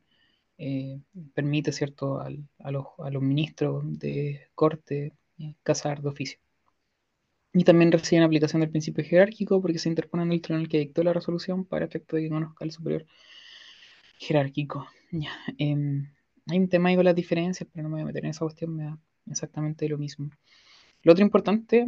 [0.59, 1.01] eh,
[1.35, 6.39] permite, ¿cierto?, al- a, los, a los ministros de corte eh, casar de oficio.
[7.53, 11.03] Y también reciben aplicación del principio jerárquico porque se interpone en el tribunal que dictó
[11.03, 13.05] la resolución para efecto de que conozca el superior
[14.19, 14.87] jerárquico.
[15.11, 16.11] Ya, em,
[16.47, 18.41] hay un tema ahí con las diferencias, pero no me voy a meter en esa
[18.45, 20.31] cuestión, me da exactamente lo mismo.
[21.03, 21.87] Lo otro importante,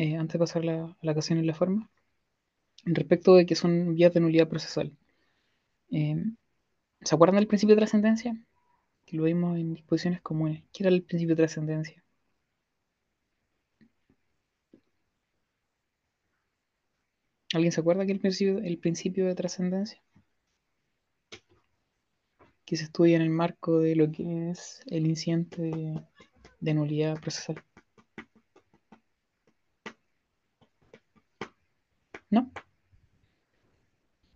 [0.00, 1.90] eh, antes de pasar la, a la ocasión en la forma,
[2.84, 4.96] respecto de que son vías de nulidad procesal.
[5.90, 6.36] Em,
[7.02, 8.36] ¿Se acuerdan del principio de trascendencia?
[9.06, 10.64] Que lo vimos en disposiciones comunes.
[10.72, 12.02] ¿Qué era el principio de trascendencia?
[17.52, 20.00] ¿Alguien se acuerda que el principio, el principio de trascendencia?
[22.64, 26.02] Que se estudia en el marco de lo que es el incidente de,
[26.60, 27.62] de nulidad procesal.
[32.30, 32.50] ¿No?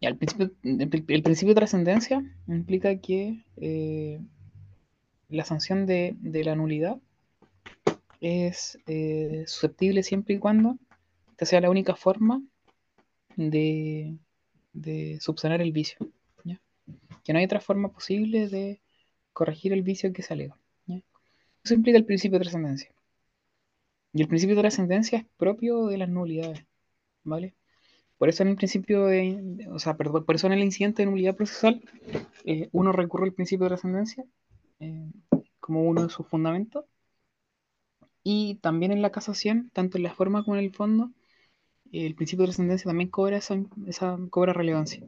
[0.00, 4.20] Ya, el, principio, el, principio de trascendencia implica que eh,
[5.28, 6.98] la sanción de, la nulidad
[8.20, 10.76] es eh, susceptible siempre y cuando
[11.30, 12.42] esta sea la única forma
[13.36, 14.18] de,
[15.20, 15.98] subsanar el vicio.
[16.44, 16.60] ¿ya?
[17.24, 18.80] Que no hay otra forma posible de
[19.32, 20.56] corregir el vicio que se alega.
[21.64, 22.90] Eso implica el principio de trascendencia.
[24.12, 26.62] Y el principio de trascendencia es propio de las nulidades.
[27.24, 27.54] ¿Vale?
[28.24, 31.10] Por eso en el principio de, o sea, perdón, por eso en el incidente de
[31.10, 31.82] nulidad procesal,
[32.46, 34.24] eh, uno recurre al principio de trascendencia
[34.80, 35.10] eh,
[35.60, 36.86] como uno de sus fundamentos.
[38.22, 41.10] Y también en la casación, tanto en la forma como en el fondo,
[41.92, 45.04] el principio de trascendencia también cobra esa, esa, cobra relevancia.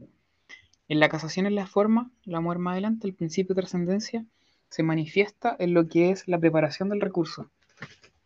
[0.86, 4.26] En la casación en la forma, la ver más adelante, el principio de trascendencia
[4.68, 7.50] se manifiesta en lo que es la preparación del recurso.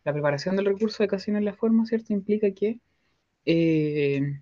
[0.03, 2.11] La preparación del recurso de casación en la forma, ¿cierto?
[2.11, 2.81] Implica que,
[3.45, 4.41] eh,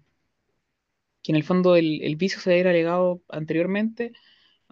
[1.23, 4.13] que en el fondo el, el, vicio se haber alegado anteriormente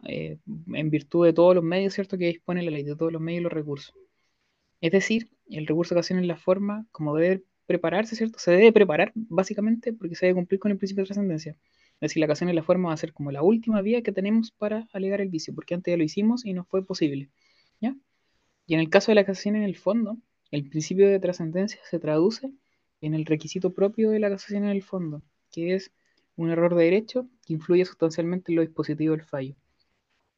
[0.05, 0.37] eh,
[0.73, 2.17] en virtud de todos los medios, ¿cierto?
[2.17, 3.95] Que dispone la ley, de todos los medios y los recursos.
[4.81, 8.39] Es decir, el recurso de casación en la forma, como debe prepararse, ¿cierto?
[8.39, 11.57] Se debe preparar básicamente porque se debe cumplir con el principio de trascendencia.
[11.95, 14.11] Es decir, la casación en la forma va a ser como la última vía que
[14.11, 17.29] tenemos para alegar el vicio, porque antes ya lo hicimos y no fue posible.
[17.81, 17.95] ¿ya?
[18.67, 20.17] Y en el caso de la casación en el fondo,
[20.51, 22.51] el principio de trascendencia se traduce
[23.01, 25.91] en el requisito propio de la casación en el fondo, que es
[26.37, 29.55] un error de derecho que influye sustancialmente en lo dispositivo del fallo.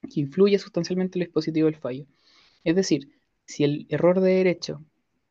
[0.02, 2.06] Que influye sustancialmente en lo dispositivo del fallo.
[2.64, 3.10] Es decir,
[3.46, 4.84] si el error de derecho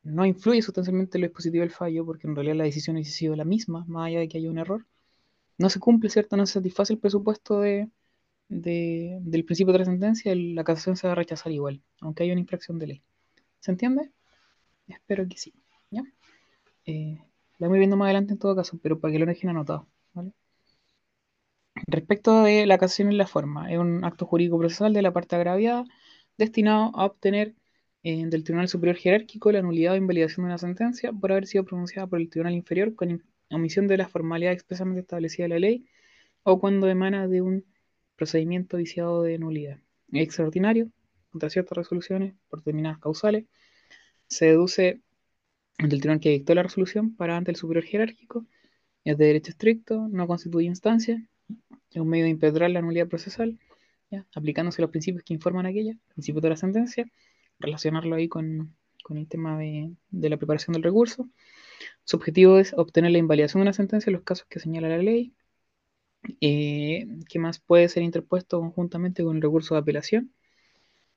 [0.03, 3.35] no influye sustancialmente en lo dispositivo del fallo, porque en realidad la decisión ha sido
[3.35, 4.85] la misma, más allá de que haya un error,
[5.57, 6.37] no se cumple, ¿cierto?
[6.37, 7.89] No se satisface el presupuesto de,
[8.47, 12.41] de, del principio de trascendencia, la casación se va a rechazar igual, aunque haya una
[12.41, 13.03] infracción de ley.
[13.59, 14.11] ¿Se entiende?
[14.87, 15.53] Espero que sí.
[15.91, 16.03] ¿ya?
[16.85, 17.19] Eh,
[17.57, 19.87] la voy viendo más adelante en todo caso, pero para que lo dejen anotado.
[20.13, 20.31] ¿vale?
[21.87, 25.35] Respecto de la casación en la forma, es un acto jurídico procesal de la parte
[25.35, 25.85] agraviada
[26.37, 27.55] destinado a obtener
[28.03, 31.65] eh, del Tribunal Superior Jerárquico la nulidad o invalidación de una sentencia por haber sido
[31.65, 35.85] pronunciada por el Tribunal Inferior con omisión de la formalidad expresamente establecida en la ley
[36.43, 37.65] o cuando emana de un
[38.15, 39.79] procedimiento viciado de nulidad.
[40.11, 40.89] Extraordinario,
[41.31, 43.45] contra ciertas resoluciones por determinadas causales,
[44.27, 45.01] se deduce
[45.77, 48.45] del tribunal que dictó la resolución para ante el superior jerárquico,
[49.03, 51.25] es de derecho estricto, no constituye instancia,
[51.91, 53.59] es un medio de impedrar la nulidad procesal,
[54.35, 57.05] aplicándose los principios que informan aquella, principios de la sentencia,
[57.59, 61.29] relacionarlo ahí con, con el tema de, de, la preparación del recurso.
[62.05, 64.97] Su objetivo es obtener la invalidación de una sentencia en los casos que señala la
[64.99, 65.33] ley.
[66.41, 70.33] eh, que más puede ser interpuesto conjuntamente con el recurso de apelación,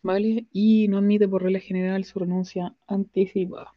[0.03, 0.47] ¿vale?
[0.53, 3.75] Y no admite por regla general su renuncia anticipada.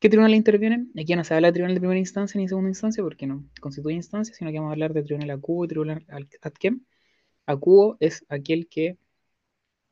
[0.00, 0.92] ¿Qué tribunal intervienen?
[0.96, 3.96] Aquí no se habla de tribunal de primera instancia ni segunda instancia porque no constituye
[3.96, 6.06] instancia, sino que vamos a hablar de tribunal acuo y tribunal
[6.40, 6.84] adquem.
[7.46, 8.96] Acuo es aquel que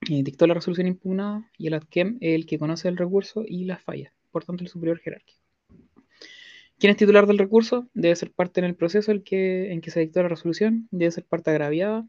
[0.09, 3.65] eh, dictó la resolución impugnada y el adquem es el que conoce el recurso y
[3.65, 5.41] las fallas, por tanto el superior jerárquico.
[6.79, 7.89] ¿Quién es titular del recurso?
[7.93, 11.51] Debe ser parte en el proceso en que se dictó la resolución, debe ser parte
[11.51, 12.07] agraviada,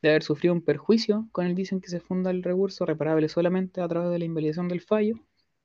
[0.00, 3.28] debe haber sufrido un perjuicio con el vicio en que se funda el recurso, reparable
[3.28, 5.16] solamente a través de la invalidación del fallo,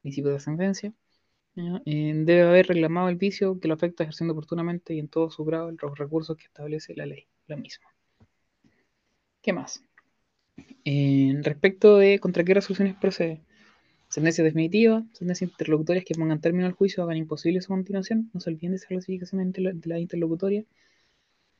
[0.01, 0.93] principio de ascendencia,
[1.85, 5.43] eh, debe haber reclamado el vicio que lo afecta ejerciendo oportunamente y en todo su
[5.43, 7.87] grado los recursos que establece la ley, la misma.
[9.41, 9.83] ¿Qué más?
[11.43, 13.41] respecto de contra qué resoluciones procede.
[14.09, 18.49] Sentencia definitiva, sentencias interlocutorias que pongan término al juicio, hagan imposible su continuación, no se
[18.49, 20.63] olviden de esa clasificación de la interlocutoria.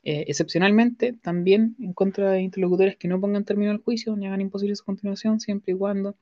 [0.03, 4.39] Eh, excepcionalmente, también en contra de interlocutores que no pongan término al juicio ni hagan
[4.39, 6.15] imposible su continuación, siempre y cuando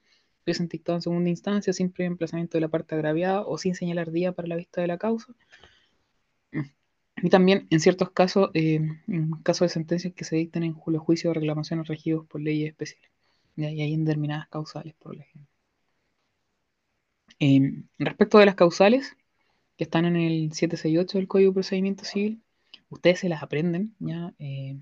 [0.46, 4.12] hubiesen dictado en segunda instancia, sin previo emplazamiento de la parte agraviada o sin señalar
[4.12, 5.34] día para la vista de la causa.
[7.18, 11.00] Y también, en ciertos casos, eh, en casos de sentencias que se dicten en julio
[11.00, 13.10] juicio o reclamaciones regidos por leyes especiales.
[13.56, 15.48] Y hay indeterminadas causales, por ejemplo.
[17.40, 19.16] Eh, respecto de las causales,
[19.78, 22.42] que están en el 768 del Código de Procedimiento Civil,
[22.90, 24.34] ustedes se las aprenden, ¿ya?
[24.40, 24.78] Eh,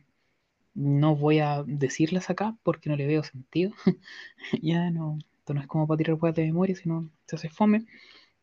[0.73, 3.73] no voy a decirlas acá porque no le veo sentido.
[4.61, 7.85] ya no, esto no es como para tirar huevas de memoria, sino se hace fome.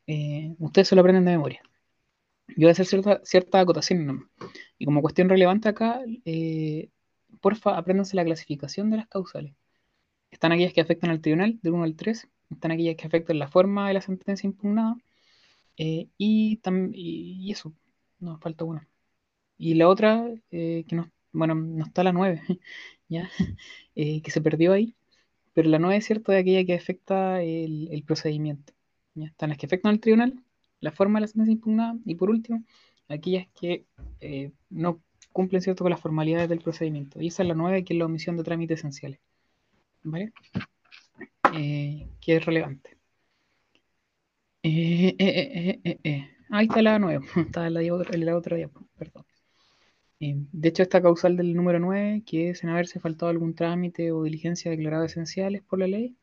[0.07, 1.63] Eh, ustedes se lo aprenden de memoria.
[2.49, 4.31] Yo voy a hacer cierta, cierta acotación
[4.79, 6.91] Y como cuestión relevante acá, eh,
[7.41, 9.55] porfa, apréndanse la clasificación de las causales.
[10.31, 12.29] Están aquellas que afectan al tribunal, del 1 al 3.
[12.51, 14.97] Están aquellas que afectan la forma de la sentencia impugnada.
[15.79, 16.61] Eh, y,
[16.95, 17.75] y, eso,
[18.21, 18.89] nos falta una.
[19.59, 22.43] Y la otra, que no, bueno, no está la 9,
[23.09, 23.31] ¿ya?
[23.95, 24.97] que se perdió ahí,
[25.61, 28.73] pero la no es cierto de aquella que afecta el, procedimiento.
[29.15, 30.43] Están las que afectan al tribunal,
[30.81, 32.65] la forma de la sentencia impugnada y por último,
[33.09, 33.85] aquellas que
[34.21, 37.21] eh, no cumplen cierto con las formalidades del procedimiento.
[37.21, 39.21] Y esa es la nueva, que es la omisión de trámites esenciales.
[40.03, 40.33] ¿Vale?
[41.53, 42.97] Eh, que es relevante.
[44.63, 48.57] Eh, Ahí está la nueva, está la, otra, la otra
[48.97, 49.27] perdón.
[50.21, 54.13] Eh, de hecho, esta causal del número 9, que es en haberse faltado algún trámite
[54.13, 56.17] o diligencia declarada esenciales por la ley,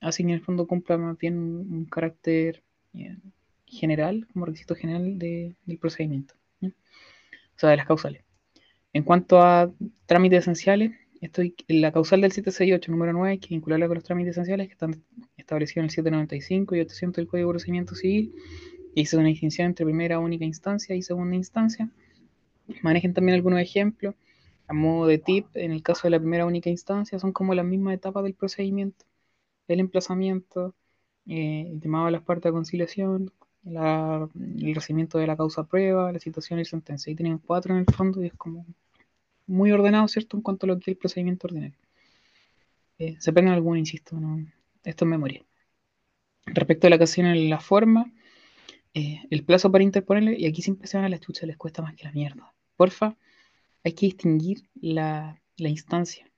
[0.00, 2.62] hace que en el fondo cumpla más bien un, carácter
[2.94, 3.18] eh,
[3.66, 6.70] general, como requisito general del procedimiento, o
[7.56, 8.24] sea, de las causales.
[8.94, 9.72] En cuanto a
[10.06, 14.68] trámites esenciales, estoy la causal del 768, número 9, que vincularla con los trámites esenciales
[14.68, 15.02] que están
[15.36, 18.34] establecidos en el 795 y 800 del Código de Procedimiento Civil,
[18.94, 21.90] y hizo una distinción entre primera única instancia y segunda instancia
[22.82, 24.14] Manejen también algunos ejemplos.
[24.66, 27.66] A modo de tip, en el caso de la primera única instancia, son como las
[27.66, 29.04] mismas etapas del procedimiento.
[29.68, 30.74] El emplazamiento,
[31.26, 33.32] eh, el llamado a las partes de conciliación,
[33.66, 37.12] el recibimiento de la causa prueba, la situación y sentencia.
[37.12, 38.66] Y tienen cuatro en el fondo y es como
[39.46, 40.36] muy ordenado, ¿cierto?
[40.36, 41.76] En cuanto a lo que es el procedimiento ordinario.
[42.98, 44.16] Eh, se prenden algunos, insisto,
[44.84, 45.44] esto es memoria.
[46.46, 48.12] Respecto a la ocasión en la forma,
[48.94, 51.82] eh, el plazo para interponerle, y aquí siempre se van a la chucha, les cuesta
[51.82, 52.54] más que la mierda.
[52.76, 53.16] Porfa,
[53.82, 56.30] hay que distinguir la, instancia,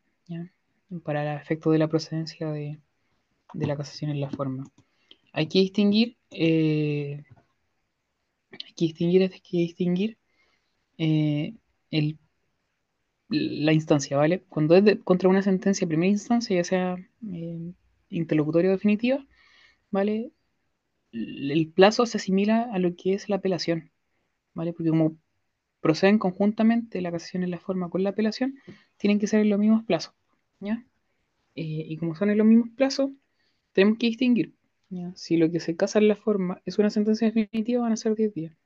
[1.05, 2.81] Para el efecto de la procedencia de,
[3.55, 4.65] la casación en la forma.
[5.33, 7.25] Hay que distinguir, eh,
[8.53, 10.19] hay que distinguir, hay que distinguir
[10.99, 11.55] eh,
[13.29, 14.45] la instancia, ¿vale?
[14.49, 16.97] Cuando es contra una sentencia de primera instancia, ya sea
[18.09, 19.27] interlocutorio definitiva,
[19.91, 20.33] ¿vale?
[21.53, 23.91] El plazo se asimila a lo que es la apelación,
[24.55, 24.73] ¿vale?
[24.73, 25.17] Porque como
[25.81, 28.59] proceden conjuntamente la casación en la forma con la apelación,
[28.97, 30.15] tienen que ser en los mismos plazos,
[30.61, 30.85] ¿ya?
[31.55, 33.11] Eh, y como son en los mismos plazos,
[33.73, 34.55] tenemos que distinguir,
[35.15, 38.15] Si lo que se casa en la forma es una sentencia definitiva, van a ser
[38.15, 38.57] 10 días.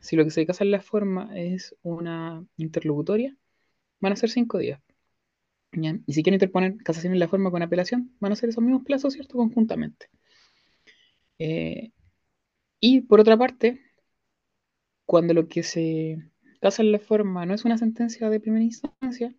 [0.00, 3.36] Si lo que se casa en la forma es una interlocutoria,
[4.00, 4.80] van a ser 5 días.
[6.06, 8.84] Y si quieren interponer casación en la forma con apelación, van a ser esos mismos
[8.84, 9.36] plazos, ¿cierto?
[9.38, 10.10] Conjuntamente.
[11.44, 11.90] Eh,
[12.80, 13.80] y por otra parte,
[15.06, 16.18] cuando lo que se
[16.60, 19.34] casa en la forma no es una sentencia de primera instancia,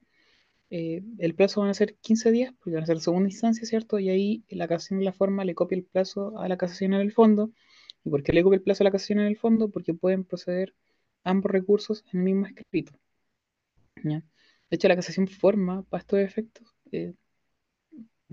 [0.69, 3.99] eh, el plazo van a ser 15 días, porque van a ser segunda instancia, ¿cierto?
[3.99, 7.01] Y ahí la casación en la forma le copia el plazo a la casación en
[7.01, 7.51] el fondo.
[8.03, 9.69] ¿Y por qué le copia el plazo a la casación en el fondo?
[9.71, 10.75] Porque pueden proceder
[11.23, 12.93] ambos recursos en el mismo escrito.
[14.03, 14.23] De
[14.71, 17.13] hecho, la casación forma, para estos efectos, eh,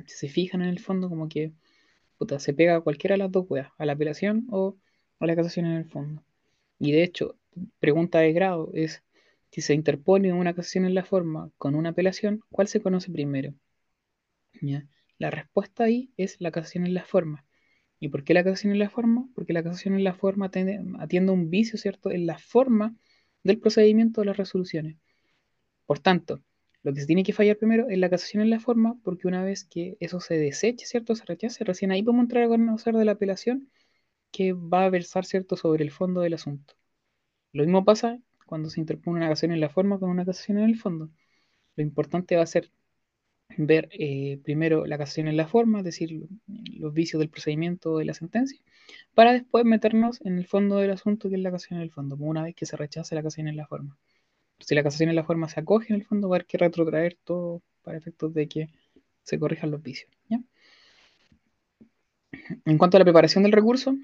[0.06, 1.52] se fijan en el fondo como que
[2.38, 4.76] se pega a cualquiera de las dos weas, a la apelación o
[5.18, 6.22] a la casación en el fondo.
[6.78, 7.36] Y de hecho,
[7.78, 9.02] pregunta de grado es,
[9.50, 13.54] Si se interpone una casación en la forma con una apelación, ¿cuál se conoce primero?
[15.18, 17.44] La respuesta ahí es la casación en la forma.
[17.98, 19.28] ¿Y por qué la casación en la forma?
[19.34, 22.96] Porque la casación en la forma atiende, un vicio, ¿cierto?, en la forma
[23.42, 24.96] del procedimiento de las resoluciones.
[25.84, 26.42] Por tanto,
[26.82, 29.44] lo que se tiene que fallar primero es la casación en la forma, porque una
[29.44, 31.14] vez que eso se deseche, ¿cierto?
[31.14, 33.70] Se rechace, recién ahí podemos entrar a conocer de la apelación
[34.32, 36.74] que va a versar, ¿cierto?, sobre el fondo del asunto.
[37.52, 40.64] Lo mismo pasa cuando se interpone una casación en la forma con una casación en
[40.64, 41.10] el fondo.
[41.76, 42.70] Lo importante va a ser
[43.58, 48.04] ver eh, primero la casación en la forma, es decir, los vicios del procedimiento de
[48.06, 48.60] la sentencia,
[49.14, 52.16] para después meternos en el fondo del asunto, que es la casación en el fondo,
[52.16, 53.98] una vez que se rechace la casación en la forma.
[54.60, 56.58] Si la casación en la forma se acoge en el fondo, va a haber que
[56.58, 58.68] retrotraer todo para efectos de que
[59.22, 60.10] se corrijan los vicios.
[62.64, 63.96] En cuanto a la preparación del recurso,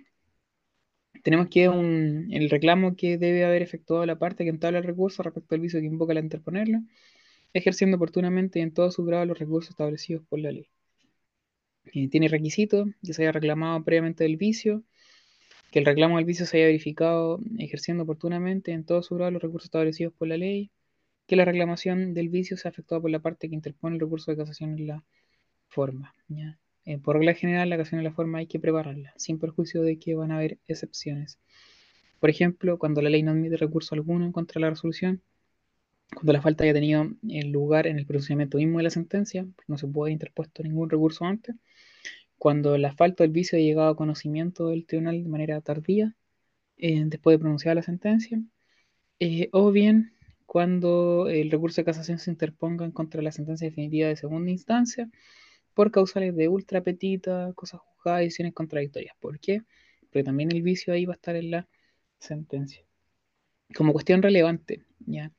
[1.22, 5.54] tenemos que el reclamo que debe haber efectuado la parte que entabla el recurso respecto
[5.54, 6.78] al vicio que invoca al interponerlo,
[7.52, 10.68] ejerciendo oportunamente en todo su grado los recursos establecidos por la ley.
[11.92, 14.82] Eh, tiene requisito que se haya reclamado previamente del vicio,
[15.76, 19.42] que el reclamo del vicio se haya verificado ejerciendo oportunamente en todo su grado los
[19.42, 20.70] recursos establecidos por la ley,
[21.26, 24.38] que la reclamación del vicio sea efectuada por la parte que interpone el recurso de
[24.38, 25.04] casación en la
[25.68, 26.14] forma.
[26.86, 29.98] Eh, por regla general, la casación en la forma hay que prepararla, sin perjuicio de
[29.98, 31.38] que van a haber excepciones.
[32.20, 35.20] Por ejemplo, cuando la ley no admite recurso alguno contra la resolución,
[36.14, 37.06] cuando la falta haya tenido
[37.48, 41.54] lugar en el procedimiento mismo de la sentencia, no se puede interpuesto ningún recurso antes,
[42.38, 46.14] cuando la falta del vicio ha llegado a conocimiento del tribunal de manera tardía,
[46.76, 48.40] eh, después de pronunciar la sentencia,
[49.20, 50.12] eh, o bien
[50.46, 54.50] cuando el recurso de casación se interponga en contra de la sentencia definitiva de segunda
[54.50, 55.10] instancia
[55.74, 59.16] por causales de ultra petita, cosas juzgadas, decisiones contradictorias.
[59.20, 59.62] ¿Por qué?
[60.10, 61.68] Porque también el vicio ahí va a estar en la
[62.18, 62.84] sentencia.
[63.74, 65.32] Como cuestión relevante, ya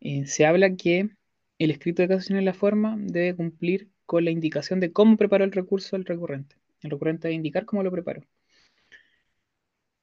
[0.00, 1.10] eh, se habla que
[1.58, 5.44] el escrito de casación en la forma debe cumplir con la indicación de cómo preparó
[5.44, 6.56] el recurso el recurrente.
[6.82, 8.22] El recurrente debe indicar cómo lo preparó.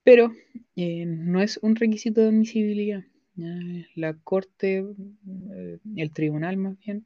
[0.03, 0.33] Pero
[0.75, 3.03] eh, no es un requisito de admisibilidad.
[3.95, 4.85] La corte,
[5.53, 7.05] eh, el tribunal más bien,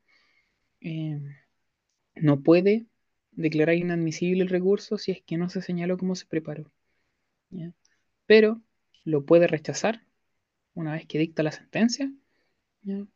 [2.15, 2.85] no puede
[3.31, 6.71] declarar inadmisible el recurso si es que no se señaló cómo se preparó.
[8.25, 8.61] Pero
[9.03, 10.03] lo puede rechazar
[10.73, 12.11] una vez que dicta la sentencia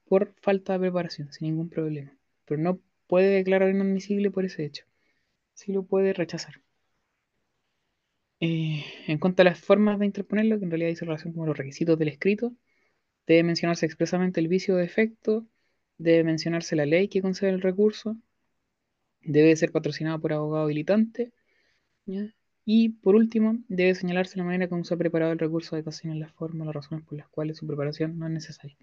[0.05, 2.17] por falta de preparación, sin ningún problema.
[2.45, 4.85] Pero no puede declarar inadmisible por ese hecho.
[5.53, 6.61] Sí lo puede rechazar.
[8.39, 11.57] Eh, en cuanto a las formas de interponerlo, que en realidad dice relación con los
[11.57, 12.53] requisitos del escrito,
[13.27, 15.47] debe mencionarse expresamente el vicio de efecto,
[15.97, 18.15] debe mencionarse la ley que concede el recurso,
[19.21, 21.33] debe ser patrocinado por abogado habilitante,
[22.63, 26.13] y por último, debe señalarse la manera como se ha preparado el recurso de casación
[26.13, 28.77] en la forma, las razones por las cuales su preparación no es necesaria.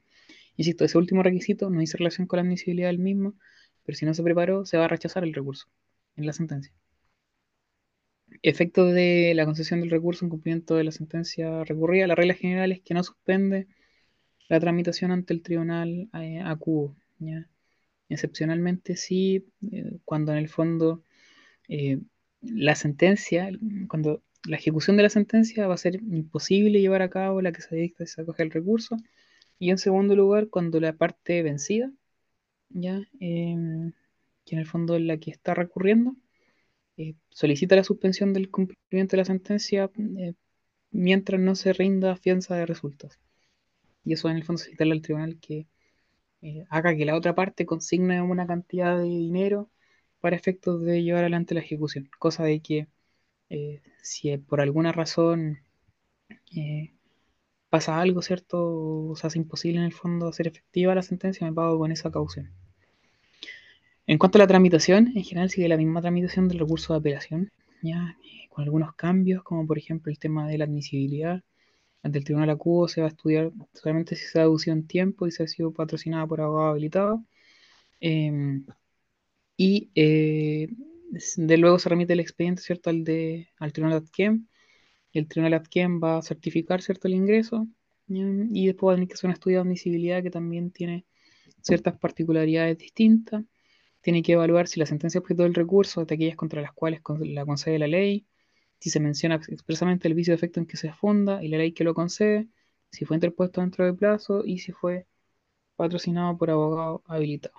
[0.56, 3.34] Insisto, ese último requisito no dice relación con la admisibilidad del mismo,
[3.86, 5.68] pero si no se preparó, se va a rechazar el recurso
[6.16, 6.72] en la sentencia.
[8.42, 12.72] Efecto de la concesión del recurso en cumplimiento de la sentencia recurrida, la regla general
[12.72, 13.68] es que no suspende
[14.48, 16.96] la tramitación ante el tribunal eh, a cubo.
[18.08, 21.02] Excepcionalmente sí, eh, cuando en el fondo
[21.68, 21.98] eh,
[22.40, 23.50] la sentencia,
[23.88, 27.62] cuando la ejecución de la sentencia va a ser imposible llevar a cabo la que
[27.62, 28.96] se dicta y se acoge el recurso,
[29.58, 31.90] y en segundo lugar, cuando la parte vencida,
[32.70, 33.92] ya, em,
[34.44, 36.16] que en el fondo es la que está recurriendo,
[36.96, 40.34] eh, solicita la suspensión del cumplimiento de la sentencia eh,
[40.90, 43.18] mientras no se rinda fianza de resultados.
[44.04, 45.66] Y eso en el fondo solicitarle al tribunal que
[46.42, 49.70] eh, haga que la otra parte consigne una cantidad de dinero
[50.20, 52.10] para efectos de llevar adelante la ejecución.
[52.18, 52.88] Cosa de que
[54.02, 55.58] si por alguna razón
[57.70, 59.12] pasa algo, ¿cierto?
[59.16, 62.52] Se hace imposible en el fondo hacer efectiva la sentencia, me pago con esa caución.
[64.06, 67.50] En cuanto a la tramitación, en general sigue la misma tramitación del recurso de apelación,
[67.82, 71.42] ya eh, con algunos cambios, como por ejemplo el tema de la admisibilidad.
[72.02, 75.26] Ante el tribunal acudo se va a estudiar solamente si se ha aducido en tiempo
[75.26, 77.24] y se ha sido patrocinada por abogado habilitado.
[78.00, 78.64] Em,
[79.56, 80.68] y eh,
[81.36, 84.46] de luego se remite el expediente, ¿cierto?, al, de, al tribunal ADQUEM
[85.18, 87.66] el tribunal Adquiem va a certificar cierto el ingreso
[88.08, 91.06] y después va a tener que hacer un estudio de admisibilidad que también tiene
[91.62, 93.44] ciertas particularidades distintas.
[94.00, 97.00] Tiene que evaluar si la sentencia objeto del recurso es de aquellas contra las cuales
[97.20, 98.26] la concede la ley,
[98.78, 101.72] si se menciona expresamente el vicio de efecto en que se funda y la ley
[101.72, 102.48] que lo concede,
[102.90, 105.06] si fue interpuesto dentro del plazo y si fue
[105.76, 107.54] patrocinado por abogado habilitado.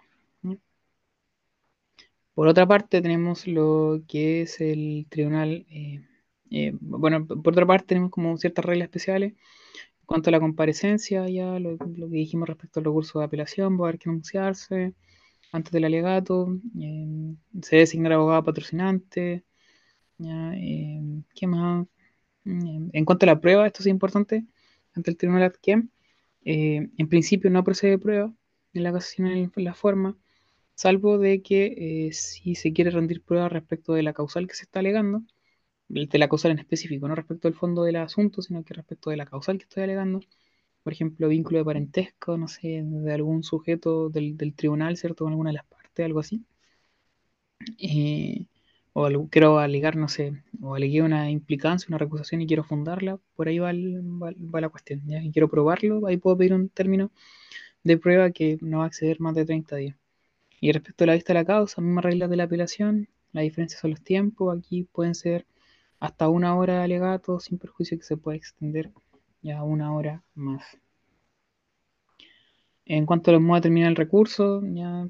[2.34, 6.07] Por otra parte, tenemos lo que es el tribunal eh,
[6.52, 9.34] eh, bueno, por otra parte tenemos como ciertas reglas especiales
[10.08, 13.90] cuanto a la comparecencia, ya lo, que dijimos respecto al recurso de apelación, va a
[13.90, 14.94] haber que anunciarse
[15.52, 16.48] antes del alegato,
[16.80, 19.44] eh, se debe designar abogado patrocinante,
[20.20, 21.02] eh,
[21.36, 21.88] ¿qué más?
[22.46, 24.46] en cuanto a la prueba, esto es importante,
[24.94, 25.90] ante el tribunal ADQUEM,
[26.46, 28.34] en principio no procede prueba
[28.74, 30.18] en la en la forma,
[30.76, 34.80] salvo de que si se quiere rendir prueba respecto de la causal que se está
[34.80, 35.24] alegando,
[35.90, 39.18] de la causal en específico, no respecto al fondo del asunto, sino que respecto de
[39.18, 40.20] la causal que estoy alegando.
[40.84, 45.26] Por ejemplo, vínculo de parentesco, no sé, de algún sujeto del, tribunal, ¿cierto?
[45.26, 46.46] Con alguna de las partes, algo así.
[47.80, 48.46] Eh,
[48.94, 53.48] o quiero alegar, no sé, o alegué una implicancia, una recusación y quiero fundarla, por
[53.48, 55.02] ahí va, la cuestión.
[55.06, 55.22] ¿ya?
[55.22, 57.12] Y quiero probarlo, ahí puedo pedir un término
[57.84, 59.98] de prueba que no va a exceder más de 30 días.
[60.62, 63.80] Y respecto a la vista de la causa, mismas reglas de la apelación, la diferencia
[63.80, 65.46] son los tiempos, aquí pueden ser
[66.00, 68.92] hasta una hora de alegato sin perjuicio que se pueda extender
[69.42, 70.78] ya una hora más.
[72.86, 75.08] En cuanto a los modos de terminar el recurso, ya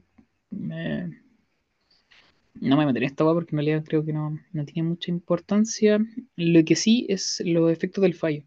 [2.60, 6.00] no me meteré en esta porque en realidad creo que no, tiene mucha importancia.
[6.36, 8.44] Lo que sí es los efectos del fallo.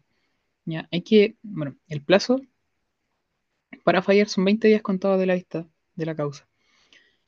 [0.65, 2.41] Ya, hay que, bueno, el plazo
[3.83, 6.47] para fallar son 20 días contados de la vista de la causa.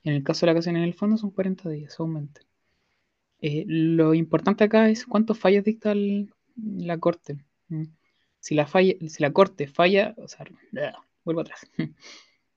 [0.04, 2.42] En el caso de la causa en el fondo son 40 días, aumenta.
[3.46, 5.94] Eh, lo importante acá es cuántos fallos dicta
[6.56, 7.44] la corte.
[8.40, 10.26] Si la, falla, si la corte falla, o
[11.26, 11.70] vuelvo atrás.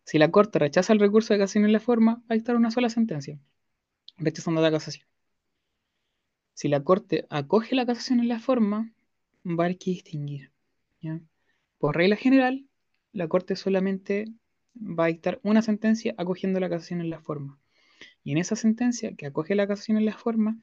[0.04, 2.70] Si la corte rechaza el recurso de casación en la forma, va a dictar una
[2.70, 3.40] sola sentencia,
[4.18, 5.04] rechazando la casación.
[6.54, 8.92] Si la corte acoge la casación en la forma,
[9.44, 10.52] va a haber que distinguir.
[11.78, 12.68] Por regla general,
[13.12, 14.26] la corte solamente
[14.76, 17.58] va a dictar una sentencia acogiendo la casación en la forma.
[18.22, 20.60] Y en esa sentencia que acoge la casación en la forma,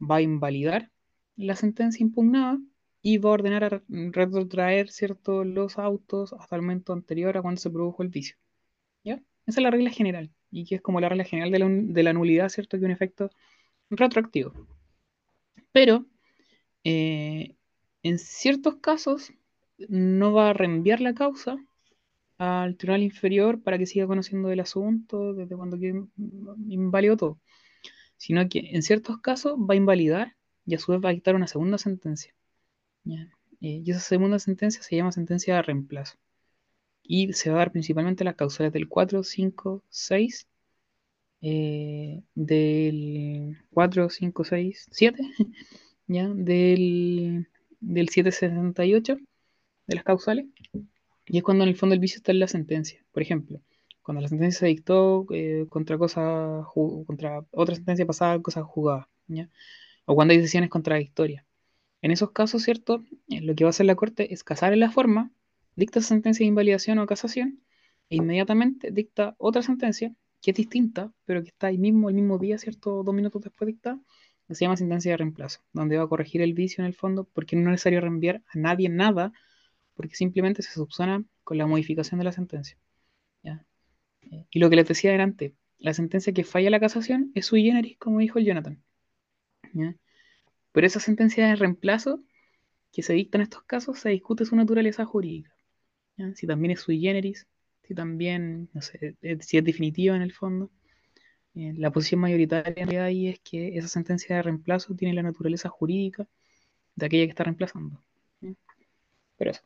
[0.00, 0.90] va a invalidar
[1.36, 2.58] la sentencia impugnada
[3.02, 7.60] y va a ordenar a retrotraer ciertos los autos hasta el momento anterior a cuando
[7.60, 8.36] se produjo el vicio.
[9.04, 9.14] ¿Ya?
[9.46, 11.52] Esa es la regla general, y que es como la regla general
[11.92, 12.78] de la, nulidad, ¿cierto?
[12.78, 13.30] Que un efecto
[13.90, 14.52] retroactivo.
[15.72, 16.06] Pero,
[16.84, 17.54] eh,
[18.02, 19.32] en ciertos casos,
[19.88, 21.56] no va a reenviar la causa
[22.38, 25.78] al tribunal inferior para que siga conociendo el asunto desde cuando
[26.68, 27.40] inválido todo
[28.16, 31.34] sino que en ciertos casos va a invalidar y a su vez va a dictar
[31.34, 32.34] una segunda sentencia.
[33.06, 33.28] Eh,
[33.60, 36.16] y esa segunda sentencia se llama sentencia de reemplazo.
[37.02, 40.48] Y se va a dar principalmente las causales del 4, 5, 6,
[42.34, 45.22] del 4, 5, 6, 7,
[46.08, 46.28] ¿ya?
[46.28, 47.46] Del,
[47.80, 49.18] del 768
[49.86, 50.46] de las causales.
[51.26, 53.04] Y es cuando en el fondo el vicio está en la sentencia.
[53.12, 53.60] Por ejemplo,
[54.06, 56.64] cuando la sentencia se dictó eh, contra cosa
[57.06, 59.08] contra otra sentencia pasada, cosa jugada,
[60.04, 61.44] O cuando hay decisiones contradictorias.
[62.02, 63.02] En esos casos, ¿cierto?
[63.28, 65.32] Eh, lo que va a hacer la Corte es casar en la forma,
[65.74, 67.60] dicta sentencia de invalidación o casación,
[68.08, 72.38] e inmediatamente dicta otra sentencia que es distinta, pero que está ahí mismo, el mismo
[72.38, 73.02] día, ¿cierto?
[73.02, 73.98] Dos minutos después dictada,
[74.46, 77.24] que se llama sentencia de reemplazo, donde va a corregir el vicio en el fondo,
[77.24, 79.32] porque no es necesario reenviar a nadie nada,
[79.94, 82.78] porque simplemente se subsana con la modificación de la sentencia.
[84.50, 87.98] Y lo que les decía delante, la sentencia que falla la casación es sui generis,
[87.98, 88.82] como dijo el Jonathan.
[90.72, 92.22] Pero esa sentencia de reemplazo
[92.92, 95.54] que se dicta en estos casos se discute su naturaleza jurídica.
[96.34, 97.46] Si también es sui generis,
[97.82, 100.70] si también, no sé, si es definitiva en el fondo.
[101.54, 105.68] Eh, la posición mayoritaria de ahí es que esa sentencia de reemplazo tiene la naturaleza
[105.68, 106.26] jurídica
[106.94, 108.02] de aquella que está reemplazando.
[109.36, 109.62] Pero eso.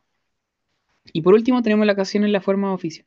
[1.13, 3.05] Y por último tenemos la ocasión en la forma de oficio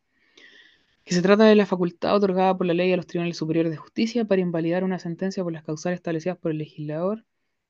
[1.05, 3.77] que se trata de la facultad otorgada por la ley a los tribunales superiores de
[3.77, 7.25] justicia para invalidar una sentencia por las causales establecidas por el legislador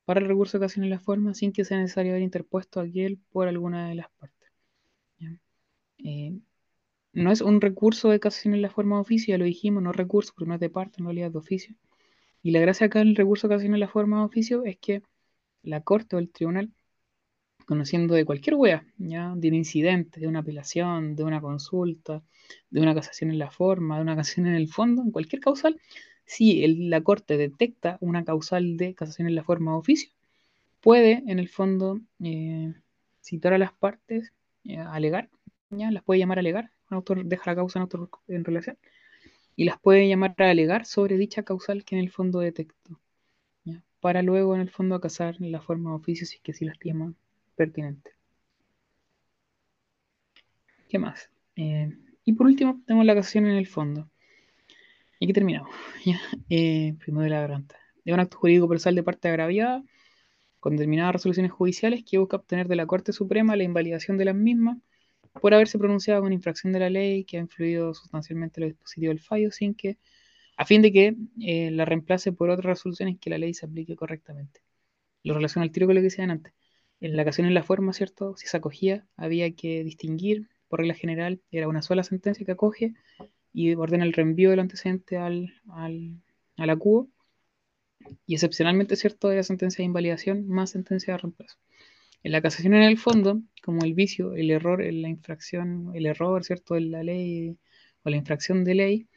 [0.05, 3.47] para el recurso ocasión en la forma sin que sea necesario haber interpuesto aquel por
[3.47, 4.51] alguna de las partes.
[5.97, 6.37] Eh,
[7.13, 9.91] no es un recurso de casación en la forma de oficio, ya lo dijimos, no
[9.91, 11.75] recurso, porque no es de parte, en realidad de oficio.
[12.43, 15.01] Y la gracia acá del recurso de ocasión en la forma de oficio es que
[15.63, 16.71] la corte o el tribunal
[17.65, 19.33] conociendo de cualquier wea, ¿ya?
[19.35, 22.23] De un incidente, de una apelación, de una consulta,
[22.69, 25.79] de una casación en la forma, de una casación en el fondo, en cualquier causal,
[26.25, 30.09] si la Corte detecta una causal de casación en la forma de oficio,
[30.81, 32.73] puede en el fondo eh,
[33.21, 34.33] citar a las partes,
[34.65, 35.29] eh, alegar,
[35.69, 35.91] ¿ya?
[35.91, 36.71] Las puede llamar a alegar,
[37.25, 38.77] deja la causa en, auto, en relación,
[39.55, 42.99] y las puede llamar a alegar sobre dicha causal que en el fondo detectó,
[43.99, 46.65] para luego en el fondo casar en la forma de oficio si es que si
[46.65, 47.15] las llaman
[47.55, 48.11] pertinente.
[50.89, 51.29] ¿Qué más?
[51.55, 51.89] Eh,
[52.23, 54.09] y por último, tenemos la casación en el fondo.
[55.19, 55.69] Y aquí terminamos.
[56.49, 57.77] Eh, primero de la garganta.
[58.03, 59.83] Es un acto jurídico procesal de parte agraviada
[60.59, 64.35] con determinadas resoluciones judiciales que busca obtener de la Corte Suprema la invalidación de las
[64.35, 64.77] mismas
[65.41, 69.09] por haberse pronunciado con infracción de la ley que ha influido sustancialmente en el dispositivo
[69.09, 69.97] del fallo sin que,
[70.57, 73.95] a fin de que eh, la reemplace por otras resoluciones que la ley se aplique
[73.95, 74.61] correctamente.
[75.23, 76.53] Lo relaciona al tiro con lo que decían antes.
[77.01, 78.35] En la ocasión en la forma, ¿cierto?
[78.37, 82.93] Si se acogía, había que distinguir, por regla general, era una sola sentencia que acoge
[83.53, 86.21] y ordena el reenvío del antecedente al, al,
[86.57, 87.09] a la CUO.
[88.25, 89.31] Y excepcionalmente, ¿cierto?
[89.31, 91.57] Era sentencia de invalidación más sentencia de reemplazo.
[92.23, 96.43] En la casación en el fondo, como el vicio, el error, la infracción, el error,
[96.43, 97.57] ¿cierto?, de la ley
[98.03, 99.07] o la infracción de ley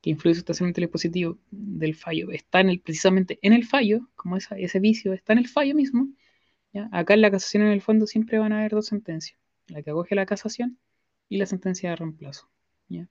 [0.00, 4.36] que influye sustancialmente el dispositivo del fallo, está en el, precisamente en el fallo, como
[4.36, 6.08] ese vicio está en el fallo mismo,
[6.90, 9.38] acá en la casación en el fondo siempre van a haber dos sentencias,
[9.68, 10.78] la que acoge la casación
[11.28, 12.48] y la sentencia de reemplazo,
[12.88, 13.08] ¿ya?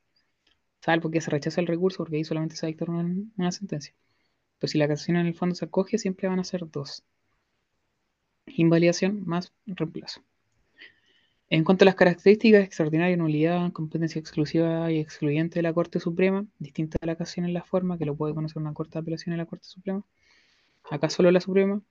[0.81, 3.93] salvo que se rechaza el recurso porque ahí solamente se dicta una, sentencia.
[4.59, 7.03] Pero si la casación en el fondo se acoge, siempre van a ser dos
[8.47, 10.21] invalidación más reemplazo.
[11.49, 16.45] En cuanto a las características extraordinarias, nulidad, competencia exclusiva y excluyente de la Corte Suprema,
[16.59, 19.33] distinta de la ocasión en la forma, que lo puede conocer una Corte de Apelación
[19.33, 20.03] en la Corte Suprema,
[20.89, 21.81] acá solo la Suprema,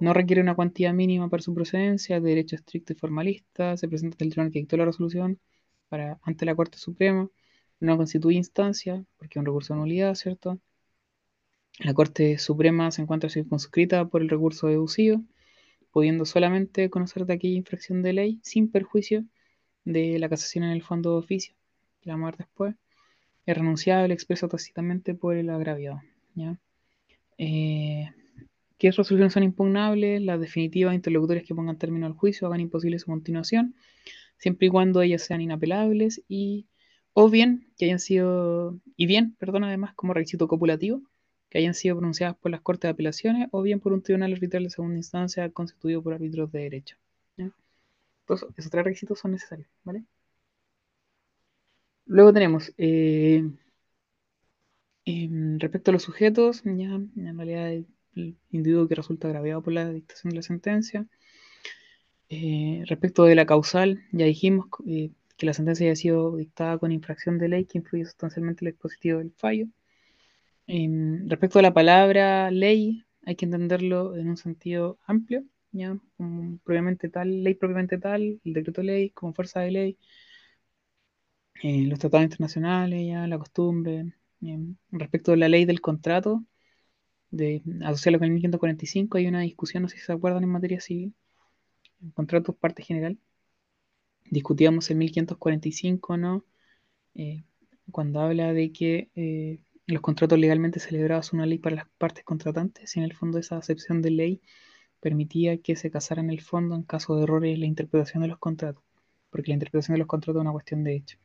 [0.00, 4.14] no requiere una cuantía mínima para su procedencia, de derecho estricto y formalista, se presenta
[4.14, 5.38] ante el tribunal que dictó la resolución
[5.88, 7.28] para, ante la Corte Suprema,
[7.80, 10.58] no constituye instancia, porque es un recurso de nulidad, ¿cierto?
[11.78, 15.22] La Corte Suprema se encuentra circunscrita por el recurso deducido,
[15.90, 19.24] pudiendo solamente conocer de aquella infracción de ley sin perjuicio
[19.84, 21.54] de la casación en el fondo de oficio,
[22.00, 22.74] que vamos a ver después,
[23.46, 26.02] es renunciable expreso tácitamente por el agraviado.
[26.34, 26.58] ¿ya?
[27.38, 28.10] Eh,
[28.80, 30.22] ¿Qué resoluciones son impugnables?
[30.22, 33.74] Las definitivas interlocutores que pongan término al juicio hagan imposible su continuación,
[34.38, 36.66] siempre y cuando ellas sean inapelables y
[37.12, 41.02] o bien que hayan sido, y bien, perdón, además como requisito copulativo,
[41.50, 44.64] que hayan sido pronunciadas por las Cortes de Apelaciones o bien por un tribunal arbitral
[44.64, 46.96] de segunda instancia constituido por árbitros de derecho.
[47.36, 50.04] Entonces, esos tres requisitos son necesarios, ¿vale?
[52.06, 53.44] Luego tenemos, eh,
[55.04, 60.30] em, respecto a los sujetos, ya en realidad individuo que resulta agraviado por la dictación
[60.30, 61.06] de la sentencia.
[62.28, 66.92] Eh, respecto de la causal, ya dijimos eh, que la sentencia haya sido dictada con
[66.92, 69.66] infracción de ley que influye sustancialmente el dispositivo del fallo.
[70.66, 75.98] Em, respecto a la palabra ley, hay que entenderlo en un sentido amplio, ¿ya?
[76.64, 79.98] Propiamente tal, ley propiamente tal, el decreto ley como fuerza de ley,
[81.62, 84.12] eh, los tratados internacionales, ya, la costumbre.
[84.42, 86.44] Em, respecto a la ley del contrato,
[87.30, 90.80] de asociarlo con el 1545, hay una discusión, no sé si se acuerdan, en materia
[90.80, 91.14] civil,
[92.02, 93.18] el contrato parte general.
[94.30, 96.44] Discutíamos el 1545, ¿no?
[97.14, 97.44] Eh,
[97.90, 102.24] cuando habla de que eh, los contratos legalmente celebrados son una ley para las partes
[102.24, 104.42] contratantes y en el fondo esa acepción de ley
[105.00, 108.28] permitía que se casara en el fondo en caso de errores en la interpretación de
[108.28, 108.84] los contratos,
[109.30, 111.18] porque la interpretación de los contratos es una cuestión de hecho.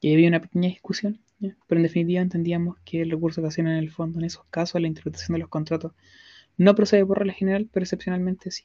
[0.00, 3.90] Y había una pequeña discusión, pero en definitiva entendíamos que el recurso ocasiona en el
[3.90, 5.92] fondo en esos casos la interpretación de los contratos
[6.56, 8.64] no procede por regla general, pero excepcionalmente sí.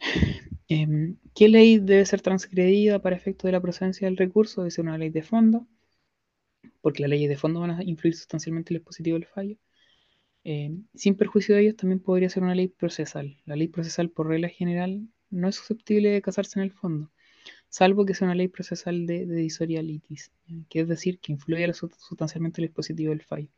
[0.68, 4.62] Em, ¿Qué ley debe ser transgredida para efecto de la procedencia del recurso?
[4.62, 5.66] Debe ser una ley de fondo,
[6.80, 9.56] porque las leyes de fondo van a influir sustancialmente en el dispositivo del fallo.
[10.44, 13.36] Eh, sin perjuicio de ellos, también podría ser una ley procesal.
[13.46, 17.10] La ley procesal, por regla general, no es susceptible de casarse en el fondo,
[17.74, 20.30] salvo que sea una ley procesal de, disorialitis,
[20.68, 23.48] que es decir, que influye sustancialmente en el dispositivo del fallo.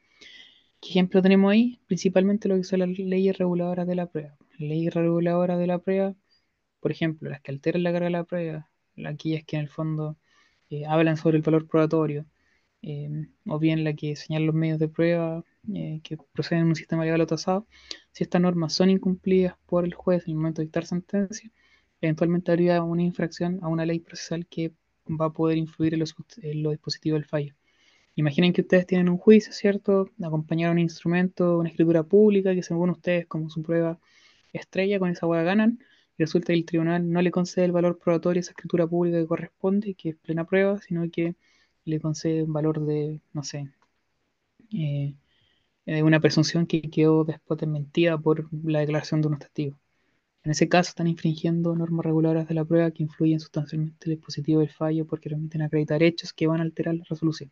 [0.81, 1.81] ¿Qué ejemplo tenemos ahí?
[1.87, 4.37] Principalmente lo que son las leyes reguladoras de la prueba.
[4.59, 6.15] Leyes reguladoras de la prueba,
[6.81, 8.71] por ejemplo, las que alteran la carga de la prueba,
[9.05, 10.17] aquellas que en el fondo
[10.71, 12.27] eh, hablan sobre el valor probatorio,
[12.83, 15.45] Em, o bien la que señala los medios de prueba
[15.75, 17.67] eh, que proceden en un sistema legal o tasado,
[18.13, 21.51] si estas normas son incumplidas por el juez en el momento de dictar sentencia,
[22.01, 24.73] eventualmente habría una infracción a una ley procesal que
[25.09, 27.55] va a poder influir en los, dispositivos del fallo.
[28.17, 30.11] Imaginen que ustedes tienen un juicio, ¿cierto?
[30.23, 33.99] Acompañar un instrumento, una escritura pública, que según ustedes, como su prueba
[34.53, 35.79] estrella, con esa hueá ganan,
[36.19, 39.19] y resulta que el tribunal no le concede el valor probatorio a esa escritura pública
[39.19, 41.37] que corresponde, que es plena prueba, sino que
[41.85, 43.69] le concede un valor de, no sé,
[44.73, 45.15] eh,
[46.03, 49.79] una presunción que quedó después desmentida por la declaración de unos testigos.
[50.47, 54.61] En ese caso están infringiendo normas reguladoras de la prueba que influyen sustancialmente el dispositivo
[54.61, 57.51] del fallo porque permiten acreditar hechos que van a alterar la resolución.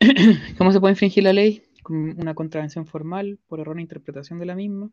[0.56, 1.62] ¿Cómo se puede infringir la ley?
[1.82, 4.90] Con una contravención formal, por error de interpretación de la misma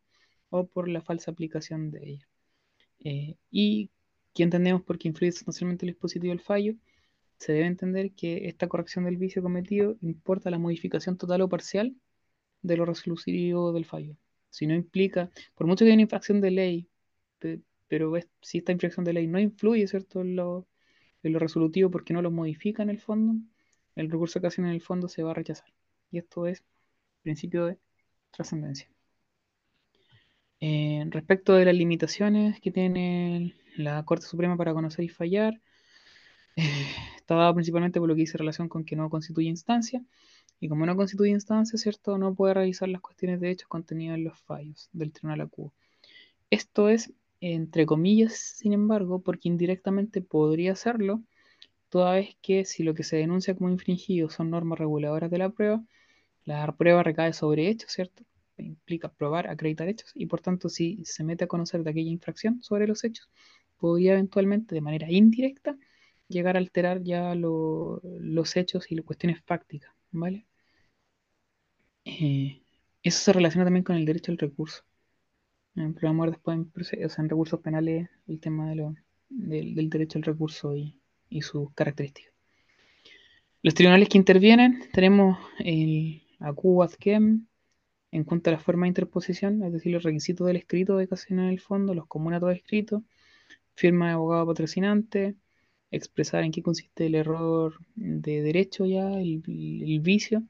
[0.49, 2.27] o por la falsa aplicación de ella.
[3.05, 3.89] Eh, ¿Y
[4.33, 6.75] qué entendemos por qué influye sustancialmente el dispositivo del fallo?
[7.37, 11.95] se debe entender que esta corrección del vicio cometido importa la modificación total o parcial
[12.61, 14.17] de lo resolutivo del fallo.
[14.53, 16.87] Si no implica, por mucho que haya una infracción de ley,
[17.87, 20.67] pero si esta infracción de ley no influye, ¿cierto?, en lo,
[21.23, 23.33] en lo resolutivo porque no lo modifica en el fondo,
[23.95, 25.73] el recurso que hacen en el fondo se va a rechazar.
[26.11, 26.63] Y esto es
[27.23, 27.79] principio de
[28.29, 28.87] trascendencia.
[30.59, 35.59] Eh, respecto de las limitaciones que tiene la Corte Suprema para conocer y fallar,
[36.55, 36.61] eh,
[37.17, 40.03] está dado principalmente por lo que dice relación con que no constituye instancia,
[40.63, 42.17] y como no constituye instancia, ¿cierto?
[42.17, 45.73] No puede realizar las cuestiones de hechos contenidas en los fallos del tribunal acudo.
[46.49, 47.11] Esto es,
[47.41, 51.21] entre comillas, sin embargo, porque indirectamente podría hacerlo,
[51.89, 55.49] toda vez que si lo que se denuncia como infringido son normas reguladoras de la
[55.49, 55.83] prueba,
[56.45, 58.23] la prueba recae sobre hechos, ¿cierto?
[58.57, 62.63] Implica probar, acreditar hechos, y por tanto, si se mete a conocer de aquella infracción
[62.63, 63.29] sobre los hechos,
[63.75, 65.77] podría eventualmente, de manera indirecta,
[66.29, 70.47] llegar a alterar ya los hechos y las cuestiones fácticas, ¿vale?
[72.05, 72.61] Eh,
[73.01, 74.83] eso se relaciona también con el derecho al recurso.
[75.73, 78.95] Programa después, en, o sea, en recursos penales, el tema de lo,
[79.29, 80.99] del, derecho al recurso y,
[81.41, 82.31] sus características.
[83.63, 86.85] Los tribunales que intervienen, tenemos el ACU
[88.11, 91.39] en cuanto a la forma de interposición, es decir, los requisitos del escrito de ocasión
[91.39, 93.03] en el fondo, los todo escrito,
[93.73, 95.35] firma de abogado patrocinante,
[95.89, 99.41] expresar en qué consiste el error de derecho ya, el,
[100.01, 100.43] vicio,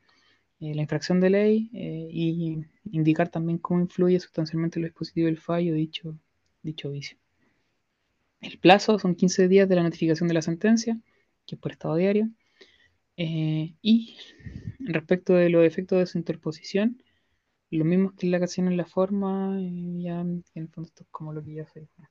[0.64, 5.38] eh, la infracción de ley eh, y indicar también cómo influye sustancialmente el dispositivo del
[5.38, 6.18] fallo dicho,
[6.62, 7.18] dicho vicio.
[8.42, 11.00] El plazo son 15 días de la notificación de la sentencia,
[11.46, 12.30] que es por estado diario.
[13.18, 14.18] Eh, y
[14.80, 17.02] respecto de los efectos de su interposición,
[17.70, 21.34] lo mismo que la ocasión en la forma, ya en el fondo esto es como
[21.34, 22.04] lo que ya se dijo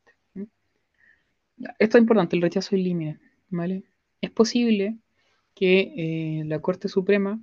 [1.78, 3.18] esto es importante, el rechazo límite,
[3.48, 3.84] ¿vale?
[4.20, 4.98] Es posible
[5.54, 7.40] que eh, la Corte Suprema,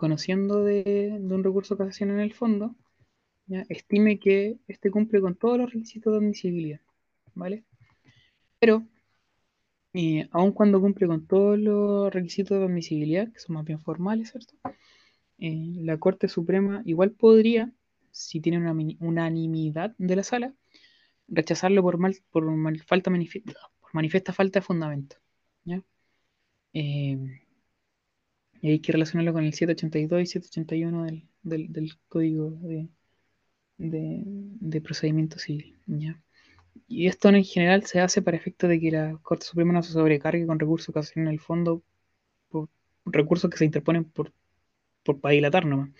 [0.00, 2.74] conociendo de, un recurso de casación en el fondo,
[3.68, 6.80] estime que este cumple con todos los requisitos de admisibilidad,
[7.34, 7.64] ¿vale?
[8.58, 8.86] Pero,
[9.92, 14.30] eh, aun cuando cumple con todos los requisitos de admisibilidad, que son más bien formales,
[14.30, 14.54] ¿cierto?
[15.36, 17.70] Eh, la Corte Suprema igual podría,
[18.10, 20.54] si tiene una unanimidad de la sala,
[21.28, 22.44] rechazarlo por mal, por
[22.86, 25.16] falta manifiesta, falta de fundamento.
[26.72, 27.18] Eh,
[28.60, 31.04] y hay que relacionarlo con el 782 y 781
[31.42, 32.88] del, del, Código de,
[33.78, 35.76] de, Procedimiento Civil.
[36.86, 39.92] Y esto en general se hace para efecto de que la Corte Suprema no se
[39.92, 41.82] sobrecargue con recursos que hacen en el fondo,
[42.50, 42.68] por
[43.06, 44.32] recursos que se interponen por,
[45.02, 45.90] por para dilatar nomás.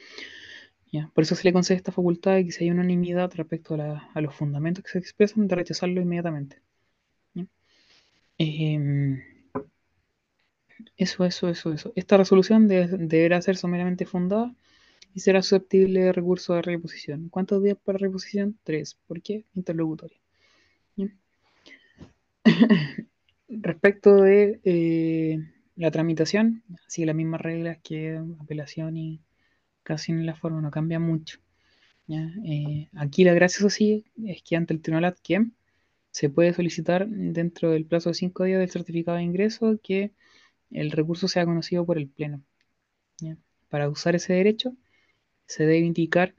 [1.14, 4.34] Por eso se le concede esta facultad de que si hay unanimidad respecto a, los
[4.34, 6.60] fundamentos que se expresan, de rechazarlo inmediatamente.
[8.38, 9.22] Em,
[10.96, 11.92] eso, eso, eso, eso.
[11.96, 14.54] Esta resolución deberá ser someramente fundada
[15.14, 17.28] y será susceptible de recurso de reposición.
[17.28, 18.58] ¿Cuántos días para reposición?
[18.64, 18.98] Tres.
[19.06, 19.44] ¿Por qué?
[19.54, 20.18] Interlocutoria.
[23.48, 25.38] Respecto de eh,
[25.76, 29.20] la tramitación, sigue las mismas reglas que apelación y
[29.82, 31.40] casi en la forma, no cambia mucho.
[32.08, 35.52] Eh, aquí la gracia, eso sí, es que ante el tribunal ADQUEM
[36.10, 40.12] se puede solicitar dentro del plazo de cinco días del certificado de ingreso que
[40.70, 42.42] el recurso sea conocido por el Pleno.
[43.68, 44.74] Para usar ese derecho
[45.46, 46.34] se debe indicar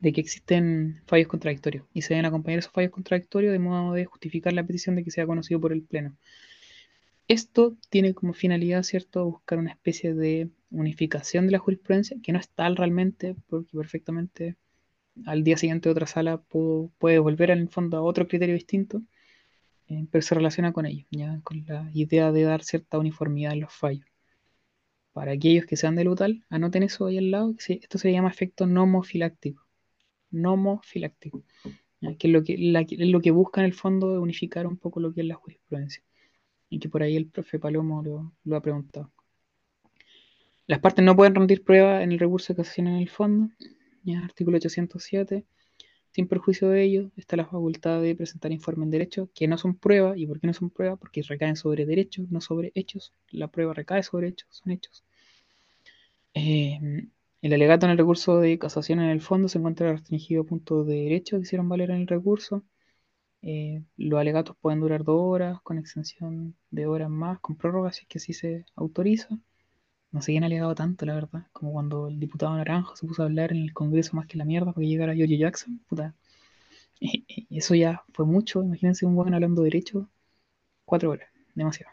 [0.00, 4.04] de que existen fallos contradictorios y se deben acompañar esos fallos contradictorios de modo de
[4.04, 6.16] justificar la petición de que sea conocido por el Pleno.
[7.26, 12.38] Esto tiene como finalidad, ¿cierto?, buscar una especie de unificación de la jurisprudencia, que no
[12.38, 14.56] es tal realmente, porque perfectamente
[15.26, 19.02] al día siguiente otra sala puede volver en el fondo a otro criterio distinto,
[19.88, 21.40] eh, pero se relaciona con ello, ¿ya?
[21.42, 24.06] con la idea de dar cierta uniformidad en los fallos.
[25.12, 28.66] Para aquellos que sean del UTAL, anoten eso ahí al lado, esto se llama efecto
[28.66, 29.66] nomofiláctico.
[30.30, 31.42] Nomofiláctico,
[32.18, 35.12] que es lo que, lo que busca en el fondo de unificar un poco lo
[35.12, 36.02] que es la jurisprudencia.
[36.68, 38.02] Y que por ahí el profe Palomo
[38.44, 39.10] lo, ha preguntado.
[40.66, 43.50] Las partes no pueden rendir prueba en el recurso de casación en el fondo.
[44.02, 45.46] Ya, artículo 807.
[46.18, 49.76] Sin perjuicio de ello, está la facultad de presentar informe en derecho que no son
[49.76, 50.18] prueba.
[50.18, 50.96] ¿Y por qué no son prueba?
[50.96, 53.12] Porque recaen sobre derechos, no sobre hechos.
[53.30, 55.04] La prueba recae sobre hechos, son hechos.
[56.34, 57.06] Eh,
[57.40, 60.88] el alegato en el recurso de casación en el fondo se encuentra restringido a puntos
[60.88, 62.64] de derecho que hicieron valer en el recurso.
[63.42, 68.02] Eh, los alegatos pueden durar dos horas, con extensión de horas más, con prórroga si
[68.02, 69.38] es que así se autoriza.
[70.10, 71.46] No sé quién ha llegado tanto, la verdad.
[71.52, 74.44] Como cuando el diputado Naranjo se puso a hablar en el Congreso más que la
[74.44, 75.80] mierda para que llegara George Jackson.
[75.88, 76.14] Puta.
[77.50, 78.62] Eso ya fue mucho.
[78.62, 80.08] Imagínense un buen hablando derecho.
[80.84, 81.28] Cuatro horas.
[81.54, 81.92] Demasiado.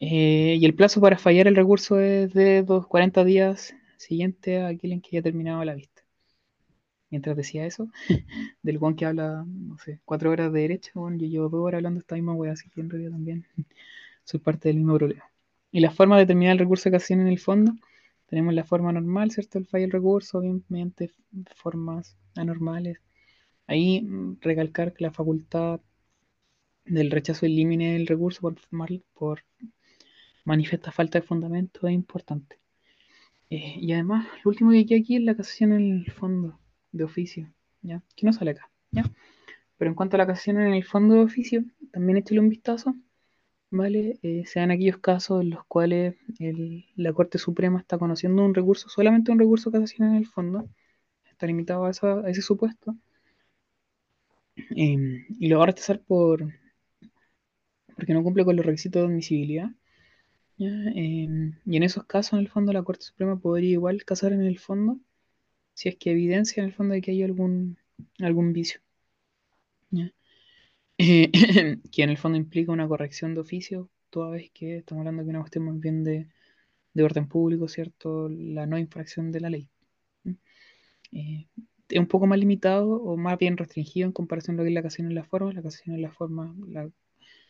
[0.00, 4.92] Eh, y el plazo para fallar el recurso es de 40 días siguiente a aquel
[4.92, 6.02] en que ya terminado la vista.
[7.10, 7.88] mientras decía eso,
[8.62, 11.78] del guan que habla, no sé, cuatro horas de derecha, bueno, yo llevo dos horas
[11.78, 13.46] hablando esta misma wea, así que en realidad también
[14.24, 15.24] soy parte del mismo problema.
[15.70, 17.72] Y la forma de determinar el recurso de casación en el fondo,
[18.26, 19.58] tenemos la forma normal, ¿cierto?
[19.58, 21.10] El fallo del recurso, bien mediante
[21.56, 23.00] formas anormales.
[23.66, 25.80] Ahí mm, recalcar que la facultad
[26.84, 28.56] del rechazo elimine del recurso por,
[29.14, 29.44] por
[30.44, 32.58] manifiesta falta de fundamento es importante.
[33.50, 36.58] Eh, y además, lo último que hay aquí es la casación en el fondo
[36.92, 37.50] de oficio,
[37.82, 38.02] ¿ya?
[38.14, 39.04] Que no sale acá, ¿ya?
[39.78, 42.94] Pero en cuanto a la casación en el fondo de oficio, también échale un vistazo,
[43.70, 44.18] ¿vale?
[44.22, 46.16] Eh, sean aquellos casos en los cuales
[46.96, 50.68] la Corte Suprema está conociendo un recurso, solamente un recurso de casación en el fondo,
[51.30, 52.96] está limitado a, ese supuesto,
[54.70, 56.46] em, y lo va a rechazar por
[57.96, 59.70] porque no cumple con los requisitos de admisibilidad.
[60.58, 64.42] Em, y en esos casos, en el fondo, la Corte Suprema podría igual casar en
[64.42, 64.98] el fondo
[65.74, 67.78] si es que evidencia en el fondo de que hay algún,
[68.20, 68.80] algún vicio.
[71.92, 75.30] Que en el fondo implica una corrección de oficio, toda vez que estamos hablando de
[75.30, 76.28] una cuestión más bien de,
[77.02, 78.28] orden público, ¿cierto?
[78.28, 79.70] La no infracción de la ley.
[81.12, 81.46] Eh,
[81.88, 84.74] es un poco más limitado o más bien restringido en comparación a lo que es
[84.74, 85.54] la casación en la forma.
[85.54, 86.54] La casación en la forma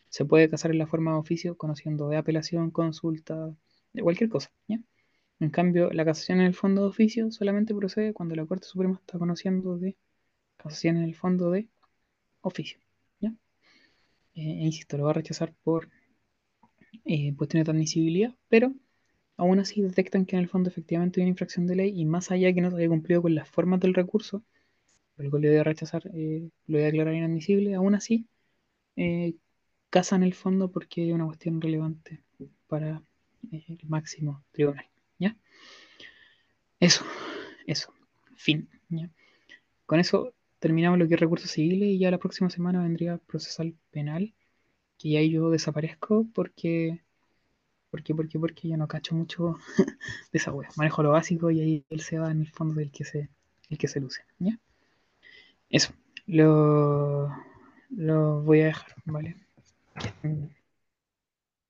[0.09, 3.55] se puede casar en la forma de oficio conociendo de apelación, consulta,
[3.93, 4.51] de cualquier cosa.
[5.39, 8.99] En cambio, la casación en el fondo de oficio solamente procede cuando la Corte Suprema
[9.01, 9.97] está conociendo de
[10.57, 11.67] casación en el fondo de
[12.41, 12.79] oficio.
[14.35, 15.89] Eh, e insisto, lo va a rechazar por
[17.05, 18.73] eh, cuestiones de admisibilidad, pero
[19.37, 22.31] aún así detectan que en el fondo efectivamente hay una infracción de ley y más
[22.31, 24.43] allá que no se haya cumplido con las formas del recurso,
[25.17, 28.27] el cual le voy a rechazar, eh, lo voy a declarar inadmisible, aún así
[28.95, 29.35] eh,
[29.89, 32.23] casa en el fondo porque es una cuestión relevante
[32.67, 33.01] para
[33.51, 34.85] el máximo tribunal.
[35.17, 35.35] ¿Ya?
[36.79, 37.03] Eso,
[37.65, 37.93] eso,
[38.35, 38.69] fin.
[38.89, 39.09] ¿ya?
[39.85, 43.75] Con eso terminamos lo que es recursos civiles y ya la próxima semana vendría procesal
[43.91, 44.33] penal,
[44.97, 47.01] que ya yo desaparezco porque,
[47.91, 49.57] porque, porque, porque yo no cacho mucho
[50.31, 50.69] de esa wea.
[50.75, 53.29] Manejo lo básico y ahí él se va en el fondo del que se,
[53.69, 54.59] el que se luce, ¿ya?
[55.69, 55.93] Eso,
[56.25, 57.29] lo,
[57.89, 59.35] lo voy a dejar, ¿vale?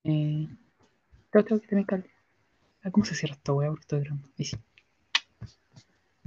[0.04, 0.48] Eh,
[1.32, 2.06] tengo, que tener calma.
[2.92, 3.70] ¿Cómo se cierra esta wea?
[3.70, 4.30] Porque estoy grabando.
[4.38, 4.58] Ahí sí.